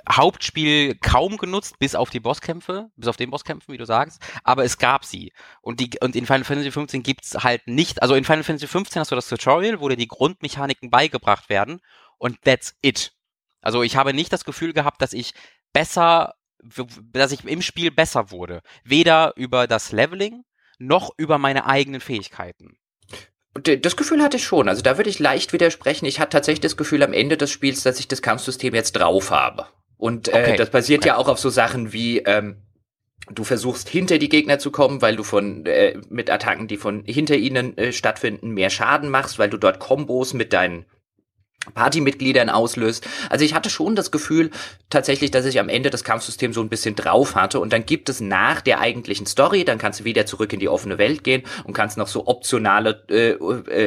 [0.09, 4.63] Hauptspiel kaum genutzt, bis auf die Bosskämpfe, bis auf den Bosskämpfen, wie du sagst, aber
[4.63, 5.33] es gab sie.
[5.61, 8.99] Und, die, und in Final Fantasy 15 gibt's halt nicht, also in Final Fantasy 15
[8.99, 11.81] hast du das Tutorial, wo dir die Grundmechaniken beigebracht werden
[12.17, 13.13] und that's it.
[13.61, 15.33] Also ich habe nicht das Gefühl gehabt, dass ich
[15.73, 16.35] besser,
[17.11, 18.61] dass ich im Spiel besser wurde.
[18.83, 20.43] Weder über das Leveling
[20.79, 22.77] noch über meine eigenen Fähigkeiten.
[23.63, 24.69] Das Gefühl hatte ich schon.
[24.69, 26.05] Also da würde ich leicht widersprechen.
[26.05, 29.31] Ich hatte tatsächlich das Gefühl am Ende des Spiels, dass ich das Kampfsystem jetzt drauf
[29.31, 29.67] habe.
[29.97, 30.55] Und äh, okay.
[30.55, 31.09] das basiert okay.
[31.09, 32.57] ja auch auf so Sachen wie, ähm,
[33.31, 37.03] du versuchst hinter die Gegner zu kommen, weil du von äh, mit Attacken, die von
[37.05, 40.85] hinter ihnen äh, stattfinden, mehr Schaden machst, weil du dort Kombos mit deinen
[41.73, 43.07] Partymitgliedern auslöst.
[43.29, 44.51] Also ich hatte schon das Gefühl
[44.89, 48.09] tatsächlich, dass ich am Ende das Kampfsystem so ein bisschen drauf hatte und dann gibt
[48.09, 51.43] es nach der eigentlichen Story, dann kannst du wieder zurück in die offene Welt gehen
[51.63, 53.31] und kannst noch so optionale äh,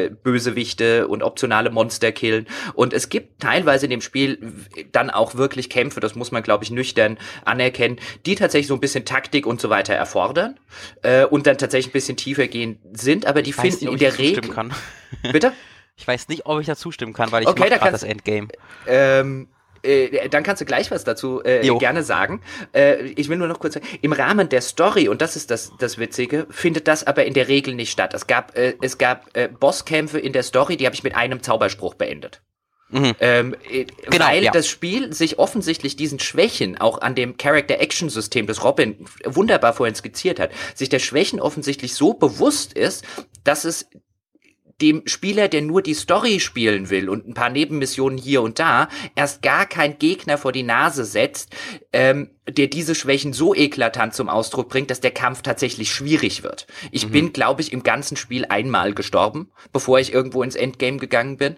[0.05, 4.39] äh, Bösewichte und optionale Monster killen und es gibt teilweise in dem Spiel
[4.93, 8.81] dann auch wirklich Kämpfe, das muss man glaube ich nüchtern anerkennen, die tatsächlich so ein
[8.81, 10.59] bisschen Taktik und so weiter erfordern
[11.03, 14.43] äh, und dann tatsächlich ein bisschen tiefer gehen sind, aber die finden in der Regel
[15.33, 15.53] Bitte?
[16.01, 18.49] Ich weiß nicht, ob ich da zustimmen kann, weil ich okay, gerade das Endgame.
[18.87, 19.49] Ähm,
[19.83, 22.41] äh, dann kannst du gleich was dazu äh, gerne sagen.
[22.73, 25.73] Äh, ich will nur noch kurz sagen, im Rahmen der Story, und das ist das,
[25.79, 28.15] das Witzige, findet das aber in der Regel nicht statt.
[28.15, 31.43] Es gab, äh, es gab äh, Bosskämpfe in der Story, die habe ich mit einem
[31.43, 32.41] Zauberspruch beendet.
[32.89, 33.15] Mhm.
[33.21, 34.51] Ähm, äh, genau, weil ja.
[34.51, 40.41] das Spiel sich offensichtlich diesen Schwächen, auch an dem Character-Action-System, das Robin wunderbar vorhin skizziert
[40.41, 43.05] hat, sich der Schwächen offensichtlich so bewusst ist,
[43.45, 43.87] dass es
[44.81, 48.89] dem Spieler, der nur die Story spielen will und ein paar Nebenmissionen hier und da,
[49.15, 51.55] erst gar kein Gegner vor die Nase setzt,
[51.93, 56.67] ähm, der diese Schwächen so eklatant zum Ausdruck bringt, dass der Kampf tatsächlich schwierig wird.
[56.91, 57.13] Ich mhm.
[57.13, 61.57] bin, glaube ich, im ganzen Spiel einmal gestorben, bevor ich irgendwo ins Endgame gegangen bin.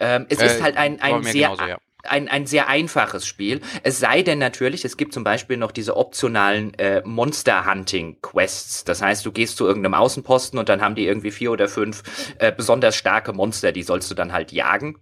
[0.00, 1.78] Ähm, es äh, ist halt ein, ein sehr, genauso, ja
[2.08, 3.60] ein, ein sehr einfaches Spiel.
[3.82, 8.84] Es sei denn natürlich, es gibt zum Beispiel noch diese optionalen äh, Monster-Hunting-Quests.
[8.84, 12.02] Das heißt, du gehst zu irgendeinem Außenposten und dann haben die irgendwie vier oder fünf
[12.38, 14.98] äh, besonders starke Monster, die sollst du dann halt jagen.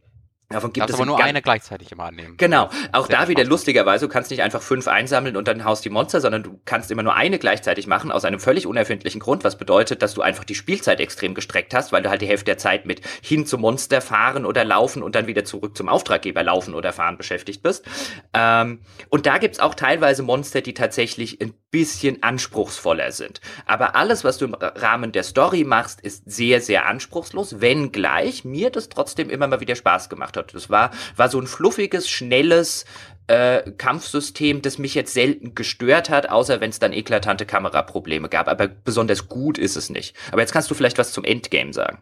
[0.53, 2.36] Davon gibt es aber nur eine gleichzeitig immer annehmen.
[2.36, 2.68] Genau.
[2.92, 6.20] Auch da wieder lustigerweise, du kannst nicht einfach fünf einsammeln und dann haust die Monster,
[6.20, 10.03] sondern du kannst immer nur eine gleichzeitig machen, aus einem völlig unerfindlichen Grund, was bedeutet,
[10.03, 12.86] dass du einfach die Spielzeit extrem gestreckt hast, weil du halt die Hälfte der Zeit
[12.86, 16.92] mit hin zum Monster fahren oder laufen und dann wieder zurück zum Auftraggeber laufen oder
[16.92, 17.84] fahren beschäftigt bist.
[18.34, 23.40] Ähm, und da gibt's auch teilweise Monster, die tatsächlich ein bisschen anspruchsvoller sind.
[23.66, 28.70] Aber alles, was du im Rahmen der Story machst, ist sehr, sehr anspruchslos, wenngleich mir
[28.70, 30.41] das trotzdem immer mal wieder Spaß gemacht hat.
[30.49, 32.84] Das war, war so ein fluffiges, schnelles
[33.26, 38.49] äh, Kampfsystem, das mich jetzt selten gestört hat, außer wenn es dann eklatante Kameraprobleme gab.
[38.49, 40.16] Aber besonders gut ist es nicht.
[40.32, 41.99] Aber jetzt kannst du vielleicht was zum Endgame sagen.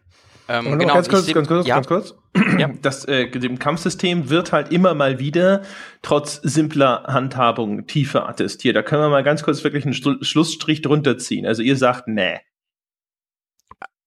[0.49, 1.75] Ähm, genau, ganz kurz, ganz kurz, ja.
[1.75, 2.15] ganz kurz.
[2.57, 2.69] Ja.
[2.81, 5.61] Das äh, dem Kampfsystem wird halt immer mal wieder
[6.01, 8.75] trotz simpler Handhabung tiefer attestiert.
[8.75, 11.45] Da können wir mal ganz kurz wirklich einen Schlussstrich drunter ziehen.
[11.45, 12.39] Also ihr sagt, nee.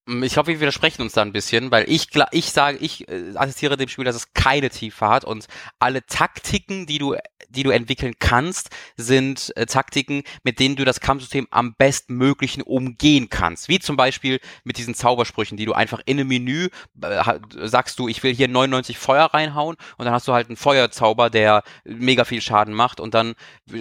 [0.05, 3.33] Mm, ich hoffe, wir widersprechen uns da ein bisschen, weil ich, ich sage, ich äh,
[3.35, 5.47] assistiere dem Spiel, dass es keine Tiefe hat und
[5.79, 7.15] alle Taktiken, die du,
[7.49, 13.29] die du entwickeln kannst, sind äh, Taktiken, mit denen du das Kampfsystem am bestmöglichen umgehen
[13.29, 13.67] kannst.
[13.67, 16.69] Wie zum Beispiel mit diesen Zaubersprüchen, die du einfach in einem Menü
[17.01, 20.57] äh, sagst du, ich will hier 99 Feuer reinhauen und dann hast du halt einen
[20.57, 23.33] Feuerzauber, der mega viel Schaden macht und dann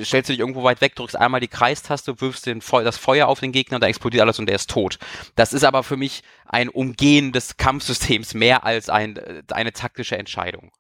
[0.03, 3.29] stellst du dich irgendwo weit weg, drückst einmal die Kreistaste, wirfst den Feu das Feuer
[3.29, 4.99] auf den Gegner und da explodiert alles und der ist tot.
[5.35, 9.19] Das ist aber für mich wirklich ein Umgehen des Kampfsystems mehr als ein,
[9.51, 10.71] eine taktische Entscheidung.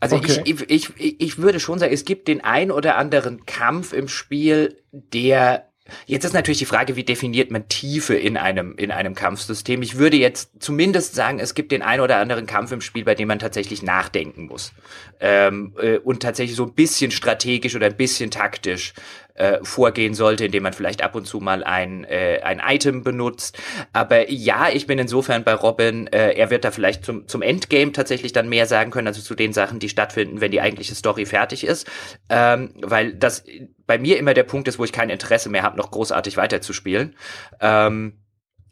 [0.00, 0.42] Also okay.
[0.44, 4.08] ich, ich, ich, ich würde schon sagen, es gibt den ein oder anderen Kampf im
[4.08, 5.64] Spiel, der
[6.04, 9.80] Jetzt ist natürlich die Frage, wie definiert man Tiefe in einem, in einem Kampfsystem?
[9.80, 13.14] Ich würde jetzt zumindest sagen, es gibt den ein oder anderen Kampf im Spiel, bei
[13.14, 14.72] dem man tatsächlich nachdenken muss.
[15.18, 18.92] Ähm, äh, und tatsächlich so ein bisschen strategisch oder ein bisschen taktisch
[19.38, 23.58] äh, vorgehen sollte, indem man vielleicht ab und zu mal ein, äh, ein Item benutzt.
[23.92, 27.92] Aber ja, ich bin insofern bei Robin, äh, er wird da vielleicht zum, zum Endgame
[27.92, 31.26] tatsächlich dann mehr sagen können, also zu den Sachen, die stattfinden, wenn die eigentliche Story
[31.26, 31.88] fertig ist.
[32.28, 33.44] Ähm, weil das
[33.86, 37.16] bei mir immer der Punkt ist, wo ich kein Interesse mehr habe, noch großartig weiterzuspielen.
[37.60, 38.14] Ähm,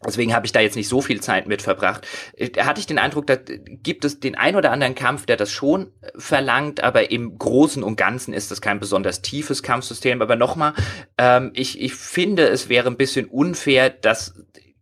[0.05, 2.07] Deswegen habe ich da jetzt nicht so viel Zeit mit verbracht.
[2.37, 5.51] Äh, hatte ich den Eindruck, da gibt es den ein oder anderen Kampf, der das
[5.51, 10.23] schon äh, verlangt, aber im Großen und Ganzen ist das kein besonders tiefes Kampfsystem.
[10.23, 10.75] Aber nochmal,
[11.19, 14.35] ähm, ich, ich finde, es wäre ein bisschen unfair, das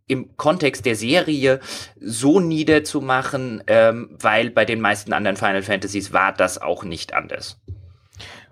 [0.07, 1.59] im Kontext der Serie
[1.99, 7.59] so niederzumachen, ähm, weil bei den meisten anderen Final Fantasies war das auch nicht anders.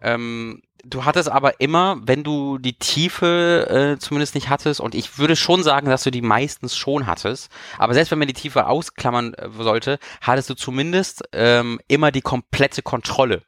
[0.01, 5.17] Ähm, du hattest aber immer, wenn du die Tiefe äh, zumindest nicht hattest, und ich
[5.17, 8.67] würde schon sagen, dass du die meistens schon hattest, aber selbst wenn man die Tiefe
[8.67, 13.43] ausklammern äh, sollte, hattest du zumindest ähm, immer die komplette Kontrolle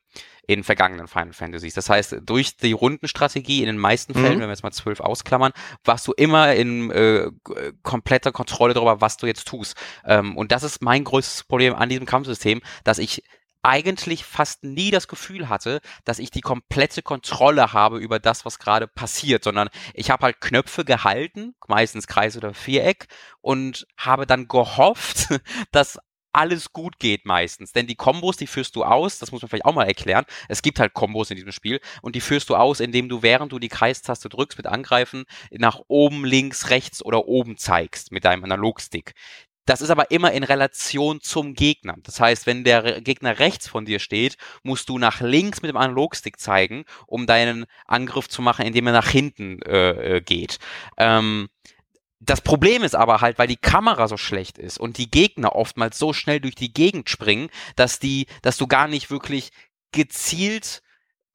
[0.48, 1.74] in vergangenen Final Fantasies.
[1.74, 4.22] Das heißt, durch die Rundenstrategie in den meisten mhm.
[4.22, 4.42] Fällen, mhm.
[4.42, 5.52] wenn wir jetzt mal zwölf ausklammern,
[5.84, 7.32] warst du immer in äh,
[7.82, 9.76] kompletter Kontrolle darüber, was du jetzt tust.
[10.06, 13.24] Ähm, und das ist mein größtes Problem an diesem Kampfsystem, dass ich
[13.66, 18.60] eigentlich fast nie das Gefühl hatte, dass ich die komplette Kontrolle habe über das, was
[18.60, 23.08] gerade passiert, sondern ich habe halt Knöpfe gehalten, meistens Kreis oder Viereck,
[23.42, 25.30] und habe dann gehofft,
[25.72, 25.98] dass
[26.36, 27.72] alles gut geht meistens.
[27.72, 30.26] Denn die Kombos, die führst du aus, das muss man vielleicht auch mal erklären.
[30.50, 33.52] Es gibt halt Kombos in diesem Spiel und die führst du aus, indem du, während
[33.54, 38.44] du die Kreistaste drückst mit Angreifen, nach oben, links, rechts oder oben zeigst mit deinem
[38.44, 39.14] Analogstick.
[39.66, 41.96] Das ist aber immer in Relation zum Gegner.
[42.04, 45.78] Das heißt, wenn der Gegner rechts von dir steht, musst du nach links mit dem
[45.78, 50.60] Analogstick zeigen, um deinen Angriff zu machen, indem er nach hinten äh, äh, geht.
[50.98, 51.50] Ähm,
[52.20, 55.98] das Problem ist aber halt, weil die Kamera so schlecht ist und die Gegner oftmals
[55.98, 59.52] so schnell durch die Gegend springen, dass die, dass du gar nicht wirklich
[59.92, 60.82] gezielt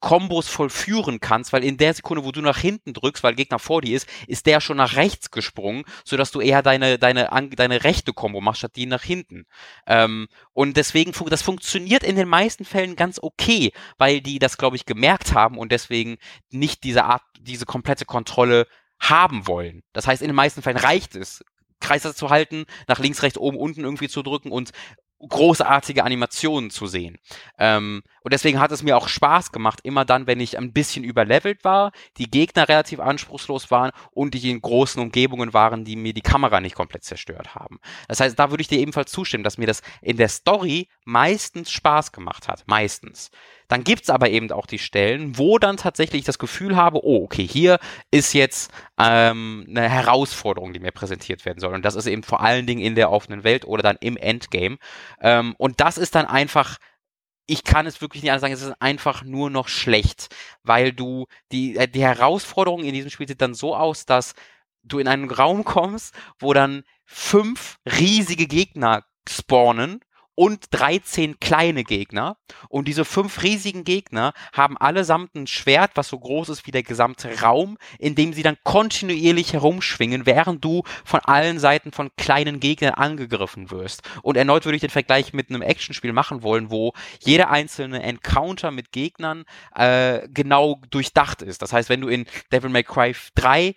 [0.01, 3.81] Kombos vollführen kannst, weil in der Sekunde, wo du nach hinten drückst, weil Gegner vor
[3.81, 8.11] dir ist, ist der schon nach rechts gesprungen, sodass du eher deine, deine, deine rechte
[8.11, 9.45] Kombo machst, statt die nach hinten.
[9.87, 14.75] Ähm, und deswegen, das funktioniert in den meisten Fällen ganz okay, weil die das, glaube
[14.75, 16.17] ich, gemerkt haben und deswegen
[16.49, 18.67] nicht diese Art, diese komplette Kontrolle
[18.99, 19.83] haben wollen.
[19.93, 21.43] Das heißt, in den meisten Fällen reicht es,
[21.79, 24.71] Kreise zu halten, nach links, rechts, oben, unten irgendwie zu drücken und
[25.27, 27.17] großartige Animationen zu sehen.
[27.57, 31.03] Ähm, und deswegen hat es mir auch Spaß gemacht, immer dann, wenn ich ein bisschen
[31.03, 36.13] überlevelt war, die Gegner relativ anspruchslos waren und ich in großen Umgebungen waren, die mir
[36.13, 37.79] die Kamera nicht komplett zerstört haben.
[38.07, 41.71] Das heißt, da würde ich dir ebenfalls zustimmen, dass mir das in der Story meistens
[41.71, 42.63] Spaß gemacht hat.
[42.67, 43.31] Meistens.
[43.71, 47.47] Dann gibt's aber eben auch die Stellen, wo dann tatsächlich das Gefühl habe, oh, okay,
[47.47, 47.79] hier
[48.11, 48.69] ist jetzt
[48.99, 51.73] ähm, eine Herausforderung, die mir präsentiert werden soll.
[51.73, 54.77] Und das ist eben vor allen Dingen in der offenen Welt oder dann im Endgame.
[55.21, 56.79] Ähm, und das ist dann einfach
[57.47, 61.27] ich kann es wirklich nicht anders sagen, es ist einfach nur noch schlecht, weil du
[61.51, 64.35] die, äh, die Herausforderungen in diesem Spiel sieht dann so aus, dass
[64.83, 70.01] du in einen Raum kommst, wo dann fünf riesige Gegner spawnen
[70.35, 72.37] und 13 kleine Gegner.
[72.69, 76.83] Und diese fünf riesigen Gegner haben allesamt ein Schwert, was so groß ist wie der
[76.83, 82.59] gesamte Raum, in dem sie dann kontinuierlich herumschwingen, während du von allen Seiten von kleinen
[82.59, 84.01] Gegnern angegriffen wirst.
[84.21, 88.71] Und erneut würde ich den Vergleich mit einem Actionspiel machen wollen, wo jeder einzelne Encounter
[88.71, 89.45] mit Gegnern
[89.75, 91.61] äh, genau durchdacht ist.
[91.61, 93.75] Das heißt, wenn du in Devil May Cry 3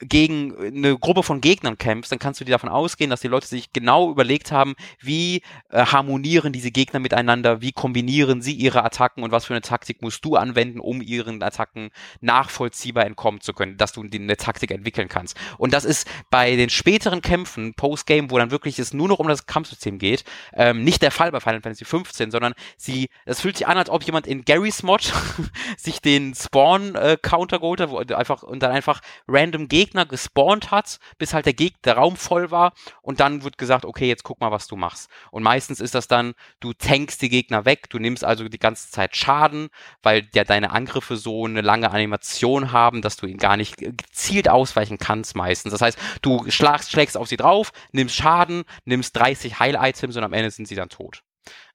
[0.00, 3.46] gegen eine Gruppe von Gegnern kämpfst, dann kannst du dir davon ausgehen, dass die Leute
[3.46, 9.22] sich genau überlegt haben, wie äh, harmonieren diese Gegner miteinander, wie kombinieren sie ihre Attacken
[9.22, 11.90] und was für eine Taktik musst du anwenden, um ihren Attacken
[12.20, 15.36] nachvollziehbar entkommen zu können, dass du eine Taktik entwickeln kannst.
[15.58, 19.28] Und das ist bei den späteren Kämpfen, Postgame, wo dann wirklich es nur noch um
[19.28, 23.56] das Kampfsystem geht, ähm, nicht der Fall bei Final Fantasy 15, sondern sie, es fühlt
[23.56, 25.12] sich an, als ob jemand in Gary's Mod
[25.76, 30.70] sich den Spawn-Counter äh, geholt hat, wo einfach, und dann einfach random Gegner Gegner gespawnt
[30.70, 34.24] hat, bis halt der, Geg der Raum voll war und dann wird gesagt, okay, jetzt
[34.24, 35.10] guck mal, was du machst.
[35.30, 38.90] Und meistens ist das dann, du tankst die Gegner weg, du nimmst also die ganze
[38.90, 39.68] Zeit Schaden,
[40.02, 44.48] weil ja deine Angriffe so eine lange Animation haben, dass du ihn gar nicht gezielt
[44.48, 45.72] ausweichen kannst meistens.
[45.72, 50.32] Das heißt, du schlägst, schlägst auf sie drauf, nimmst Schaden, nimmst 30 Heil-Items und am
[50.32, 51.22] Ende sind sie dann tot.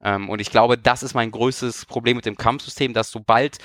[0.03, 3.57] Ähm, und ich glaube, das ist mein größtes Problem mit dem Kampfsystem, dass sobald,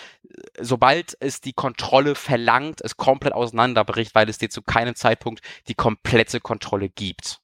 [0.61, 5.75] sobald es die Kontrolle verlangt, es komplett auseinanderbricht, weil es dir zu keinem Zeitpunkt die
[5.75, 7.41] komplette Kontrolle gibt.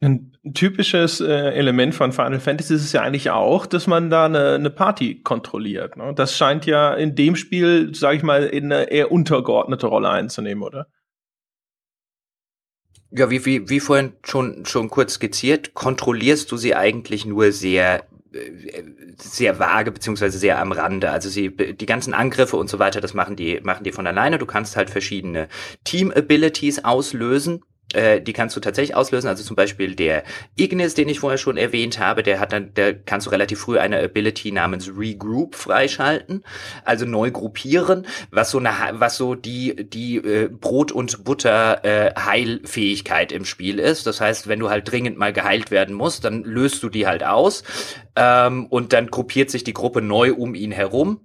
[0.00, 4.26] Ein typisches äh, Element von Final Fantasy ist es ja eigentlich auch, dass man da
[4.26, 5.96] eine, eine Party kontrolliert.
[5.96, 6.12] Ne?
[6.14, 10.62] Das scheint ja in dem Spiel, sage ich mal, in eine eher untergeordnete Rolle einzunehmen,
[10.62, 10.88] oder?
[13.16, 18.04] Ja, wie, wie, wie vorhin schon, schon kurz skizziert, kontrollierst du sie eigentlich nur sehr
[18.32, 18.82] äh,
[19.16, 21.10] sehr vage beziehungsweise sehr am Rande.
[21.10, 24.38] Also sie die ganzen Angriffe und so weiter, das machen die machen die von alleine.
[24.38, 25.48] Du kannst halt verschiedene
[25.84, 27.62] Team Abilities auslösen
[27.94, 29.28] äh, die kannst du tatsächlich auslösen.
[29.28, 30.24] Also zum Beispiel der
[30.56, 33.78] Ignis, den ich vorher schon erwähnt habe, der hat dann, der kannst du relativ früh
[33.78, 36.44] eine Ability namens Regroup freischalten,
[36.84, 42.14] also neu gruppieren, was so eine, was so die die äh, Brot und Butter äh,
[42.18, 44.06] Heilfähigkeit im Spiel ist.
[44.06, 47.24] Das heißt, wenn du halt dringend mal geheilt werden musst, dann löst du die halt
[47.24, 47.64] aus
[48.16, 51.20] ähm, und dann gruppiert sich die Gruppe neu um ihn herum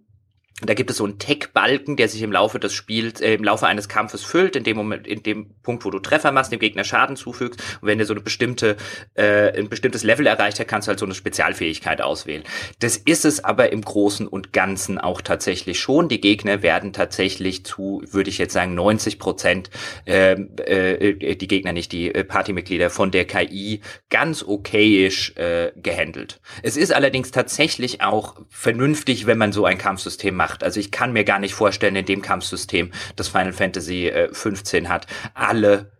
[0.62, 3.68] da gibt es so einen Tech-Balken, der sich im Laufe des Spiels, äh, im Laufe
[3.68, 6.84] eines Kampfes füllt, in dem Moment, in dem Punkt, wo du Treffer machst, dem Gegner
[6.84, 7.62] Schaden zufügst.
[7.82, 8.76] Und wenn der so eine bestimmte,
[9.14, 12.44] äh, ein bestimmtes Level erreicht hat, kannst du halt so eine Spezialfähigkeit auswählen.
[12.80, 16.10] Das ist es aber im Großen und Ganzen auch tatsächlich schon.
[16.10, 19.70] Die Gegner werden tatsächlich zu, würde ich jetzt sagen, 90 Prozent,
[20.06, 26.42] äh, äh, die Gegner nicht, die äh, Partymitglieder von der KI ganz okayisch äh, gehandelt.
[26.64, 30.64] Es ist allerdings tatsächlich auch vernünftig, wenn man so ein Kampfsystem macht gemacht.
[30.64, 34.90] Also ich kann mir gar nicht vorstellen, in dem Kampfsystem, das Final Fantasy äh, 15
[34.90, 35.92] hat, alle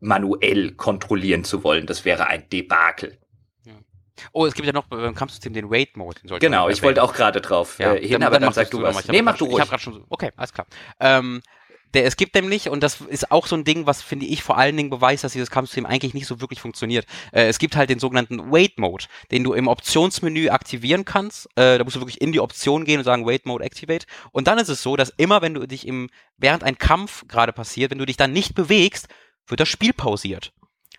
[0.00, 1.86] manuell kontrollieren zu wollen.
[1.86, 3.18] Das wäre ein Debakel.
[4.32, 6.20] Oh, es gibt ja noch beim Kampfsystem den Wait-Mode.
[6.40, 8.80] Genau, ich wollte auch gerade drauf ja, äh, hin, dann, aber dann, dann sag du
[8.80, 9.06] was.
[9.08, 9.62] Nee, mach du ruhig.
[9.62, 10.66] Ich hab schon so, okay, alles klar.
[11.00, 11.42] Ähm,
[11.96, 14.58] der, es gibt nämlich, und das ist auch so ein Ding, was finde ich vor
[14.58, 17.06] allen Dingen beweist, dass dieses Kampfsystem eigentlich nicht so wirklich funktioniert.
[17.32, 21.46] Äh, es gibt halt den sogenannten Wait Mode, den du im Optionsmenü aktivieren kannst.
[21.56, 24.06] Äh, da musst du wirklich in die Option gehen und sagen Wait Mode Activate.
[24.30, 27.52] Und dann ist es so, dass immer, wenn du dich im, während ein Kampf gerade
[27.52, 29.08] passiert, wenn du dich dann nicht bewegst,
[29.46, 30.52] wird das Spiel pausiert.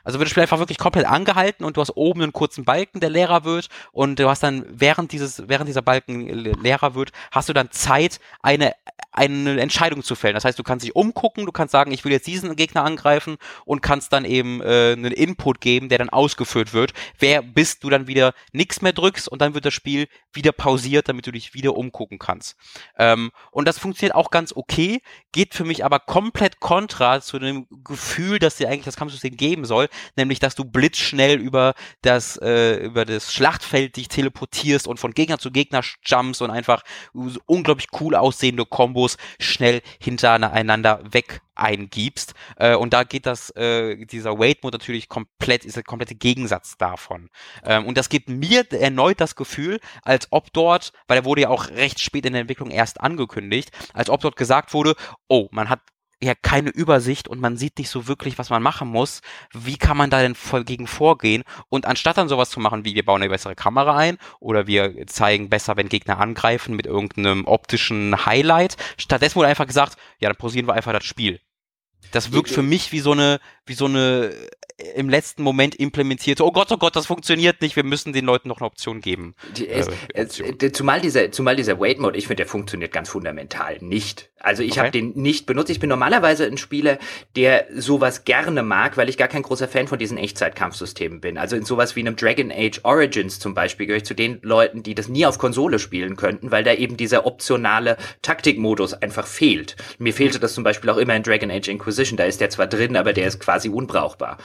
[0.07, 3.01] Also wird das Spiel einfach wirklich komplett angehalten und du hast oben einen kurzen Balken,
[3.01, 7.49] der leerer wird und du hast dann während dieses, während dieser Balken leerer wird, hast
[7.49, 8.73] du dann Zeit, eine,
[9.17, 10.35] eine Entscheidung zu fällen.
[10.35, 13.37] Das heißt, du kannst dich umgucken, du kannst sagen, ich will jetzt diesen Gegner angreifen
[13.65, 17.89] und kannst dann eben äh, einen Input geben, der dann ausgeführt wird, wer bis du
[17.89, 21.55] dann wieder nichts mehr drückst und dann wird das Spiel wieder pausiert, damit du dich
[21.55, 22.55] wieder umgucken kannst.
[22.97, 27.65] Ähm, und das funktioniert auch ganz okay, geht für mich aber komplett kontra zu dem
[27.83, 31.73] Gefühl, dass dir eigentlich das Kampfsystem geben soll, nämlich dass du blitzschnell über
[32.03, 36.83] das, äh, über das Schlachtfeld dich teleportierst und von Gegner zu Gegner jumps und einfach
[37.47, 39.06] unglaublich cool aussehende Kombos
[39.39, 42.33] schnell hintereinander weg eingibst.
[42.57, 47.29] Äh, und da geht das, äh, dieser Wait-Mode natürlich komplett, ist der komplette Gegensatz davon.
[47.63, 51.49] Ähm, und das gibt mir erneut das Gefühl, als ob dort, weil er wurde ja
[51.49, 54.95] auch recht spät in der Entwicklung erst angekündigt, als ob dort gesagt wurde,
[55.27, 55.79] oh, man hat
[56.21, 59.21] ja keine Übersicht und man sieht nicht so wirklich, was man machen muss.
[59.53, 61.43] Wie kann man da denn voll gegen vorgehen?
[61.69, 65.05] Und anstatt dann sowas zu machen, wie wir bauen eine bessere Kamera ein oder wir
[65.07, 70.37] zeigen besser, wenn Gegner angreifen mit irgendeinem optischen Highlight, stattdessen wurde einfach gesagt, ja, dann
[70.37, 71.39] pausieren wir einfach das Spiel.
[72.11, 74.31] Das wirkt für mich wie so eine, wie so eine
[74.77, 78.25] äh, im letzten Moment implementierte, oh Gott, oh Gott, das funktioniert nicht, wir müssen den
[78.25, 79.35] Leuten noch eine Option geben.
[79.55, 79.79] Die, äh,
[80.13, 80.59] es, Option.
[80.61, 84.31] Äh, zumal dieser, zumal dieser Wait-Mode, ich finde, der funktioniert ganz fundamental nicht.
[84.39, 84.79] Also ich okay.
[84.79, 85.69] habe den nicht benutzt.
[85.69, 86.99] Ich bin normalerweise ein Spieler,
[87.35, 91.37] der sowas gerne mag, weil ich gar kein großer Fan von diesen Echtzeitkampfsystemen bin.
[91.37, 94.83] Also in sowas wie einem Dragon Age Origins zum Beispiel gehöre ich zu den Leuten,
[94.83, 99.75] die das nie auf Konsole spielen könnten, weil da eben dieser optionale Taktikmodus einfach fehlt.
[99.97, 102.17] Mir fehlte das zum Beispiel auch immer in Dragon Age Inquisition.
[102.17, 104.37] Da ist der zwar drin, aber der ist quasi unbrauchbar.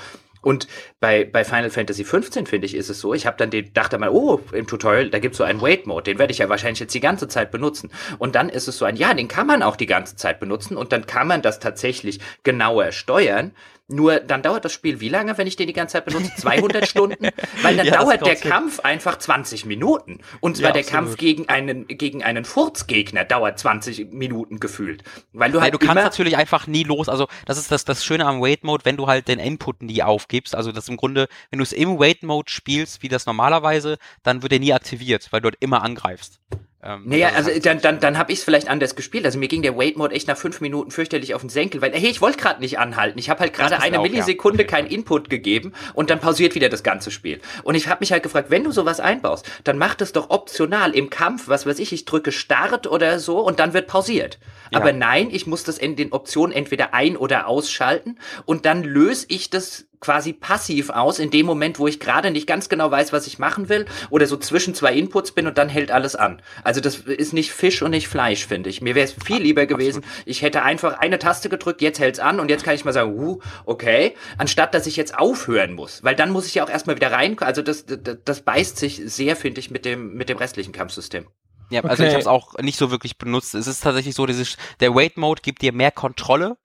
[0.42, 0.66] Und
[1.00, 3.96] bei, bei Final Fantasy 15, finde ich, ist es so, ich habe dann den, dachte
[3.96, 6.94] mal, oh, im Tutorial, da gibt's so einen Wait-Mode, den werde ich ja wahrscheinlich jetzt
[6.94, 7.90] die ganze Zeit benutzen.
[8.18, 10.76] Und dann ist es so ein, ja, den kann man auch die ganze Zeit benutzen
[10.76, 13.52] und dann kann man das tatsächlich genauer steuern.
[13.92, 16.32] Nur dann dauert das Spiel wie lange, wenn ich den die ganze Zeit benutze?
[16.36, 17.28] 200 Stunden?
[17.62, 20.20] Weil dann ja, dauert der Kampf einfach 20 Minuten.
[20.40, 25.04] Und zwar ja, der Kampf gegen einen, gegen einen Furzgegner dauert 20 Minuten gefühlt.
[25.32, 25.72] Weil du halt.
[25.72, 27.08] Ja, du kannst natürlich einfach nie los.
[27.08, 30.02] Also, das ist das, das Schöne am Wait Mode, wenn du halt den Input nie
[30.02, 30.54] aufgibst.
[30.56, 34.42] Also, das im Grunde, wenn du es im Wait Mode spielst, wie das normalerweise, dann
[34.42, 36.40] wird er nie aktiviert, weil du dort immer angreifst.
[36.84, 39.24] Ähm, naja, also dann, dann, dann habe ich es vielleicht anders gespielt.
[39.24, 42.10] Also mir ging der Wait-Mode echt nach fünf Minuten fürchterlich auf den Senkel, weil, hey,
[42.10, 43.20] ich wollte gerade nicht anhalten.
[43.20, 44.68] Ich habe halt gerade eine auch, Millisekunde ja.
[44.68, 47.40] keinen Input gegeben und dann pausiert wieder das ganze Spiel.
[47.62, 50.92] Und ich habe mich halt gefragt, wenn du sowas einbaust, dann mach das doch optional
[50.96, 54.40] im Kampf, was weiß ich, ich drücke Start oder so und dann wird pausiert.
[54.72, 54.80] Ja.
[54.80, 59.26] Aber nein, ich muss das in den Optionen entweder ein- oder ausschalten und dann löse
[59.28, 63.12] ich das quasi passiv aus in dem Moment, wo ich gerade nicht ganz genau weiß,
[63.12, 66.42] was ich machen will oder so zwischen zwei Inputs bin und dann hält alles an.
[66.64, 68.82] Also das ist nicht Fisch und nicht Fleisch, finde ich.
[68.82, 72.40] Mir wäre es viel lieber gewesen, ich hätte einfach eine Taste gedrückt, jetzt hält's an
[72.40, 76.16] und jetzt kann ich mal sagen, uh, okay, anstatt dass ich jetzt aufhören muss, weil
[76.16, 79.36] dann muss ich ja auch erstmal wieder rein, also das, das, das beißt sich sehr,
[79.36, 81.26] finde ich, mit dem, mit dem restlichen Kampfsystem.
[81.70, 81.88] Ja, okay.
[81.88, 83.54] also ich habe es auch nicht so wirklich benutzt.
[83.54, 86.58] Es ist tatsächlich so, dieses, der Wait-Mode gibt dir mehr Kontrolle.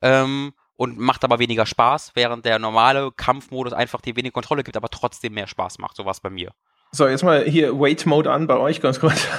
[0.00, 0.54] Ähm,
[0.84, 4.88] und macht aber weniger Spaß, während der normale Kampfmodus einfach dir wenig Kontrolle gibt, aber
[4.88, 5.96] trotzdem mehr Spaß macht.
[5.96, 6.52] So bei mir.
[6.92, 9.26] So, jetzt mal hier Wait Mode an bei euch ganz kurz.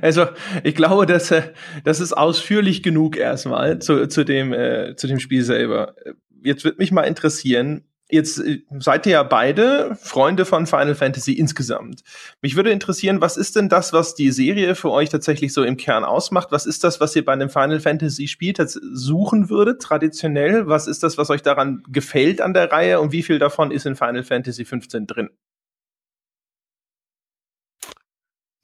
[0.00, 0.26] Also,
[0.62, 1.42] ich glaube, dass, äh,
[1.82, 5.96] das ist ausführlich genug erstmal zu, zu, dem, äh, zu dem Spiel selber.
[6.44, 11.32] Jetzt wird mich mal interessieren, Jetzt äh, seid ihr ja beide Freunde von Final Fantasy
[11.32, 12.04] insgesamt.
[12.42, 15.78] Mich würde interessieren, was ist denn das, was die Serie für euch tatsächlich so im
[15.78, 16.48] Kern ausmacht?
[16.50, 20.68] Was ist das, was ihr bei einem Final Fantasy Spiel suchen würdet, traditionell?
[20.68, 23.86] Was ist das, was euch daran gefällt an der Reihe und wie viel davon ist
[23.86, 25.30] in Final Fantasy 15 drin?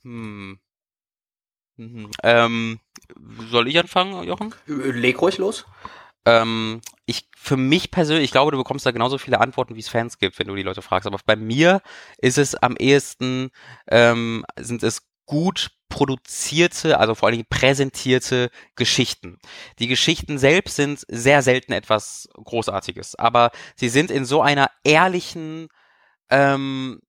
[0.02, 0.58] Hm.
[1.78, 2.10] Mhm.
[2.22, 2.80] Ähm,
[3.50, 4.54] soll ich anfangen, Jochen?
[4.66, 5.64] Leg ruhig los.
[6.24, 9.88] Ähm, ich, für mich persönlich, ich glaube, du bekommst da genauso viele Antworten, wie es
[9.88, 11.06] Fans gibt, wenn du die Leute fragst.
[11.06, 11.80] Aber bei mir
[12.18, 13.50] ist es am ehesten,
[13.90, 19.38] ähm, sind es gut produzierte, also vor allen Dingen präsentierte Geschichten.
[19.78, 25.68] Die Geschichten selbst sind sehr selten etwas Großartiges, aber sie sind in so einer ehrlichen,
[26.30, 27.00] ähm,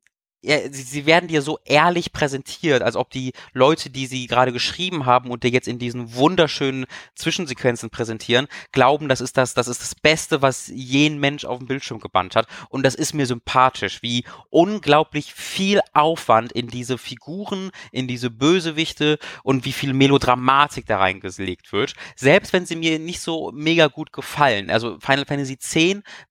[0.42, 5.06] sie, sie werden dir so ehrlich präsentiert, als ob die Leute, die sie gerade geschrieben
[5.06, 6.86] haben und dir jetzt in diesen wunderschönen
[7.16, 11.68] Zwischensequenzen präsentieren, glauben, das ist das, das ist das Beste, was jeden Mensch auf dem
[11.68, 12.48] Bildschirm gebannt hat.
[12.70, 19.20] Und das ist mir sympathisch, wie unglaublich viel Aufwand in diese Figuren, in diese Bösewichte
[19.44, 21.94] und wie viel Melodramatik da reingelegt wird.
[22.16, 24.70] Selbst wenn sie mir nicht so mega gut gefallen.
[24.70, 25.76] Also Final Fantasy X,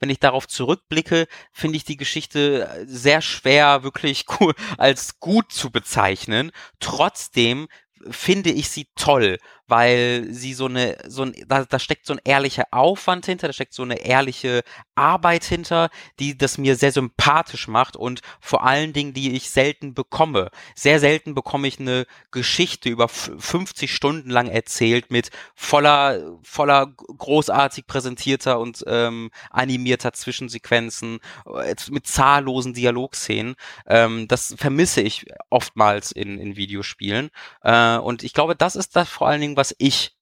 [0.01, 4.25] wenn ich darauf zurückblicke, finde ich die Geschichte sehr schwer, wirklich wirklich
[4.79, 6.51] als gut zu bezeichnen.
[6.81, 7.69] Trotzdem
[8.11, 9.39] finde ich sie toll
[9.69, 13.53] weil sie so eine, so ein, da, da steckt so ein ehrlicher Aufwand hinter, da
[13.53, 14.63] steckt so eine ehrliche
[14.95, 19.95] Arbeit hinter, die das mir sehr sympathisch macht und vor allen Dingen, die ich selten
[19.95, 20.51] bekomme.
[20.75, 27.87] Sehr selten bekomme ich eine Geschichte über 50 Stunden lang erzählt mit voller, voller großartig
[27.87, 33.55] präsentierter und ähm, animierter Zwischensequenzen, äh, mit zahllosen Dialogszenen.
[33.87, 37.31] Ähm, das vermisse ich oftmals in, in Videospielen.
[37.63, 40.17] Äh, und ich glaube, das ist das vor allen Dingen, was ich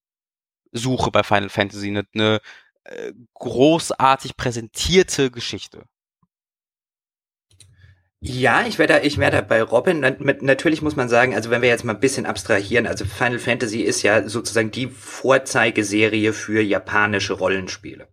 [0.72, 2.40] suche bei Final Fantasy, eine, eine
[2.84, 5.84] äh, großartig präsentierte Geschichte.
[8.20, 10.00] Ja, ich wäre da, ich wäre da bei Robin.
[10.40, 13.82] Natürlich muss man sagen, also wenn wir jetzt mal ein bisschen abstrahieren, also Final Fantasy
[13.82, 18.08] ist ja sozusagen die Vorzeigeserie für japanische Rollenspiele.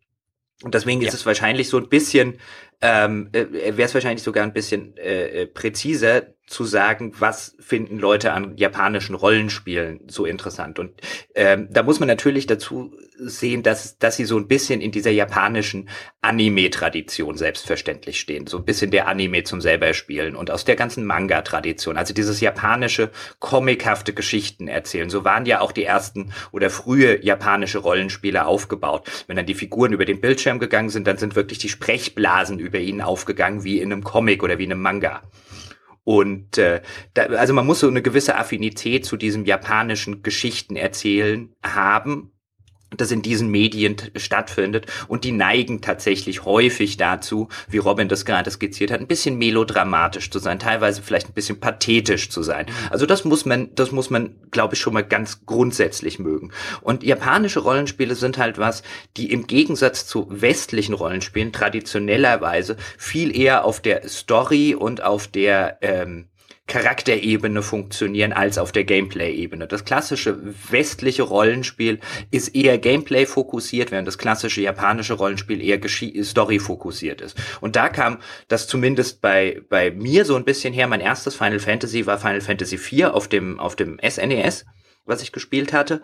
[0.62, 1.08] Und deswegen ja.
[1.08, 2.40] ist es wahrscheinlich so ein bisschen,
[2.82, 7.98] ähm, äh, wäre es wahrscheinlich sogar ein bisschen äh, äh präziser, zu sagen, was finden
[7.98, 10.78] Leute an japanischen Rollenspielen so interessant.
[10.78, 10.92] Und
[11.36, 15.12] ähm, da muss man natürlich dazu sehen, dass, dass sie so ein bisschen in dieser
[15.12, 15.90] japanischen
[16.22, 18.48] Anime-Tradition selbstverständlich stehen.
[18.48, 21.98] So ein bisschen der Anime zum selber spielen und aus der ganzen Manga-Tradition.
[21.98, 25.10] Also dieses japanische, comichafte Geschichten erzählen.
[25.10, 29.10] So waren ja auch die ersten oder frühe japanische Rollenspiele aufgebaut.
[29.28, 32.80] Wenn dann die Figuren über den Bildschirm gegangen sind, dann sind wirklich die Sprechblasen über
[32.80, 35.22] ihnen aufgegangen wie in einem Comic oder wie in einem Manga.
[36.04, 36.82] Und äh,
[37.14, 42.33] da, also man muss so eine gewisse Affinität zu diesem japanischen Geschichten erzählen haben,
[42.98, 48.52] das in diesen Medien stattfindet und die neigen tatsächlich häufig dazu, wie Robin das gerade
[48.52, 52.66] skizziert hat, ein bisschen melodramatisch zu sein, teilweise vielleicht ein bisschen pathetisch zu sein.
[52.90, 56.52] Also das muss man, das muss man, glaube ich, schon mal ganz grundsätzlich mögen.
[56.82, 58.84] Und japanische Rollenspiele sind halt was,
[59.18, 65.78] die im Gegensatz zu westlichen Rollenspielen traditionellerweise viel eher auf der Story und auf der
[65.82, 66.28] ähm,
[66.68, 69.68] Charakterebene funktionieren als auf der Gameplay-Ebene.
[69.68, 70.40] Das klassische
[70.72, 72.00] westliche Rollenspiel
[72.32, 75.80] ist eher Gameplay fokussiert, während das klassische japanische Rollenspiel eher
[76.24, 77.38] Story fokussiert ist.
[77.60, 80.88] Und da kam das zumindest bei, bei mir so ein bisschen her.
[80.88, 84.66] Mein erstes Final Fantasy war Final Fantasy IV auf dem, auf dem SNES
[85.06, 86.02] was ich gespielt hatte.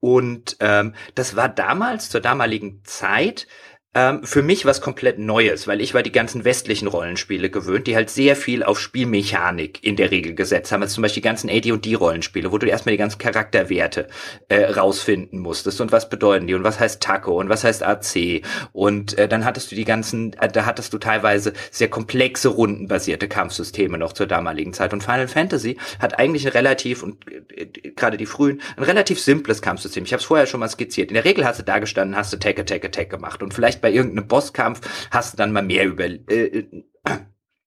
[0.00, 3.46] Und ähm, das war damals, zur damaligen Zeit,
[3.94, 7.94] ähm, für mich was komplett Neues, weil ich war die ganzen westlichen Rollenspiele gewöhnt, die
[7.94, 10.80] halt sehr viel auf Spielmechanik in der Regel gesetzt haben.
[10.82, 14.06] Also zum Beispiel die ganzen AD&D-Rollenspiele, wo du erstmal die ganzen Charakterwerte
[14.48, 18.42] äh, rausfinden musstest und was bedeuten die und was heißt Taco und was heißt AC
[18.72, 23.28] und äh, dann hattest du die ganzen, äh, da hattest du teilweise sehr komplexe rundenbasierte
[23.28, 28.16] Kampfsysteme noch zur damaligen Zeit und Final Fantasy hat eigentlich ein relativ und äh, gerade
[28.16, 30.04] die frühen ein relativ simples Kampfsystem.
[30.04, 31.10] Ich habe es vorher schon mal skizziert.
[31.10, 33.81] In der Regel hast du da gestanden, hast du Attack, Attack, Attack gemacht und vielleicht
[33.82, 34.80] bei irgendeinem Bosskampf
[35.10, 36.64] hast du dann mal mehr über, äh,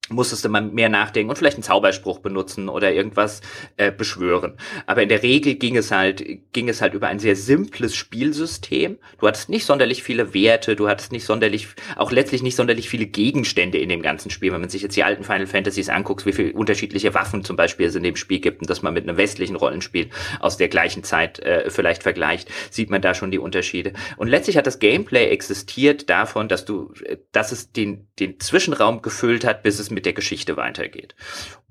[0.10, 3.41] musstest du mal mehr nachdenken und vielleicht einen Zauberspruch benutzen oder irgendwas
[3.77, 4.57] äh, beschwören.
[4.86, 6.23] Aber in der Regel ging es halt,
[6.53, 8.98] ging es halt über ein sehr simples Spielsystem.
[9.19, 13.07] Du hattest nicht sonderlich viele Werte, du hattest nicht sonderlich, auch letztlich nicht sonderlich viele
[13.07, 14.53] Gegenstände in dem ganzen Spiel.
[14.53, 17.88] Wenn man sich jetzt die alten Final Fantasies anguckt, wie viele unterschiedliche Waffen zum Beispiel
[17.88, 20.10] es in dem Spiel gibt und das man mit einem westlichen Rollenspiel
[20.40, 23.94] aus der gleichen Zeit äh, vielleicht vergleicht, sieht man da schon die Unterschiede.
[24.18, 29.02] Und letztlich hat das Gameplay existiert davon, dass du, äh, dass es den, den Zwischenraum
[29.02, 31.16] gefüllt hat, bis es mit der Geschichte weitergeht.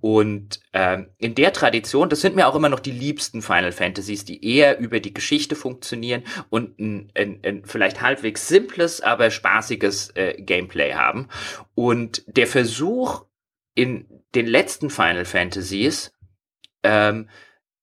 [0.00, 4.24] Und ähm, in der Tradition, das sind mir auch immer noch die liebsten Final Fantasies,
[4.24, 10.10] die eher über die Geschichte funktionieren und ein, ein, ein vielleicht halbwegs simples, aber spaßiges
[10.16, 11.28] äh, Gameplay haben.
[11.76, 13.26] Und der Versuch
[13.74, 16.12] in den letzten Final Fantasies,
[16.82, 17.28] ähm,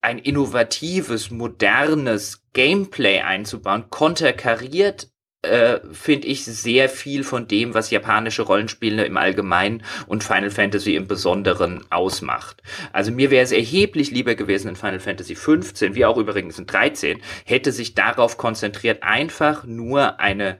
[0.01, 5.11] ein innovatives, modernes Gameplay einzubauen, konterkariert
[5.41, 10.95] äh, finde ich sehr viel von dem, was japanische Rollenspiele im Allgemeinen und Final Fantasy
[10.95, 12.61] im Besonderen ausmacht.
[12.93, 16.67] Also mir wäre es erheblich lieber gewesen in Final Fantasy 15, wie auch übrigens in
[16.67, 20.59] 13, hätte sich darauf konzentriert, einfach nur eine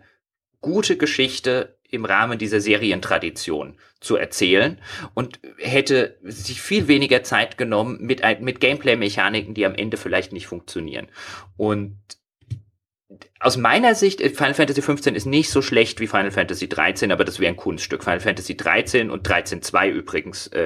[0.62, 4.80] gute Geschichte im Rahmen dieser Serientradition zu erzählen
[5.14, 10.48] und hätte sich viel weniger Zeit genommen mit, mit Gameplay-Mechaniken, die am Ende vielleicht nicht
[10.48, 11.08] funktionieren.
[11.58, 11.98] Und
[13.42, 17.12] aus meiner Sicht, äh, Final Fantasy 15 ist nicht so schlecht wie Final Fantasy 13,
[17.12, 18.04] aber das wäre ein Kunststück.
[18.04, 20.60] Final Fantasy 13 und 13.2 übrigens äh,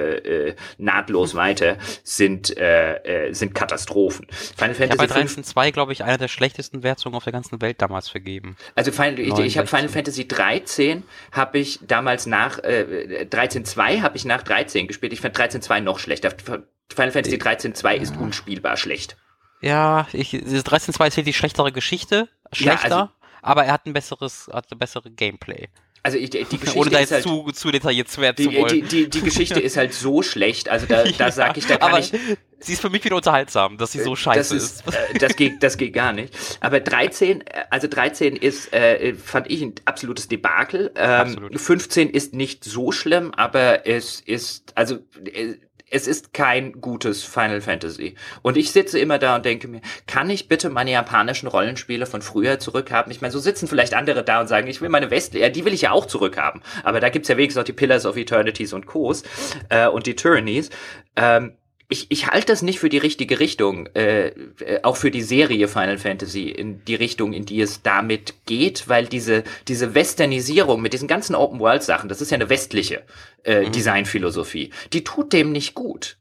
[0.48, 4.26] äh, nahtlos weiter sind äh, äh, sind Katastrophen.
[4.30, 7.80] Final Fantasy ich bei 13.2 glaube ich einer der schlechtesten Wertungen auf der ganzen Welt
[7.80, 8.56] damals vergeben.
[8.74, 14.16] Also Final, ich, ich habe Final Fantasy 13 habe ich damals nach äh, 13.2 habe
[14.16, 15.14] ich nach 13 gespielt.
[15.14, 16.30] Ich fand 13.2 noch schlechter.
[16.38, 19.16] Final Fantasy 13.2 ist unspielbar schlecht.
[19.60, 23.10] Ja, ich, 13.2 ist die schlechtere Geschichte, schlechter, ja, also,
[23.42, 25.68] aber er hat ein besseres, hat eine bessere Gameplay.
[26.06, 28.54] Also ich, die Geschichte Ohne da jetzt halt, zu, zu detailliert zu werden die, zu
[28.54, 28.68] wollen.
[28.68, 31.88] Die, die, die Geschichte ist halt so schlecht, also da, da sag ich, da kann
[31.88, 32.12] aber ich...
[32.58, 34.86] Sie ist für mich wieder unterhaltsam, dass sie so scheiße das ist.
[34.86, 36.34] Äh, das, geht, das geht gar nicht.
[36.60, 40.90] Aber 13, äh, also 13 ist, äh, fand ich ein absolutes Debakel.
[40.94, 41.60] Ähm, Absolut.
[41.60, 45.56] 15 ist nicht so schlimm, aber es ist, also äh,
[45.88, 48.16] es ist kein gutes Final Fantasy.
[48.42, 52.22] Und ich sitze immer da und denke mir, kann ich bitte meine japanischen Rollenspiele von
[52.22, 53.12] früher zurückhaben?
[53.12, 55.64] Ich meine, so sitzen vielleicht andere da und sagen, ich will meine West, ja, die
[55.64, 56.60] will ich ja auch zurückhaben.
[56.82, 59.22] Aber da gibt's ja wenigstens noch die Pillars of Eternities und Co's
[59.68, 60.70] äh, und die Tyrannies.
[61.14, 61.56] Ähm,
[61.88, 65.68] ich, ich halte das nicht für die richtige Richtung, äh, äh, auch für die Serie
[65.68, 70.92] Final Fantasy, in die Richtung, in die es damit geht, weil diese, diese Westernisierung mit
[70.92, 73.02] diesen ganzen Open-World-Sachen, das ist ja eine westliche
[73.44, 73.72] äh, mhm.
[73.72, 76.18] Designphilosophie, die tut dem nicht gut.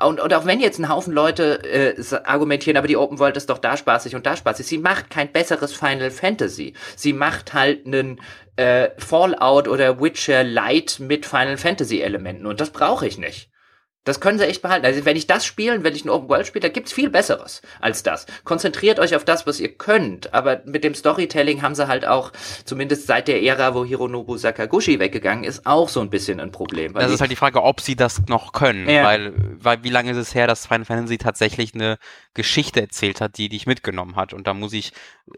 [0.00, 3.50] Und, und auch wenn jetzt ein Haufen Leute äh, argumentieren, aber die Open World ist
[3.50, 6.74] doch da spaßig und da spaßig, sie macht kein besseres Final Fantasy.
[6.94, 8.20] Sie macht halt einen
[8.54, 13.50] äh, Fallout oder Witcher Light mit Final Fantasy Elementen und das brauche ich nicht.
[14.08, 14.86] Das können sie echt behalten.
[14.86, 17.60] Also wenn ich das spielen, wenn ich ein Open World spiele, da gibt's viel Besseres
[17.80, 18.26] als das.
[18.44, 20.32] Konzentriert euch auf das, was ihr könnt.
[20.32, 22.32] Aber mit dem Storytelling haben sie halt auch,
[22.64, 26.94] zumindest seit der Ära, wo Hironobu Sakaguchi weggegangen ist, auch so ein bisschen ein Problem.
[26.94, 28.88] das ist halt die Frage, ob sie das noch können.
[28.88, 29.04] Ja.
[29.04, 31.98] Weil, weil wie lange ist es her, dass Final Fantasy tatsächlich eine
[32.32, 34.32] Geschichte erzählt hat, die dich mitgenommen hat.
[34.32, 34.92] Und da muss ich,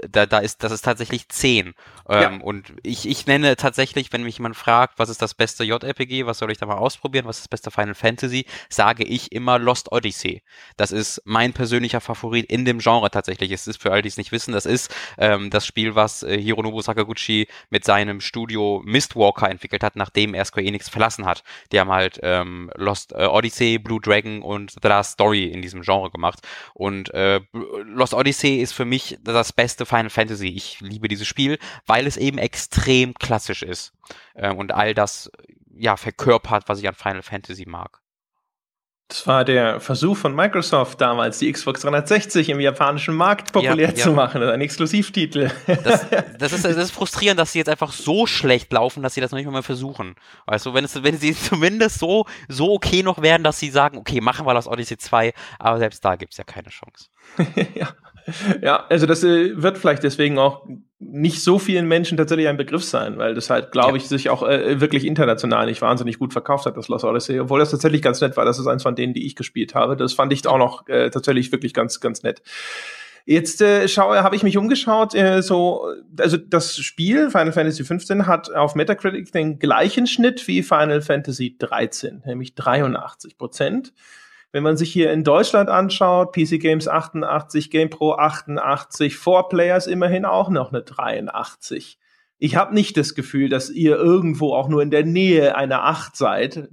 [0.09, 1.75] da, da ist, das ist tatsächlich zehn.
[2.09, 2.41] Ähm, ja.
[2.41, 6.39] Und ich, ich nenne tatsächlich, wenn mich jemand fragt, was ist das beste JRPG, was
[6.39, 9.93] soll ich da mal ausprobieren, was ist das beste Final Fantasy, sage ich immer Lost
[9.93, 10.43] Odyssey.
[10.77, 13.51] Das ist mein persönlicher Favorit in dem Genre tatsächlich.
[13.53, 16.41] Es ist für all die es nicht wissen, das ist ähm, das Spiel, was äh,
[16.41, 21.43] Hironobu Sakaguchi mit seinem Studio Mistwalker entwickelt hat, nachdem er Square Enix verlassen hat.
[21.73, 25.83] Die haben halt ähm, Lost äh, Odyssey, Blue Dragon und The Last Story in diesem
[25.83, 26.41] Genre gemacht.
[26.75, 30.49] Und äh, Lost Odyssey ist für mich das beste Final Fantasy.
[30.49, 33.93] Ich liebe dieses Spiel, weil es eben extrem klassisch ist
[34.35, 35.31] äh, und all das
[35.75, 38.01] ja verkörpert, was ich an Final Fantasy mag.
[39.11, 43.97] Das war der Versuch von Microsoft damals, die Xbox 360 im japanischen Markt populär ja,
[43.97, 44.05] ja.
[44.05, 45.51] zu machen, ein Exklusivtitel.
[45.67, 46.07] Das,
[46.39, 49.33] das, ist, das ist frustrierend, dass sie jetzt einfach so schlecht laufen, dass sie das
[49.33, 50.15] noch nicht mal mehr versuchen.
[50.47, 53.99] Weißt du, wenn, es, wenn sie zumindest so, so okay noch wären, dass sie sagen,
[53.99, 57.09] okay, machen wir das Odyssey 2, aber selbst da gibt es ja keine Chance.
[57.75, 57.89] ja.
[58.63, 60.65] Ja, also das äh, wird vielleicht deswegen auch
[61.01, 63.97] nicht so vielen Menschen tatsächlich ein Begriff sein, weil das halt, glaube ja.
[63.97, 67.59] ich, sich auch äh, wirklich international nicht wahnsinnig gut verkauft hat, das Lost Odyssey, obwohl
[67.59, 68.45] das tatsächlich ganz nett war.
[68.45, 69.97] Das ist eins von denen, die ich gespielt habe.
[69.97, 72.43] Das fand ich auch noch äh, tatsächlich wirklich ganz, ganz nett.
[73.25, 75.87] Jetzt äh, schaue, habe ich mich umgeschaut, äh, so,
[76.19, 81.57] also das Spiel Final Fantasy XV hat auf Metacritic den gleichen Schnitt wie Final Fantasy
[81.59, 83.95] 13, nämlich 83 Prozent.
[84.53, 90.51] Wenn man sich hier in Deutschland anschaut, PC Games 88, GamePro 88, 4Players immerhin auch
[90.51, 91.99] noch eine 83.
[92.43, 96.17] Ich habe nicht das Gefühl, dass ihr irgendwo auch nur in der Nähe einer 8
[96.17, 96.71] seid.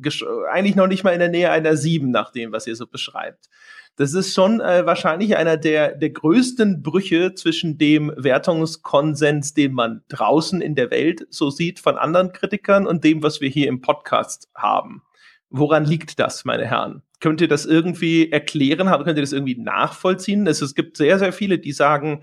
[0.50, 3.50] Eigentlich noch nicht mal in der Nähe einer 7, nach dem, was ihr so beschreibt.
[3.98, 10.04] Das ist schon äh, wahrscheinlich einer der, der größten Brüche zwischen dem Wertungskonsens, den man
[10.08, 13.82] draußen in der Welt so sieht von anderen Kritikern und dem, was wir hier im
[13.82, 15.02] Podcast haben.
[15.50, 17.02] Woran liegt das, meine Herren?
[17.20, 18.88] Könnt ihr das irgendwie erklären?
[19.04, 20.46] Könnt ihr das irgendwie nachvollziehen?
[20.48, 22.22] Es, es gibt sehr, sehr viele, die sagen,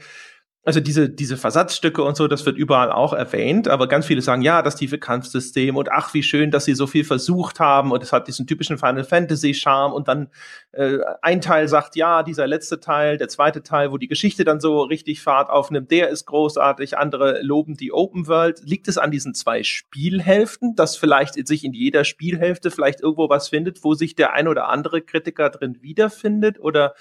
[0.65, 4.41] also diese, diese Versatzstücke und so, das wird überall auch erwähnt, aber ganz viele sagen,
[4.41, 8.03] ja, das tiefe Kampfsystem und ach, wie schön, dass sie so viel versucht haben und
[8.03, 10.29] es hat diesen typischen Final Fantasy Charme und dann
[10.73, 14.59] äh, ein Teil sagt, ja, dieser letzte Teil, der zweite Teil, wo die Geschichte dann
[14.59, 18.63] so richtig Fahrt aufnimmt, der ist großartig, andere loben die Open World.
[18.65, 23.49] Liegt es an diesen zwei Spielhälften, dass vielleicht sich in jeder Spielhälfte vielleicht irgendwo was
[23.49, 26.95] findet, wo sich der ein oder andere Kritiker drin wiederfindet oder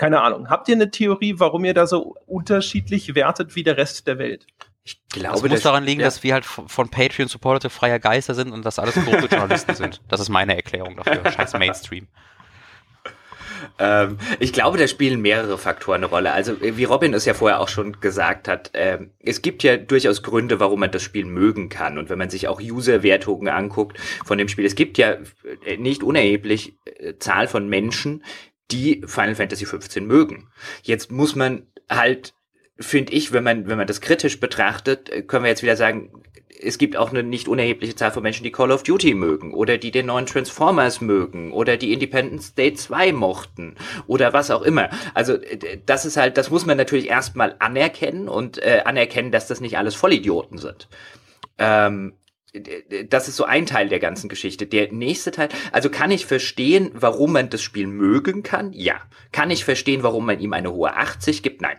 [0.00, 0.48] keine Ahnung.
[0.48, 4.46] Habt ihr eine Theorie, warum ihr da so unterschiedlich wertet wie der Rest der Welt?
[4.82, 6.06] Ich glaube, das muss daran liegen, ja.
[6.06, 10.00] dass wir halt von Patreon supportete freier Geister sind und dass alles große Journalisten sind.
[10.08, 11.30] Das ist meine Erklärung dafür.
[11.30, 12.08] Scheiß Mainstream.
[13.78, 16.32] Ähm, ich glaube, da spielen mehrere Faktoren eine Rolle.
[16.32, 20.22] Also, wie Robin es ja vorher auch schon gesagt hat, äh, es gibt ja durchaus
[20.22, 21.98] Gründe, warum man das Spiel mögen kann.
[21.98, 25.16] Und wenn man sich auch User-Wertungen anguckt von dem Spiel, es gibt ja
[25.66, 28.24] äh, nicht unerheblich äh, Zahl von Menschen,
[28.72, 30.48] die Final Fantasy 15 mögen.
[30.82, 32.34] Jetzt muss man halt,
[32.78, 36.10] finde ich, wenn man, wenn man das kritisch betrachtet, äh, können wir jetzt wieder sagen,
[36.62, 39.78] es gibt auch eine nicht unerhebliche Zahl von Menschen, die Call of Duty mögen oder
[39.78, 43.76] die den neuen Transformers mögen oder die Independence Day 2 mochten
[44.06, 44.90] oder was auch immer.
[45.14, 45.38] Also
[45.86, 49.78] das ist halt, das muss man natürlich erstmal anerkennen und äh, anerkennen, dass das nicht
[49.78, 50.88] alles Vollidioten sind.
[51.58, 52.14] Ähm,
[53.08, 54.66] das ist so ein Teil der ganzen Geschichte.
[54.66, 58.72] Der nächste Teil, also kann ich verstehen, warum man das Spiel mögen kann?
[58.72, 59.00] Ja.
[59.32, 61.60] Kann ich verstehen, warum man ihm eine hohe 80 gibt?
[61.62, 61.78] Nein.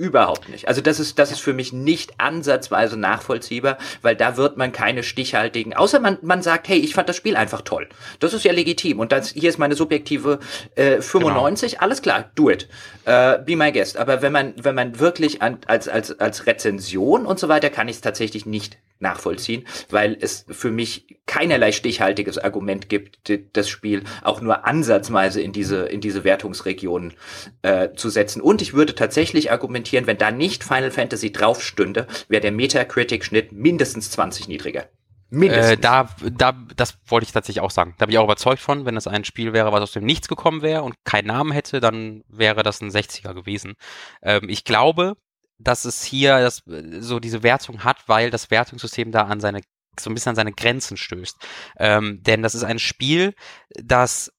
[0.00, 0.66] Überhaupt nicht.
[0.66, 5.02] Also das ist, das ist für mich nicht ansatzweise nachvollziehbar, weil da wird man keine
[5.02, 7.86] stichhaltigen, außer man, man sagt, hey, ich fand das Spiel einfach toll.
[8.18, 8.98] Das ist ja legitim.
[8.98, 10.38] Und das, hier ist meine subjektive
[10.74, 11.82] äh, 95, genau.
[11.82, 12.66] alles klar, do it.
[13.04, 13.98] Äh, be my guest.
[13.98, 17.86] Aber wenn man, wenn man wirklich an, als, als, als Rezension und so weiter, kann
[17.86, 24.04] ich es tatsächlich nicht nachvollziehen, weil es für mich keinerlei stichhaltiges Argument gibt, das Spiel
[24.22, 27.14] auch nur ansatzweise in diese, in diese Wertungsregion
[27.62, 28.42] äh, zu setzen.
[28.42, 33.52] Und ich würde tatsächlich argumentieren, wenn da nicht Final Fantasy drauf stünde, wäre der Metacritic-Schnitt
[33.52, 34.88] mindestens 20 niedriger.
[35.30, 35.70] Mindestens.
[35.70, 37.94] Äh, da, da, das wollte ich tatsächlich auch sagen.
[37.98, 40.28] Da bin ich auch überzeugt von, wenn das ein Spiel wäre, was aus dem Nichts
[40.28, 43.74] gekommen wäre und keinen Namen hätte, dann wäre das ein 60er gewesen.
[44.22, 45.16] Ähm, ich glaube,
[45.58, 46.62] dass es hier das,
[47.00, 49.60] so diese Wertung hat, weil das Wertungssystem da an seine
[49.98, 51.36] so ein bisschen an seine Grenzen stößt.
[51.78, 53.34] Ähm, denn das ist ein Spiel,
[53.74, 54.32] das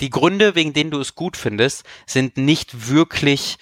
[0.00, 3.56] die Gründe, wegen denen du es gut findest, sind nicht wirklich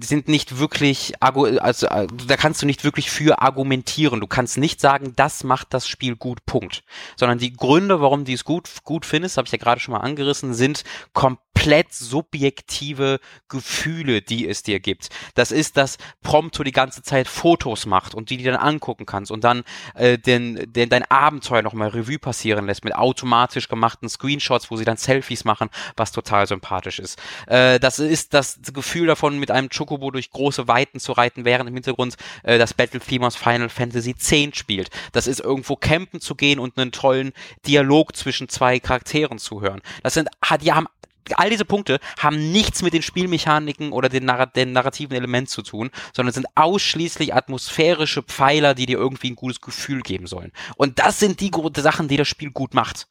[0.00, 4.20] sind nicht wirklich, also äh, da kannst du nicht wirklich für argumentieren.
[4.20, 6.84] Du kannst nicht sagen, das macht das Spiel gut, Punkt.
[7.16, 10.00] Sondern die Gründe, warum du es gut, gut findest, habe ich ja gerade schon mal
[10.00, 13.18] angerissen, sind komplett komplett subjektive
[13.48, 15.08] Gefühle, die es dir gibt.
[15.34, 19.32] Das ist, dass Prompto die ganze Zeit Fotos macht und die die dann angucken kannst
[19.32, 19.64] und dann
[19.94, 24.84] äh, den, den, dein Abenteuer nochmal Revue passieren lässt mit automatisch gemachten Screenshots, wo sie
[24.84, 27.18] dann Selfies machen, was total sympathisch ist.
[27.48, 31.68] Äh, das ist das Gefühl, davon, mit einem Chocobo durch große Weiten zu reiten, während
[31.68, 34.90] im Hintergrund äh, das Battle-Theme Final Fantasy X spielt.
[35.12, 37.32] Das ist irgendwo campen zu gehen und einen tollen
[37.66, 39.80] Dialog zwischen zwei Charakteren zu hören.
[40.02, 40.28] Das sind,
[40.62, 40.86] die haben
[41.34, 45.62] all diese Punkte haben nichts mit den Spielmechaniken oder den, Narr den narrativen Elementen zu
[45.62, 50.52] tun, sondern sind ausschließlich atmosphärische Pfeiler, die dir irgendwie ein gutes Gefühl geben sollen.
[50.76, 53.08] Und das sind die Sachen, die das Spiel gut macht.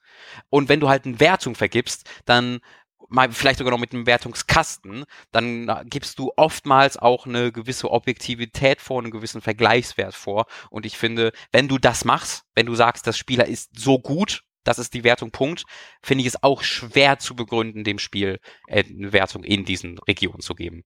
[0.50, 2.60] Und wenn du halt eine Wertung vergibst, dann
[3.08, 8.82] mal vielleicht sogar noch mit einem Wertungskasten, dann gibst du oftmals auch eine gewisse Objektivität
[8.82, 10.46] vor, einen gewissen Vergleichswert vor.
[10.70, 14.44] Und ich finde, wenn du das machst, wenn du sagst, das Spieler ist so gut
[14.68, 15.64] das ist die Wertung Punkt,
[16.04, 20.42] finde ich es auch schwer zu begründen, dem Spiel äh, eine Wertung in diesen Regionen
[20.42, 20.84] zu geben.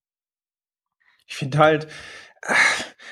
[1.26, 1.88] Ich finde halt,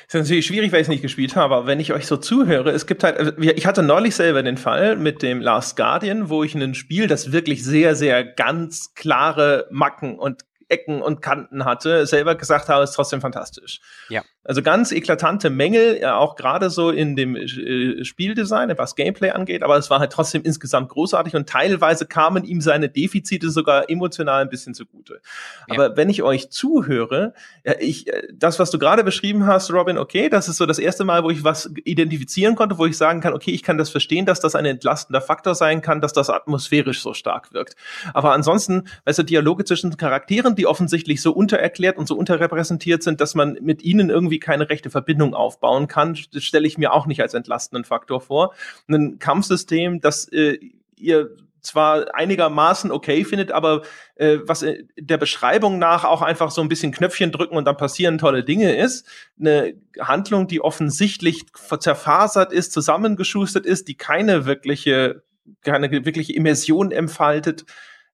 [0.07, 2.71] ist natürlich schwierig, weil ich es nicht gespielt habe, aber wenn ich euch so zuhöre,
[2.71, 6.43] es gibt halt, also, ich hatte neulich selber den Fall mit dem Last Guardian, wo
[6.43, 12.05] ich ein Spiel, das wirklich sehr, sehr ganz klare Macken und Ecken und Kanten hatte,
[12.05, 13.81] selber gesagt habe, ist trotzdem fantastisch.
[14.09, 14.21] Ja.
[14.49, 19.61] Also ganz eklatante Mängel, ja, auch gerade so in dem äh, Spieldesign, was Gameplay angeht,
[19.61, 24.41] aber es war halt trotzdem insgesamt großartig und teilweise kamen ihm seine Defizite sogar emotional
[24.41, 25.21] ein bisschen zugute.
[25.67, 25.75] Ja.
[25.75, 29.99] Aber wenn ich euch zuhöre, ja, ich, äh, das, was du gerade beschrieben hast, Robin,
[29.99, 33.21] okay, das ist so das erste Mal, wo ich was identifizieren konnte, wo ich sagen
[33.21, 36.31] kann, okay, ich kann das verstehen, dass das ein entlastender Faktor sein kann, dass das
[36.31, 37.75] atmosphärisch so stark wirkt.
[38.15, 43.21] Aber ansonsten, weißt du, Dialoge zwischen Charakteren, die offensichtlich so untererklärt und so unterrepräsentiert sind,
[43.21, 47.05] dass man mit ihnen irgendwie keine rechte Verbindung aufbauen kann, das stelle ich mir auch
[47.05, 48.53] nicht als entlastenden Faktor vor.
[48.87, 50.59] Ein Kampfsystem, das äh,
[50.95, 53.81] ihr zwar einigermaßen okay findet, aber
[54.15, 57.77] äh, was äh, der Beschreibung nach auch einfach so ein bisschen Knöpfchen drücken und dann
[57.77, 59.07] passieren tolle Dinge ist.
[59.39, 61.45] Eine Handlung, die offensichtlich
[61.79, 65.23] zerfasert ist, zusammengeschustert ist, die keine wirkliche,
[65.61, 67.65] keine wirkliche Immersion entfaltet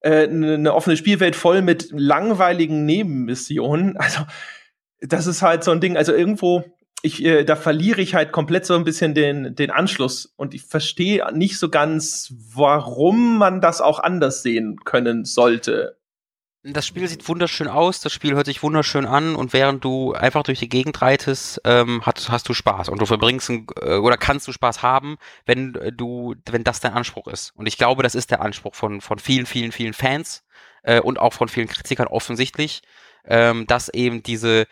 [0.01, 3.97] äh, eine offene Spielwelt voll mit langweiligen Nebenmissionen.
[3.97, 4.21] Also
[5.01, 5.97] das ist halt so ein Ding.
[5.97, 6.63] Also irgendwo,
[7.01, 10.63] ich, äh, da verliere ich halt komplett so ein bisschen den, den Anschluss und ich
[10.63, 15.97] verstehe nicht so ganz, warum man das auch anders sehen können sollte.
[16.67, 20.41] Das Spiel sieht wunderschön aus, das Spiel hört sich wunderschön an und während du einfach
[20.41, 24.17] durch die Gegend reitest, ähm, hast, hast du Spaß und du verbringst ein, äh, oder
[24.17, 27.51] kannst du Spaß haben, wenn du, wenn das dein Anspruch ist.
[27.55, 30.43] Und ich glaube, das ist der Anspruch von, von vielen, vielen, vielen Fans
[30.81, 32.81] äh, und auch von vielen Kritikern offensichtlich,
[33.25, 34.65] ähm, dass eben diese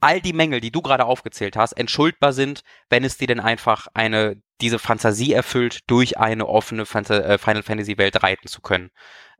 [0.00, 3.88] all die Mängel, die du gerade aufgezählt hast, entschuldbar sind, wenn es dir denn einfach
[3.94, 8.90] eine diese Fantasie erfüllt, durch eine offene äh, Final Fantasy Welt reiten zu können.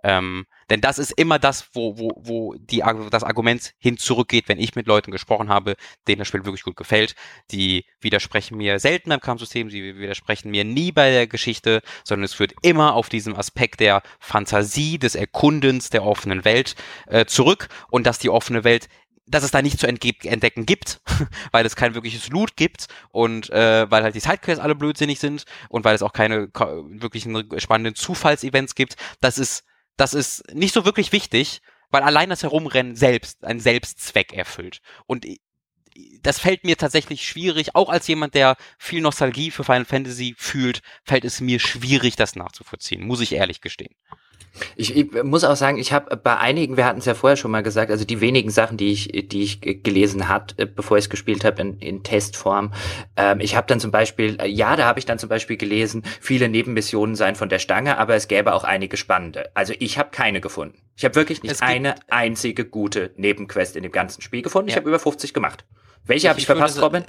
[0.05, 4.61] Ähm, denn das ist immer das, wo, wo, wo die, das Argument hin zurückgeht, wenn
[4.61, 5.75] ich mit Leuten gesprochen habe,
[6.07, 7.17] denen das Spiel wirklich gut gefällt.
[7.51, 12.35] Die widersprechen mir selten beim Kampfsystem, sie widersprechen mir nie bei der Geschichte, sondern es
[12.35, 16.77] führt immer auf diesem Aspekt der Fantasie, des Erkundens der offenen Welt
[17.07, 18.89] äh, zurück und dass die offene Welt
[19.29, 21.01] dass es da nicht zu entdecken gibt,
[21.53, 25.45] weil es kein wirkliches Loot gibt und äh, weil halt die Sidequests alle blödsinnig sind
[25.69, 28.97] und weil es auch keine wirklichen spannenden Zufallsevents gibt.
[29.21, 29.65] Das ist
[29.97, 31.61] das ist nicht so wirklich wichtig,
[31.91, 34.81] weil allein das Herumrennen selbst einen Selbstzweck erfüllt.
[35.07, 35.27] Und
[36.23, 40.81] das fällt mir tatsächlich schwierig, auch als jemand, der viel Nostalgie für Final Fantasy fühlt,
[41.03, 43.95] fällt es mir schwierig, das nachzuvollziehen, muss ich ehrlich gestehen.
[44.77, 47.51] Ich, ich muss auch sagen, ich habe bei einigen, wir hatten es ja vorher schon
[47.51, 51.05] mal gesagt, also die wenigen Sachen, die ich, die ich gelesen hat, äh, bevor ich
[51.05, 52.73] es gespielt habe in, in Testform,
[53.17, 56.03] ähm, ich habe dann zum Beispiel, äh, ja, da habe ich dann zum Beispiel gelesen,
[56.21, 59.51] viele Nebenmissionen seien von der Stange, aber es gäbe auch einige spannende.
[59.55, 60.79] Also ich habe keine gefunden.
[60.97, 64.69] Ich habe wirklich nicht eine einzige gute Nebenquest in dem ganzen Spiel gefunden.
[64.69, 64.73] Ja.
[64.73, 65.65] Ich habe über 50 gemacht.
[66.05, 67.05] Welche habe ich, ich verpasst, Robin?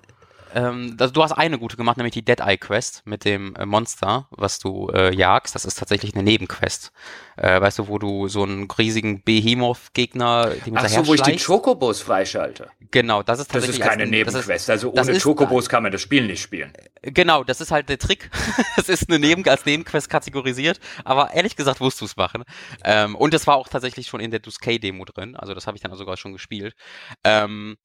[0.54, 3.66] Ähm, also du hast eine gute gemacht, nämlich die Dead Eye Quest mit dem äh,
[3.66, 5.56] Monster, was du äh, jagst.
[5.56, 6.92] Das ist tatsächlich eine Nebenquest.
[7.38, 12.02] Äh, weißt du, wo du so einen riesigen Behemoth-Gegner Ach so, wo ich die Chocobos
[12.02, 12.70] freischalte.
[12.92, 13.80] Genau, das ist tatsächlich.
[13.80, 14.50] Das ist keine ein, Nebenquest.
[14.50, 16.74] Ist, also ohne ist, Chocobos kann man das Spiel nicht spielen.
[17.02, 18.30] Äh, genau, das ist halt der Trick.
[18.78, 22.44] Es ist eine Neben als Nebenquest kategorisiert, aber ehrlich gesagt musst du es machen.
[22.84, 25.36] Ähm, und das war auch tatsächlich schon in der Duskay-Demo drin.
[25.36, 26.76] Also das habe ich dann sogar schon gespielt.
[27.24, 27.78] Ähm,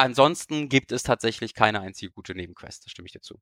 [0.00, 3.38] Ansonsten gibt es tatsächlich keine einzige gute Nebenquest, das stimme ich dir zu.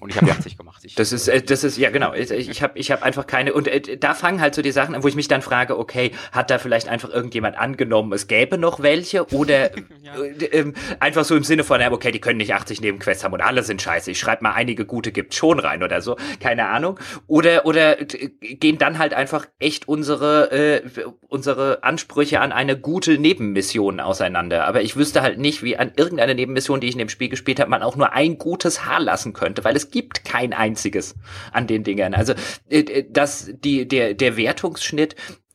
[0.00, 0.82] Und ich habe 80 gemacht.
[0.84, 2.14] Ich, das ist, äh, das ist ja genau.
[2.14, 3.54] Ich, ich habe, ich habe einfach keine.
[3.54, 6.12] Und äh, da fangen halt so die Sachen an, wo ich mich dann frage: Okay,
[6.32, 9.70] hat da vielleicht einfach irgendjemand angenommen, es gäbe noch welche oder
[10.02, 10.16] ja.
[10.16, 13.40] äh, äh, einfach so im Sinne von, okay, die können nicht 80 Nebenquests haben und
[13.40, 14.10] alle sind scheiße.
[14.10, 16.98] Ich schreibe mal einige gute gibt schon rein oder so, keine Ahnung.
[17.26, 20.82] Oder oder gehen dann halt einfach echt unsere äh,
[21.28, 24.66] unsere Ansprüche an eine gute Nebenmission auseinander.
[24.66, 27.60] Aber ich wüsste halt nicht, wie an irgendeine Nebenmission, die ich in dem Spiel gespielt
[27.60, 31.14] habe, man auch nur ein gutes Haar lassen könnte, weil es es gibt kein einziges
[31.52, 32.14] an den Dingern.
[32.14, 32.34] Also
[32.68, 35.14] äh, das, die, der, der Wertungsschnitt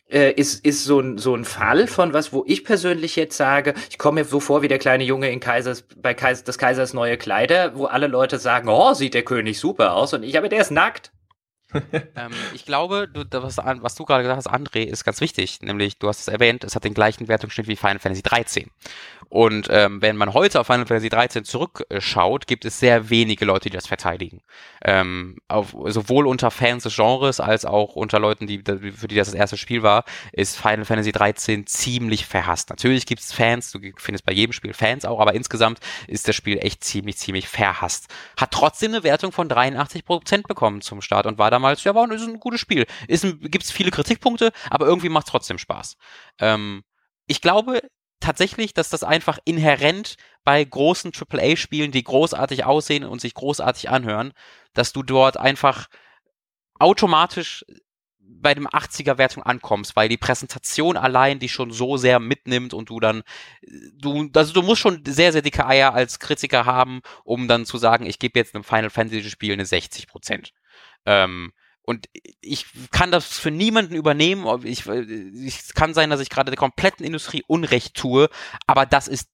[0.10, 3.74] äh, ist, ist so ein, so ein Fall von was, wo ich persönlich jetzt sage,
[3.90, 6.94] ich komme mir so vor wie der kleine Junge in Kaisers, bei Kaisers, des Kaisers
[6.94, 10.50] neue Kleider, wo alle Leute sagen, oh, sieht der König super aus und ich, aber
[10.50, 11.12] der ist nackt.
[11.74, 15.62] Ähm, ich glaube, du, was, was, du gerade gesagt hast, André, ist ganz wichtig.
[15.62, 18.70] Nämlich, du hast es erwähnt, es hat den gleichen Wertungsschnitt wie Final Fantasy 13.
[19.30, 23.70] Und ähm, wenn man heute auf Final Fantasy 13 zurückschaut, gibt es sehr wenige Leute,
[23.70, 24.41] die das verteidigen.
[24.84, 29.30] Ähm, auf, sowohl unter Fans des Genres als auch unter Leuten, die, für die das
[29.30, 32.72] das erste Spiel war, ist Final Fantasy 13 ziemlich verhasst.
[32.72, 36.36] Natürlich gibt es Fans, du findest bei jedem Spiel Fans auch, aber insgesamt ist das
[36.36, 38.08] Spiel echt ziemlich, ziemlich verhasst.
[38.36, 42.27] Hat trotzdem eine Wertung von 83% bekommen zum Start und war damals, ja, war ist
[42.27, 42.86] ein gutes Spiel.
[43.07, 45.98] Gibt es viele Kritikpunkte, aber irgendwie macht es trotzdem Spaß.
[46.40, 46.84] Ähm,
[47.27, 47.81] ich glaube,
[48.19, 54.34] tatsächlich, dass das einfach inhärent bei großen AAA-Spielen, die großartig aussehen und sich großartig anhören,
[54.73, 55.88] dass du dort einfach
[56.80, 57.65] automatisch
[58.31, 62.90] bei dem 80er Wertung ankommst, weil die Präsentation allein dich schon so sehr mitnimmt und
[62.90, 63.23] du dann
[63.94, 67.77] du also du musst schon sehr sehr dicke Eier als Kritiker haben, um dann zu
[67.77, 70.53] sagen, ich gebe jetzt einem Final Fantasy Spiel eine 60 Prozent.
[71.06, 71.52] Ähm,
[71.84, 72.08] und
[72.42, 74.46] ich kann das für niemanden übernehmen.
[74.64, 78.30] Ich, es kann sein, dass ich gerade der kompletten Industrie Unrecht tue,
[78.68, 79.28] aber das ist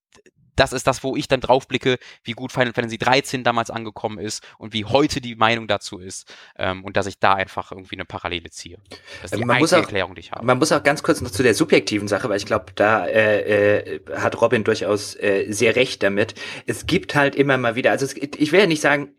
[0.56, 4.42] das ist das, wo ich dann draufblicke, wie gut Final Fantasy 13 damals angekommen ist
[4.58, 8.06] und wie heute die Meinung dazu ist ähm, und dass ich da einfach irgendwie eine
[8.06, 8.78] Parallele ziehe.
[9.22, 10.44] Das ist die man muss auch, Erklärung, die ich habe.
[10.44, 13.96] Man muss auch ganz kurz noch zu der subjektiven Sache, weil ich glaube, da äh,
[13.96, 16.34] äh, hat Robin durchaus äh, sehr recht damit.
[16.66, 19.14] Es gibt halt immer mal wieder, also es, ich will ja nicht sagen,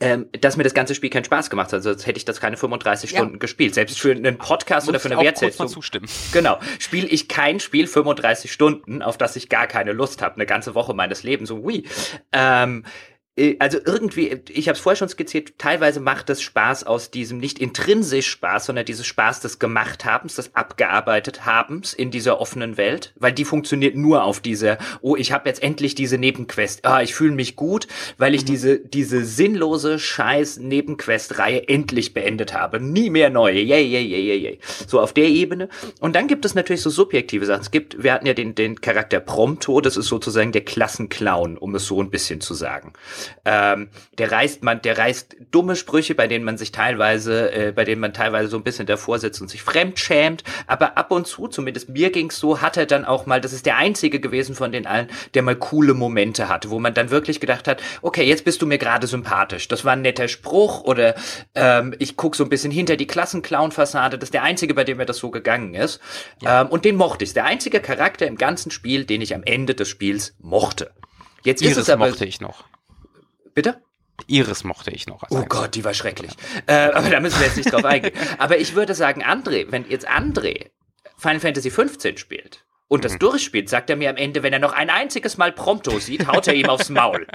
[0.00, 1.82] ähm, dass mir das ganze Spiel keinen Spaß gemacht hat.
[1.82, 3.18] Sonst hätte ich das keine 35 ja.
[3.18, 3.74] Stunden gespielt.
[3.74, 5.68] Selbst für einen Podcast oder für eine Wertschätzung.
[5.68, 6.08] zustimmen.
[6.32, 6.58] Genau.
[6.78, 10.36] Spiele ich kein Spiel 35 Stunden, auf das ich gar keine Lust habe.
[10.36, 11.48] Eine ganze Woche meines Lebens.
[11.48, 11.84] So, ui.
[12.32, 13.11] Ähm, äh,
[13.60, 17.58] also irgendwie, ich habe es vorher schon skizziert, teilweise macht es Spaß aus diesem nicht
[17.58, 23.32] intrinsisch Spaß, sondern dieses Spaß des Gemachthabens, des abgearbeitet Habens in dieser offenen Welt, weil
[23.32, 27.32] die funktioniert nur auf dieser, oh, ich habe jetzt endlich diese Nebenquest, ah, ich fühle
[27.32, 27.86] mich gut,
[28.18, 28.46] weil ich mhm.
[28.46, 34.38] diese diese sinnlose Scheiß Nebenquest-Reihe endlich beendet habe, nie mehr neue, yay, yay, yay, yay,
[34.38, 34.58] yay.
[34.86, 35.70] So auf der Ebene.
[36.00, 37.62] Und dann gibt es natürlich so subjektive Sachen.
[37.62, 41.74] Es gibt, wir hatten ja den den Charakter Prompto, das ist sozusagen der Klassenclown, um
[41.74, 42.92] es so ein bisschen zu sagen.
[43.44, 43.88] Ähm,
[44.18, 48.00] der reißt man, der reißt dumme Sprüche, bei denen man sich teilweise, äh, bei denen
[48.00, 50.44] man teilweise so ein bisschen davor sitzt und sich fremdschämt.
[50.66, 53.66] Aber ab und zu, zumindest mir ging's so, hat er dann auch mal, das ist
[53.66, 57.40] der einzige gewesen von den allen, der mal coole Momente hatte, wo man dann wirklich
[57.40, 59.68] gedacht hat, okay, jetzt bist du mir gerade sympathisch.
[59.68, 61.14] Das war ein netter Spruch oder
[61.54, 64.18] ähm, ich guck so ein bisschen hinter die Klassenclown-Fassade.
[64.18, 66.00] Das ist der einzige, bei dem mir das so gegangen ist.
[66.40, 66.62] Ja.
[66.62, 67.32] Ähm, und den mochte ich.
[67.32, 70.92] Der einzige Charakter im ganzen Spiel, den ich am Ende des Spiels mochte.
[71.42, 72.64] Jetzt Iris ist es aber, mochte ich noch.
[73.54, 73.82] Bitte?
[74.26, 75.22] Iris mochte ich noch.
[75.30, 76.32] oh Gott, die war schrecklich.
[76.66, 78.14] Äh, aber da müssen wir jetzt nicht drauf eingehen.
[78.38, 80.70] Aber ich würde sagen, André, wenn jetzt André
[81.16, 83.20] Final Fantasy 15 spielt und das mhm.
[83.20, 86.46] durchspielt, sagt er mir am Ende, wenn er noch ein einziges Mal Prompto sieht, haut
[86.46, 87.26] er ihm aufs Maul.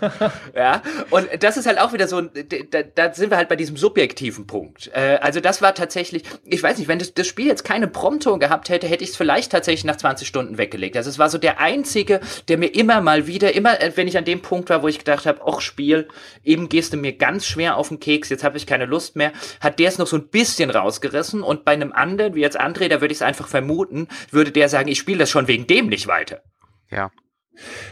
[0.56, 3.76] ja, und das ist halt auch wieder so, da, da sind wir halt bei diesem
[3.76, 4.90] subjektiven Punkt.
[4.94, 8.38] Äh, also das war tatsächlich, ich weiß nicht, wenn das, das Spiel jetzt keine Prompto
[8.38, 10.96] gehabt hätte, hätte ich es vielleicht tatsächlich nach 20 Stunden weggelegt.
[10.96, 14.16] Also es war so der einzige, der mir immer mal wieder, immer äh, wenn ich
[14.16, 16.08] an dem Punkt war, wo ich gedacht habe, och Spiel,
[16.44, 19.32] eben gehst du mir ganz schwer auf den Keks, jetzt habe ich keine Lust mehr,
[19.60, 22.88] hat der es noch so ein bisschen rausgerissen und bei einem anderen, wie jetzt André,
[22.88, 25.88] da würde ich es einfach vermuten, würde der sagen, ich spiele das schon wegen dem
[25.88, 26.42] nicht weiter.
[26.88, 27.10] Ja.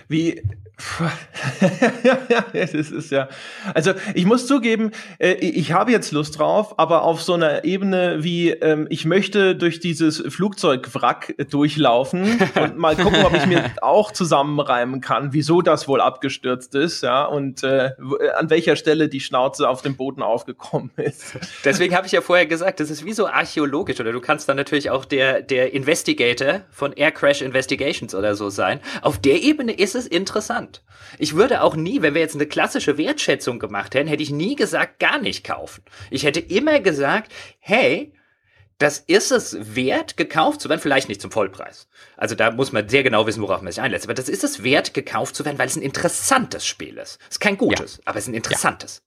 [0.08, 0.42] Wie,
[2.02, 3.28] ja, ja, es ist ja.
[3.74, 8.24] Also ich muss zugeben, äh, ich habe jetzt Lust drauf, aber auf so einer Ebene
[8.24, 14.10] wie ähm, ich möchte durch dieses Flugzeugwrack durchlaufen und mal gucken, ob ich mir auch
[14.10, 17.92] zusammenreimen kann, wieso das wohl abgestürzt ist, ja, und äh,
[18.36, 21.38] an welcher Stelle die Schnauze auf dem Boden aufgekommen ist.
[21.64, 24.56] Deswegen habe ich ja vorher gesagt, das ist wie so archäologisch oder du kannst dann
[24.56, 28.80] natürlich auch der der Investigator von Air Crash Investigations oder so sein.
[29.02, 30.82] Auf der Ebene ist es interessant interessant.
[31.18, 34.56] Ich würde auch nie, wenn wir jetzt eine klassische Wertschätzung gemacht hätten, hätte ich nie
[34.56, 35.82] gesagt, gar nicht kaufen.
[36.10, 38.12] Ich hätte immer gesagt, hey,
[38.78, 41.88] das ist es wert, gekauft zu werden, vielleicht nicht zum Vollpreis.
[42.16, 44.06] Also da muss man sehr genau wissen, worauf man sich einlässt.
[44.06, 47.18] Aber das ist es wert, gekauft zu werden, weil es ein interessantes Spiel ist.
[47.22, 48.02] Es ist kein gutes, ja.
[48.06, 49.02] aber es ist ein interessantes.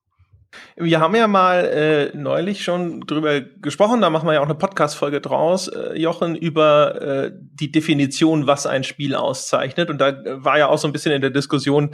[0.76, 4.56] Wir haben ja mal äh, neulich schon drüber gesprochen, da machen wir ja auch eine
[4.56, 9.90] Podcast-Folge draus, äh, Jochen, über äh, die Definition, was ein Spiel auszeichnet.
[9.90, 11.92] Und da war ja auch so ein bisschen in der Diskussion,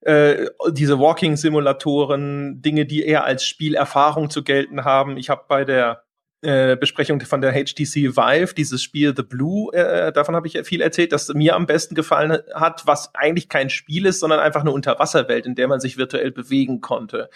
[0.00, 5.16] äh, diese Walking-Simulatoren, Dinge, die eher als Spielerfahrung zu gelten haben.
[5.16, 6.04] Ich habe bei der
[6.44, 10.82] äh, Besprechung von der HTC Vive, dieses Spiel The Blue, äh, davon habe ich viel
[10.82, 14.70] erzählt, das mir am besten gefallen hat, was eigentlich kein Spiel ist, sondern einfach eine
[14.72, 17.30] Unterwasserwelt, in der man sich virtuell bewegen konnte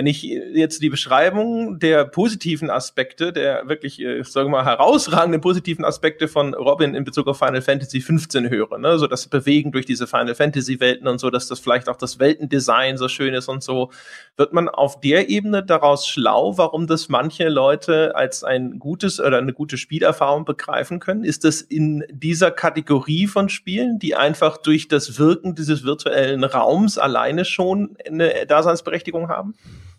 [0.00, 5.42] Wenn ich jetzt die Beschreibung der positiven Aspekte, der wirklich, äh, sagen wir mal, herausragenden
[5.42, 9.72] positiven Aspekte von Robin in Bezug auf Final Fantasy 15 höre, ne, so das Bewegen
[9.72, 13.34] durch diese Final Fantasy Welten und so, dass das vielleicht auch das Weltendesign so schön
[13.34, 13.90] ist und so,
[14.38, 19.36] wird man auf der Ebene daraus schlau, warum das manche Leute als ein gutes oder
[19.36, 21.24] eine gute Spielerfahrung begreifen können?
[21.24, 26.96] Ist das in dieser Kategorie von Spielen, die einfach durch das Wirken dieses virtuellen Raums
[26.96, 29.54] alleine schon eine Daseinsberechtigung haben?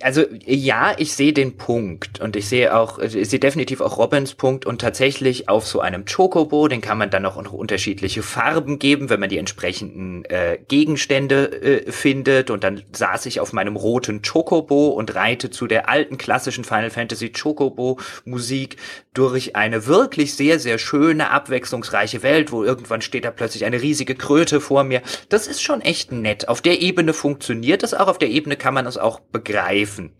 [0.00, 4.34] Also ja, ich sehe den Punkt und ich sehe auch, ich sehe definitiv auch Robins
[4.34, 8.78] Punkt und tatsächlich auf so einem Chocobo, den kann man dann auch noch unterschiedliche Farben
[8.78, 13.76] geben, wenn man die entsprechenden äh, Gegenstände äh, findet und dann saß ich auf meinem
[13.76, 18.78] roten Chocobo und reite zu der alten klassischen Final Fantasy Chocobo Musik
[19.12, 24.14] durch eine wirklich sehr, sehr schöne, abwechslungsreiche Welt, wo irgendwann steht da plötzlich eine riesige
[24.14, 25.02] Kröte vor mir.
[25.28, 26.48] Das ist schon echt nett.
[26.48, 30.12] Auf der Ebene funktioniert es auch, auf der Ebene kann man es auch begreifen greifen.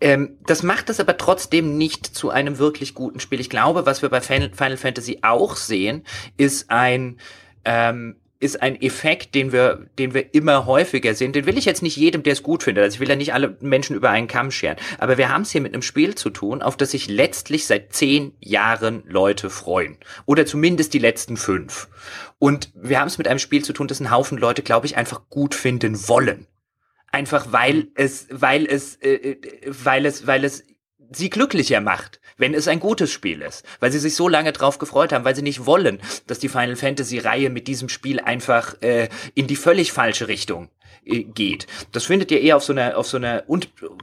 [0.00, 3.40] Ähm, das macht es aber trotzdem nicht zu einem wirklich guten Spiel.
[3.40, 6.04] Ich glaube, was wir bei Final Fantasy auch sehen,
[6.36, 7.18] ist ein
[7.64, 11.32] ähm, ist ein Effekt, den wir, den wir immer häufiger sehen.
[11.32, 12.84] Den will ich jetzt nicht jedem, der es gut findet.
[12.84, 14.76] Also ich will ja nicht alle Menschen über einen Kamm scheren.
[14.98, 17.92] Aber wir haben es hier mit einem Spiel zu tun, auf das sich letztlich seit
[17.92, 19.96] zehn Jahren Leute freuen.
[20.24, 21.88] Oder zumindest die letzten fünf.
[22.38, 24.96] Und wir haben es mit einem Spiel zu tun, das ein Haufen Leute, glaube ich,
[24.96, 26.46] einfach gut finden wollen.
[27.10, 30.64] Einfach weil es, weil es, äh, äh, weil es, weil es
[31.10, 34.78] sie glücklicher macht, wenn es ein gutes Spiel ist, weil sie sich so lange drauf
[34.78, 38.80] gefreut haben, weil sie nicht wollen, dass die Final Fantasy Reihe mit diesem Spiel einfach
[38.82, 40.68] äh, in die völlig falsche Richtung
[41.04, 41.66] äh, geht.
[41.92, 43.60] Das findet ja eher auf so einer auf so einer un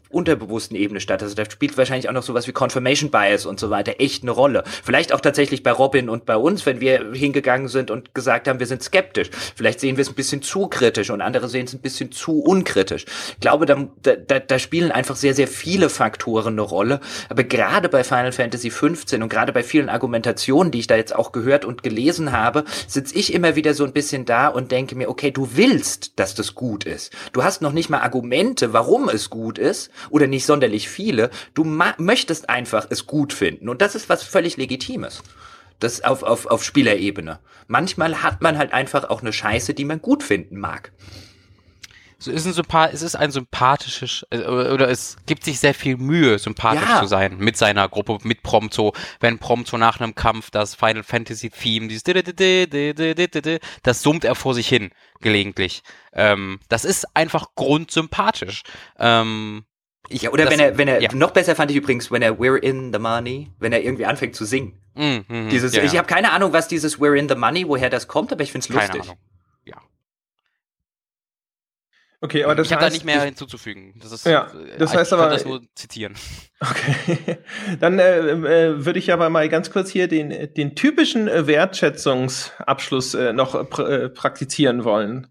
[0.09, 1.22] unterbewussten Ebene statt.
[1.22, 4.31] Also da spielt wahrscheinlich auch noch sowas wie Confirmation Bias und so weiter echt eine
[4.31, 4.63] Rolle.
[4.84, 8.59] Vielleicht auch tatsächlich bei Robin und bei uns, wenn wir hingegangen sind und gesagt haben,
[8.59, 9.30] wir sind skeptisch.
[9.55, 12.39] Vielleicht sehen wir es ein bisschen zu kritisch und andere sehen es ein bisschen zu
[12.39, 13.05] unkritisch.
[13.34, 16.99] Ich glaube, da, da, da spielen einfach sehr, sehr viele Faktoren eine Rolle.
[17.30, 21.15] Aber gerade bei Final Fantasy 15 und gerade bei vielen Argumentationen, die ich da jetzt
[21.15, 24.95] auch gehört und gelesen habe, sitze ich immer wieder so ein bisschen da und denke
[24.95, 27.13] mir, okay, du willst, dass das gut ist.
[27.33, 31.29] Du hast noch nicht mal Argumente, warum es gut ist oder nicht sonderlich viele.
[31.53, 35.23] Du möchtest einfach es gut finden und das ist was völlig Legitimes.
[35.79, 37.39] Das auf, auf, auf Spielerebene.
[37.67, 40.93] Manchmal hat man halt einfach auch eine Scheiße, die man gut finden mag.
[42.26, 45.95] So ist ein Sympath es ist ein sympathisches äh, oder es gibt sich sehr viel
[45.95, 46.99] Mühe, sympathisch ja.
[46.99, 48.93] zu sein mit seiner Gruppe, mit Prompto.
[49.19, 52.03] Wenn Prompto nach einem Kampf das Final Fantasy Theme, dieses
[53.84, 54.89] das summt er vor sich hin
[55.22, 55.84] gelegentlich.
[56.14, 58.64] Ähm, das ist einfach grundsympathisch.
[58.97, 59.65] Ähm,
[60.10, 61.14] ich, ja, oder das, wenn er, wenn er, ja.
[61.14, 64.35] noch besser fand ich übrigens, wenn er We're in the Money, wenn er irgendwie anfängt
[64.35, 64.81] zu singen.
[64.95, 67.91] Mm, mm, dieses, ja, ich habe keine Ahnung, was dieses We're in the Money, woher
[67.91, 68.89] das kommt, aber ich find's lustig.
[68.89, 69.18] Keine Ahnung.
[72.21, 73.93] Okay, aber das ich habe da nicht mehr hinzuzufügen.
[74.01, 76.15] Das ist, ja, äh, das heißt ich aber, das nur zitieren.
[76.61, 77.37] Okay,
[77.81, 83.13] dann äh, äh, würde ich aber mal ganz kurz hier den, den typischen äh, Wertschätzungsabschluss
[83.13, 85.27] äh, noch pr praktizieren wollen.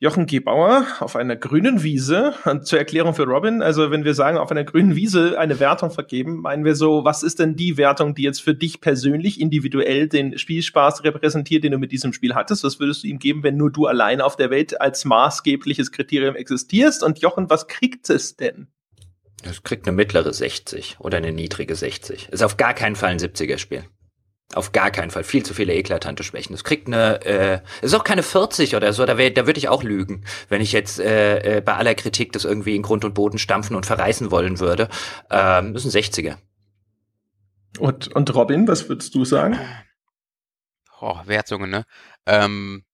[0.00, 4.50] Jochen Gebauer auf einer grünen Wiese, zur Erklärung für Robin, also wenn wir sagen, auf
[4.50, 8.22] einer grünen Wiese eine Wertung vergeben, meinen wir so, was ist denn die Wertung, die
[8.22, 12.64] jetzt für dich persönlich individuell den Spielspaß repräsentiert, den du mit diesem Spiel hattest?
[12.64, 16.21] Was würdest du ihm geben, wenn nur du alleine auf der Welt als maßgebliches Kriterium
[16.28, 17.02] existierst?
[17.02, 18.68] Und Jochen, was kriegt es denn?
[19.42, 22.28] Es kriegt eine mittlere 60 oder eine niedrige 60.
[22.28, 23.84] Ist auf gar keinen Fall ein 70er-Spiel.
[24.54, 25.24] Auf gar keinen Fall.
[25.24, 26.54] Viel zu viele eklatante Schwächen.
[26.54, 29.68] Es kriegt eine, äh, ist auch keine 40 oder so, da, wär, da würde ich
[29.68, 33.14] auch lügen, wenn ich jetzt äh, äh, bei aller Kritik das irgendwie in Grund und
[33.14, 34.88] Boden stampfen und verreißen wollen würde.
[35.30, 36.36] Ähm, das ist ein 60er.
[37.78, 39.58] Und, und Robin, was würdest du sagen?
[41.00, 41.84] Oh, Wertungen, ne?
[42.26, 42.84] Ähm,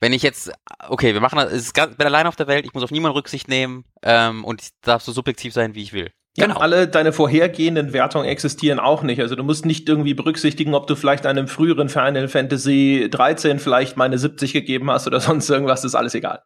[0.00, 0.52] wenn ich jetzt,
[0.88, 3.48] okay, wir machen das, ich bin allein auf der Welt, ich muss auf niemanden Rücksicht
[3.48, 6.10] nehmen ähm, und ich darf so subjektiv sein, wie ich will.
[6.36, 6.54] Genau.
[6.54, 9.20] Ja, alle deine vorhergehenden Wertungen existieren auch nicht.
[9.20, 13.96] Also du musst nicht irgendwie berücksichtigen, ob du vielleicht einem früheren Final Fantasy 13 vielleicht
[13.96, 16.42] meine 70 gegeben hast oder sonst irgendwas, das ist alles egal.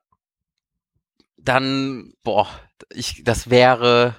[1.37, 2.49] Dann, boah,
[2.91, 4.17] ich, das wäre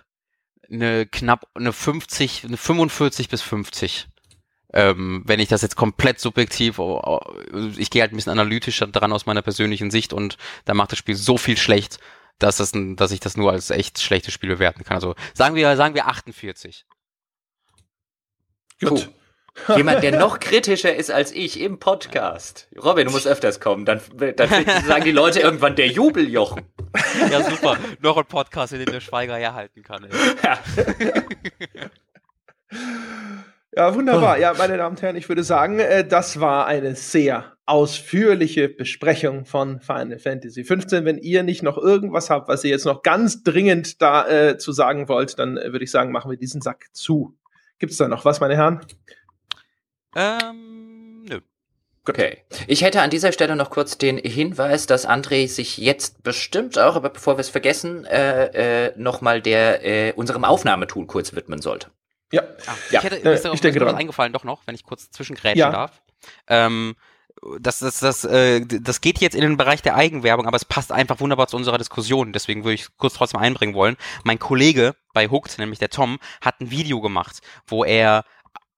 [0.70, 4.10] eine knapp, eine 50, eine 45 bis 50
[4.74, 6.80] ähm, wenn ich das jetzt komplett subjektiv,
[7.78, 11.00] ich gehe halt ein bisschen analytischer dran aus meiner persönlichen Sicht und da macht das
[11.00, 12.00] Spiel so viel schlecht,
[12.40, 14.96] dass, das dass ich das nur als echt schlechtes Spiel bewerten kann.
[14.96, 16.86] Also sagen wir, sagen wir 48.
[18.82, 19.06] Gut.
[19.06, 19.14] Puh.
[19.76, 22.68] Jemand, der noch kritischer ist als ich im Podcast.
[22.76, 23.86] Robin, du musst öfters kommen.
[23.86, 24.02] Dann,
[24.36, 24.50] dann
[24.88, 26.66] sagen die Leute irgendwann der Jubeljochen.
[27.30, 27.78] Ja, super.
[28.02, 30.06] Noch ein Podcast, in dem der Schweiger herhalten kann.
[30.06, 30.12] Ey.
[30.44, 30.60] Ja.
[33.76, 34.38] Ja, wunderbar.
[34.38, 39.46] Ja, meine Damen und Herren, ich würde sagen, äh, das war eine sehr ausführliche Besprechung
[39.46, 41.06] von Final Fantasy 15.
[41.06, 44.74] Wenn ihr nicht noch irgendwas habt, was ihr jetzt noch ganz dringend da äh, zu
[44.74, 47.36] sagen wollt, dann äh, würde ich sagen, machen wir diesen Sack zu.
[47.80, 48.82] Gibt es da noch was, meine Herren?
[50.16, 51.40] Ähm, nö.
[52.08, 52.40] Okay.
[52.68, 56.96] Ich hätte an dieser Stelle noch kurz den Hinweis, dass André sich jetzt bestimmt auch,
[56.96, 61.88] aber bevor wir es vergessen, äh, äh, nochmal der äh, unserem Aufnahmetool kurz widmen sollte.
[62.34, 62.42] Ja.
[62.66, 63.00] Ah, ja.
[63.00, 65.72] Ich hätte, äh, ist ich denke was eingefallen, doch noch, wenn ich kurz zwischengrätschen ja.
[65.72, 66.02] darf.
[66.48, 66.96] Ähm,
[67.60, 70.92] das, das, das, äh, das geht jetzt in den Bereich der Eigenwerbung, aber es passt
[70.92, 72.34] einfach wunderbar zu unserer Diskussion.
[72.34, 73.98] Deswegen würde ich kurz trotzdem einbringen wollen.
[74.24, 78.24] Mein Kollege bei Hooked, nämlich der Tom, hat ein Video gemacht, wo er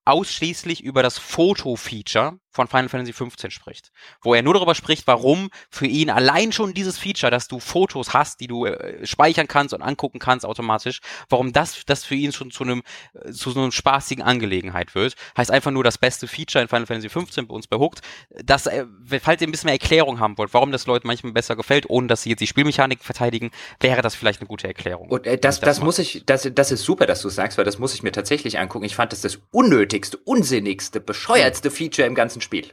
[0.04, 3.92] ausschließlich über das Foto-Feature von Final Fantasy 15 spricht,
[4.22, 8.14] wo er nur darüber spricht, warum für ihn allein schon dieses Feature, dass du Fotos
[8.14, 12.32] hast, die du äh, speichern kannst und angucken kannst automatisch, warum das das für ihn
[12.32, 12.82] schon zu einem
[13.14, 15.16] äh, zu so einer spaßigen Angelegenheit wird.
[15.38, 18.00] Heißt einfach nur das beste Feature in Final Fantasy 15 bei uns bei Hooked.
[18.30, 18.86] Das, äh,
[19.22, 22.08] falls ihr ein bisschen mehr Erklärung haben wollt, warum das Leuten manchmal besser gefällt, ohne
[22.08, 23.52] dass sie jetzt die Spielmechanik verteidigen,
[23.82, 25.10] wäre das vielleicht eine gute Erklärung.
[25.10, 27.66] Und äh, das, das, das muss ich, das, das ist super, dass du sagst, weil
[27.66, 28.86] das muss ich mir tatsächlich angucken.
[28.86, 32.72] Ich fand das das unnötigste, unsinnigste, bescheuertste Feature im ganzen Spiel.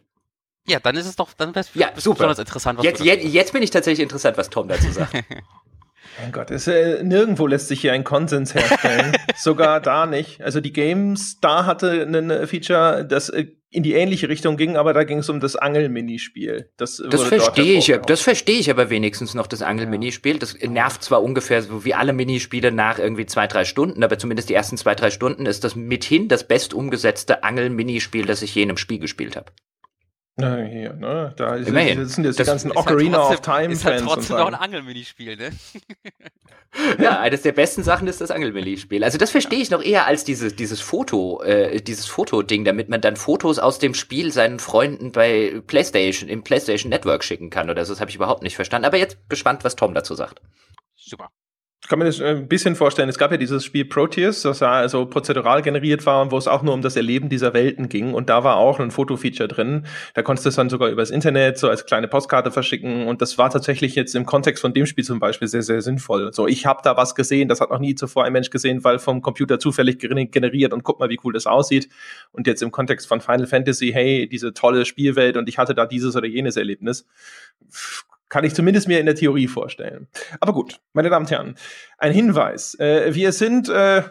[0.69, 2.19] Ja, dann ist es doch, dann wäre es ja, super.
[2.19, 2.79] besonders interessant.
[2.79, 5.13] Was jetzt, jetzt, jetzt bin ich tatsächlich interessant, was Tom dazu sagt.
[6.21, 9.17] Mein Gott, es, äh, nirgendwo lässt sich hier ein Konsens herstellen.
[9.37, 10.43] Sogar da nicht.
[10.43, 14.93] Also die Games, da hatte ein Feature, das äh, in die ähnliche Richtung ging, aber
[14.93, 16.71] da ging es um das Angel-Minispiel.
[16.77, 20.39] Das, das verstehe ich, das verstehe ich aber wenigstens noch, das Angel-Minispiel.
[20.39, 24.51] Das nervt zwar ungefähr so wie alle Minispiele nach irgendwie zwei, drei Stunden, aber zumindest
[24.51, 28.63] die ersten zwei, drei Stunden ist das mithin das best umgesetzte Angel-Minispiel, das ich je
[28.63, 29.53] in einem Spiel gespielt habe.
[30.37, 31.35] Na, hier, ne?
[31.37, 34.37] Da ist, sind jetzt die ganzen halt Ocarina halt trotzdem, of Time ist halt trotzdem
[34.37, 35.51] noch ein Angelminispiel, ne?
[36.99, 39.05] ja, eines der besten Sachen ist das Angelminispiel.
[39.05, 43.03] Also das verstehe ich noch eher als dieses, dieses Foto, äh, dieses Fotoding, damit man
[43.03, 47.85] dann Fotos aus dem Spiel seinen Freunden bei PlayStation, im PlayStation Network schicken kann oder
[47.85, 47.93] so.
[47.93, 48.87] Das habe ich überhaupt nicht verstanden.
[48.87, 50.41] Aber jetzt gespannt, was Tom dazu sagt.
[50.97, 51.29] Super.
[51.83, 53.09] Ich kann mir das äh, ein bisschen vorstellen.
[53.09, 56.63] Es gab ja dieses Spiel Proteus, das ja also prozedural generiert war, wo es auch
[56.63, 58.15] nur um das Erleben dieser Welten ging.
[58.15, 59.85] Und da war auch ein Fotofeature drin.
[60.15, 63.09] Da konntest du es dann sogar übers Internet so als kleine Postkarte verschicken.
[63.09, 66.33] Und das war tatsächlich jetzt im Kontext von dem Spiel zum Beispiel sehr, sehr sinnvoll.
[66.33, 69.01] So, ich habe da was gesehen, das hat noch nie zuvor ein Mensch gesehen, weil
[69.01, 71.89] vom Computer zufällig generiert und guck mal, wie cool das aussieht.
[72.31, 75.87] Und jetzt im Kontext von Final Fantasy, hey, diese tolle Spielwelt und ich hatte da
[75.87, 77.07] dieses oder jenes Erlebnis
[78.33, 80.09] kann ich zumindest mir in der Theorie vorstellen.
[80.41, 81.55] Aber gut, meine Damen und Herren,
[81.99, 82.75] ein Hinweis.
[82.81, 84.05] Äh, wir sind äh,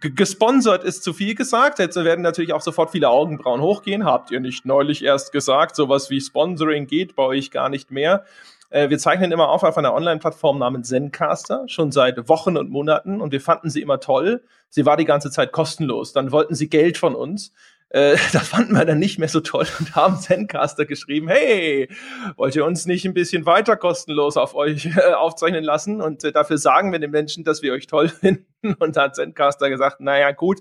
[0.00, 1.78] gesponsert, ist zu viel gesagt.
[1.78, 4.06] Jetzt werden natürlich auch sofort viele Augenbrauen hochgehen.
[4.06, 8.24] Habt ihr nicht neulich erst gesagt, sowas wie Sponsoring geht bei euch gar nicht mehr?
[8.70, 13.20] Äh, wir zeichnen immer auf auf einer Online-Plattform namens Zencaster, schon seit Wochen und Monaten.
[13.20, 14.42] Und wir fanden sie immer toll.
[14.70, 16.14] Sie war die ganze Zeit kostenlos.
[16.14, 17.52] Dann wollten sie Geld von uns.
[17.94, 21.88] Äh, das fanden wir dann nicht mehr so toll und haben Zencaster geschrieben, hey,
[22.36, 26.00] wollt ihr uns nicht ein bisschen weiter kostenlos auf euch äh, aufzeichnen lassen?
[26.00, 28.44] Und äh, dafür sagen wir den Menschen, dass wir euch toll finden.
[28.78, 30.60] Und hat Zencaster gesagt, naja, gut,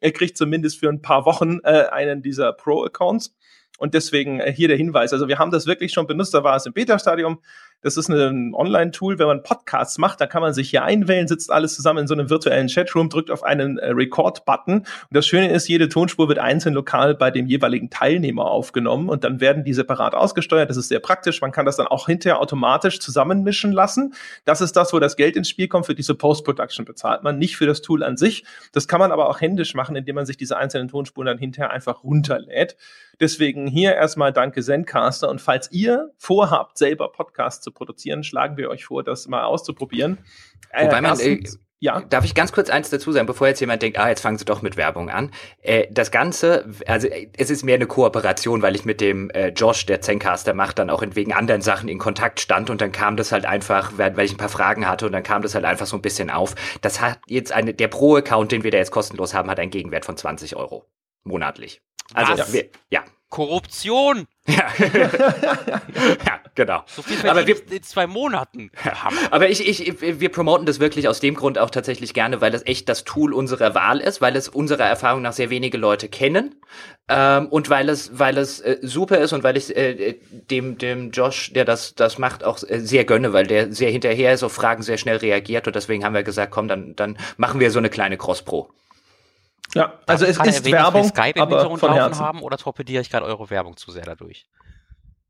[0.00, 3.34] er kriegt zumindest für ein paar Wochen äh, einen dieser Pro-Accounts.
[3.78, 5.12] Und deswegen äh, hier der Hinweis.
[5.12, 7.40] Also wir haben das wirklich schon benutzt, da war es im Beta-Stadium.
[7.82, 11.50] Das ist ein Online-Tool, wenn man Podcasts macht, da kann man sich hier einwählen, sitzt
[11.50, 14.74] alles zusammen in so einem virtuellen Chatroom, drückt auf einen äh, Record-Button.
[14.74, 19.24] Und das Schöne ist, jede Tonspur wird einzeln lokal bei dem jeweiligen Teilnehmer aufgenommen und
[19.24, 20.70] dann werden die separat ausgesteuert.
[20.70, 21.40] Das ist sehr praktisch.
[21.40, 24.14] Man kann das dann auch hinterher automatisch zusammenmischen lassen.
[24.44, 25.86] Das ist das, wo das Geld ins Spiel kommt.
[25.86, 28.44] Für diese Post-Production bezahlt man, nicht für das Tool an sich.
[28.72, 31.70] Das kann man aber auch händisch machen, indem man sich diese einzelnen Tonspuren dann hinterher
[31.70, 32.76] einfach runterlädt.
[33.20, 35.28] Deswegen hier erstmal danke Zencaster.
[35.28, 40.18] Und falls ihr vorhabt, selber Podcasts zu produzieren, schlagen wir euch vor, das mal auszuprobieren.
[40.70, 41.42] Äh, Wobei man, äh,
[41.82, 42.00] ja.
[42.00, 44.44] Darf ich ganz kurz eins dazu sagen, bevor jetzt jemand denkt, ah, jetzt fangen sie
[44.44, 45.32] doch mit Werbung an.
[45.62, 49.84] Äh, das Ganze, also es ist mehr eine Kooperation, weil ich mit dem äh, Josh,
[49.86, 53.32] der Zencaster macht, dann auch wegen anderen Sachen in Kontakt stand und dann kam das
[53.32, 55.86] halt einfach, weil, weil ich ein paar Fragen hatte und dann kam das halt einfach
[55.86, 56.54] so ein bisschen auf.
[56.82, 60.04] Das hat jetzt eine, der Pro-Account, den wir da jetzt kostenlos haben, hat einen Gegenwert
[60.04, 60.86] von 20 Euro
[61.24, 61.82] monatlich.
[62.14, 62.52] Also, Was?
[62.52, 63.02] Wir, ja.
[63.32, 64.26] Korruption!
[64.46, 64.66] Ja.
[64.78, 66.82] ja, genau.
[66.86, 68.70] So viel aber wir, in zwei Monaten.
[68.84, 69.08] Ja.
[69.30, 72.66] Aber ich, ich, wir promoten das wirklich aus dem Grund auch tatsächlich gerne, weil das
[72.66, 76.56] echt das Tool unserer Wahl ist, weil es unserer Erfahrung nach sehr wenige Leute kennen
[77.08, 81.10] ähm, und weil es, weil es äh, super ist und weil ich äh, dem, dem
[81.10, 84.52] Josh, der das, das macht, auch äh, sehr gönne, weil der sehr hinterher ist, auf
[84.52, 87.78] Fragen sehr schnell reagiert und deswegen haben wir gesagt, komm, dann, dann machen wir so
[87.78, 88.68] eine kleine Cross-Pro.
[89.74, 92.20] Ja, also es ist Werbung, Skype aber von Herzen.
[92.20, 94.46] haben oder torpediere ich gerade eure Werbung zu sehr dadurch?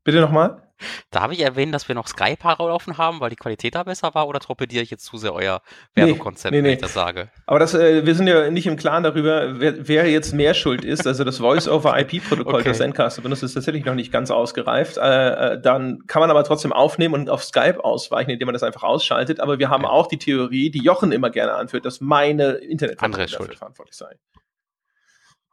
[0.03, 0.61] Bitte nochmal?
[1.11, 4.27] Darf ich erwähnen, dass wir noch Skype laufen haben, weil die Qualität da besser war,
[4.27, 5.61] oder torpediere ich jetzt zu sehr euer
[5.93, 7.29] Werbekonzept, nee, nee, wenn ich das sage?
[7.45, 10.83] Aber das, äh, wir sind ja nicht im Klaren darüber, wer, wer jetzt mehr schuld
[10.83, 11.07] ist.
[11.07, 12.69] Also das Voice-over-IP-Protokoll, okay.
[12.69, 14.97] das Zencaster benutzt, ist tatsächlich noch nicht ganz ausgereift.
[14.97, 18.63] Äh, äh, dann kann man aber trotzdem aufnehmen und auf Skype ausweichen, indem man das
[18.63, 19.39] einfach ausschaltet.
[19.39, 19.89] Aber wir haben ja.
[19.89, 24.15] auch die Theorie, die Jochen immer gerne anführt, dass meine Internetverbindung dafür verantwortlich sei.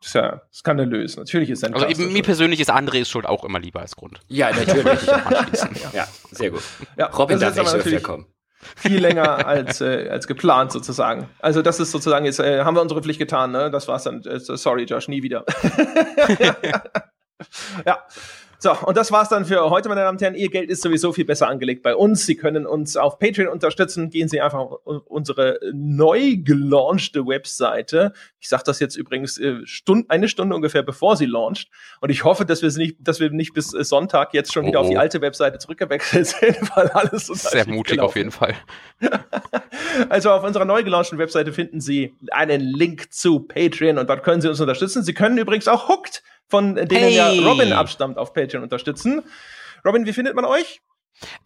[0.01, 1.17] Das ist ja skandalös.
[1.17, 3.97] Natürlich ist ein Also eben, mir persönlich ist André ist schuld auch immer lieber als
[3.97, 4.21] Grund.
[4.29, 5.07] Ja, natürlich.
[5.93, 6.63] ja, sehr gut.
[6.97, 8.27] Ja, Robin darf nicht öfter kommen.
[8.77, 11.29] Viel länger als, äh, als geplant sozusagen.
[11.39, 13.71] Also das ist sozusagen, jetzt äh, haben wir unsere Pflicht getan, ne?
[13.71, 14.23] Das war's dann.
[14.23, 15.45] Äh, sorry, Josh, nie wieder.
[17.87, 18.05] ja.
[18.63, 20.35] So, und das war's dann für heute, meine Damen und Herren.
[20.35, 22.27] Ihr Geld ist sowieso viel besser angelegt bei uns.
[22.27, 24.11] Sie können uns auf Patreon unterstützen.
[24.11, 28.13] Gehen Sie einfach auf unsere neu gelaunchte Webseite.
[28.39, 31.71] Ich sage das jetzt übrigens äh, Stund, eine Stunde ungefähr bevor sie launcht.
[32.03, 34.69] Und ich hoffe, dass wir nicht, dass wir nicht bis äh, Sonntag jetzt schon oh.
[34.69, 35.01] wieder auf die oh.
[35.01, 38.09] alte Webseite zurückgewechselt sind, weil alles so Sehr mutig gelaufen.
[38.11, 38.55] auf jeden Fall.
[40.11, 44.43] also auf unserer neu gelaunchten Webseite finden Sie einen Link zu Patreon und dort können
[44.43, 45.03] Sie uns unterstützen.
[45.03, 47.15] Sie können übrigens auch Hooked von denen hey.
[47.15, 49.23] ja Robin abstammt, auf Patreon unterstützen.
[49.85, 50.81] Robin, wie findet man euch?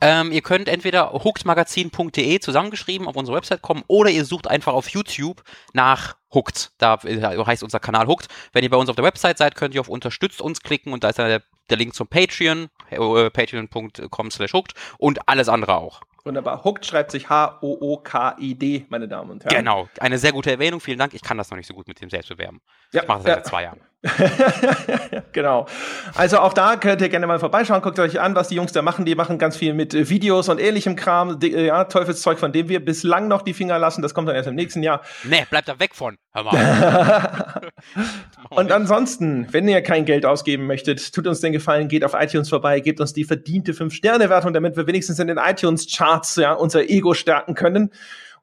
[0.00, 4.88] Ähm, ihr könnt entweder hookedmagazin.de zusammengeschrieben auf unsere Website kommen oder ihr sucht einfach auf
[4.88, 5.42] YouTube
[5.72, 6.72] nach Hooked.
[6.78, 8.28] Da heißt unser Kanal Hooked.
[8.52, 11.04] Wenn ihr bei uns auf der Website seid, könnt ihr auf Unterstützt uns klicken und
[11.04, 15.76] da ist dann der, der Link zum Patreon, äh, patreon.com slash hooked und alles andere
[15.76, 16.02] auch.
[16.24, 16.64] Wunderbar.
[16.64, 19.56] Hooked schreibt sich H-O-O-K-I-D, meine Damen und Herren.
[19.56, 19.88] Genau.
[20.00, 20.80] Eine sehr gute Erwähnung.
[20.80, 21.12] Vielen Dank.
[21.12, 22.62] Ich kann das noch nicht so gut mit dem Selbstbewerben.
[22.92, 23.34] Ja, ich mache das ja.
[23.34, 23.80] seit zwei Jahren.
[25.32, 25.66] genau.
[26.14, 27.81] Also auch da könnt ihr gerne mal vorbeischauen.
[27.82, 29.05] Guckt euch an, was die Jungs da machen.
[29.05, 31.39] Die machen ganz viel mit äh, Videos und ähnlichem Kram.
[31.40, 34.02] Die, äh, ja, Teufelszeug, von dem wir bislang noch die Finger lassen.
[34.02, 35.01] Das kommt dann erst im nächsten Jahr.
[35.24, 36.16] Nee, bleibt da weg von.
[36.32, 37.62] Hör mal.
[38.51, 42.48] und ansonsten, wenn ihr kein Geld ausgeben möchtet, tut uns den Gefallen, geht auf iTunes
[42.48, 47.14] vorbei, gebt uns die verdiente 5-Sterne-Wertung, damit wir wenigstens in den iTunes-Charts ja, unser Ego
[47.14, 47.90] stärken können.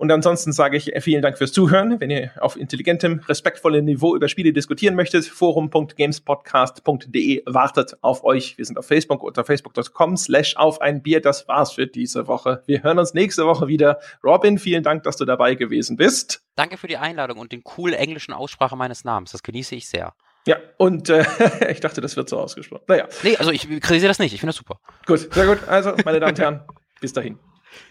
[0.01, 1.99] Und ansonsten sage ich vielen Dank fürs Zuhören.
[1.99, 8.57] Wenn ihr auf intelligentem, respektvollem Niveau über Spiele diskutieren möchtet, forum.gamespodcast.de wartet auf euch.
[8.57, 11.21] Wir sind auf Facebook unter facebook.com slash auf ein Bier.
[11.21, 12.63] Das war's für diese Woche.
[12.65, 13.99] Wir hören uns nächste Woche wieder.
[14.23, 16.43] Robin, vielen Dank, dass du dabei gewesen bist.
[16.55, 19.33] Danke für die Einladung und den coolen englischen Aussprache meines Namens.
[19.33, 20.15] Das genieße ich sehr.
[20.47, 21.25] Ja, und äh,
[21.69, 22.85] ich dachte, das wird so ausgesprochen.
[22.87, 23.07] Naja.
[23.21, 24.33] Nee, also ich kritisiere das nicht.
[24.33, 24.79] Ich finde das super.
[25.05, 25.59] Gut, sehr gut.
[25.67, 26.61] Also, meine Damen und Herren,
[26.99, 27.37] bis dahin.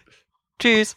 [0.58, 0.96] Tschüss.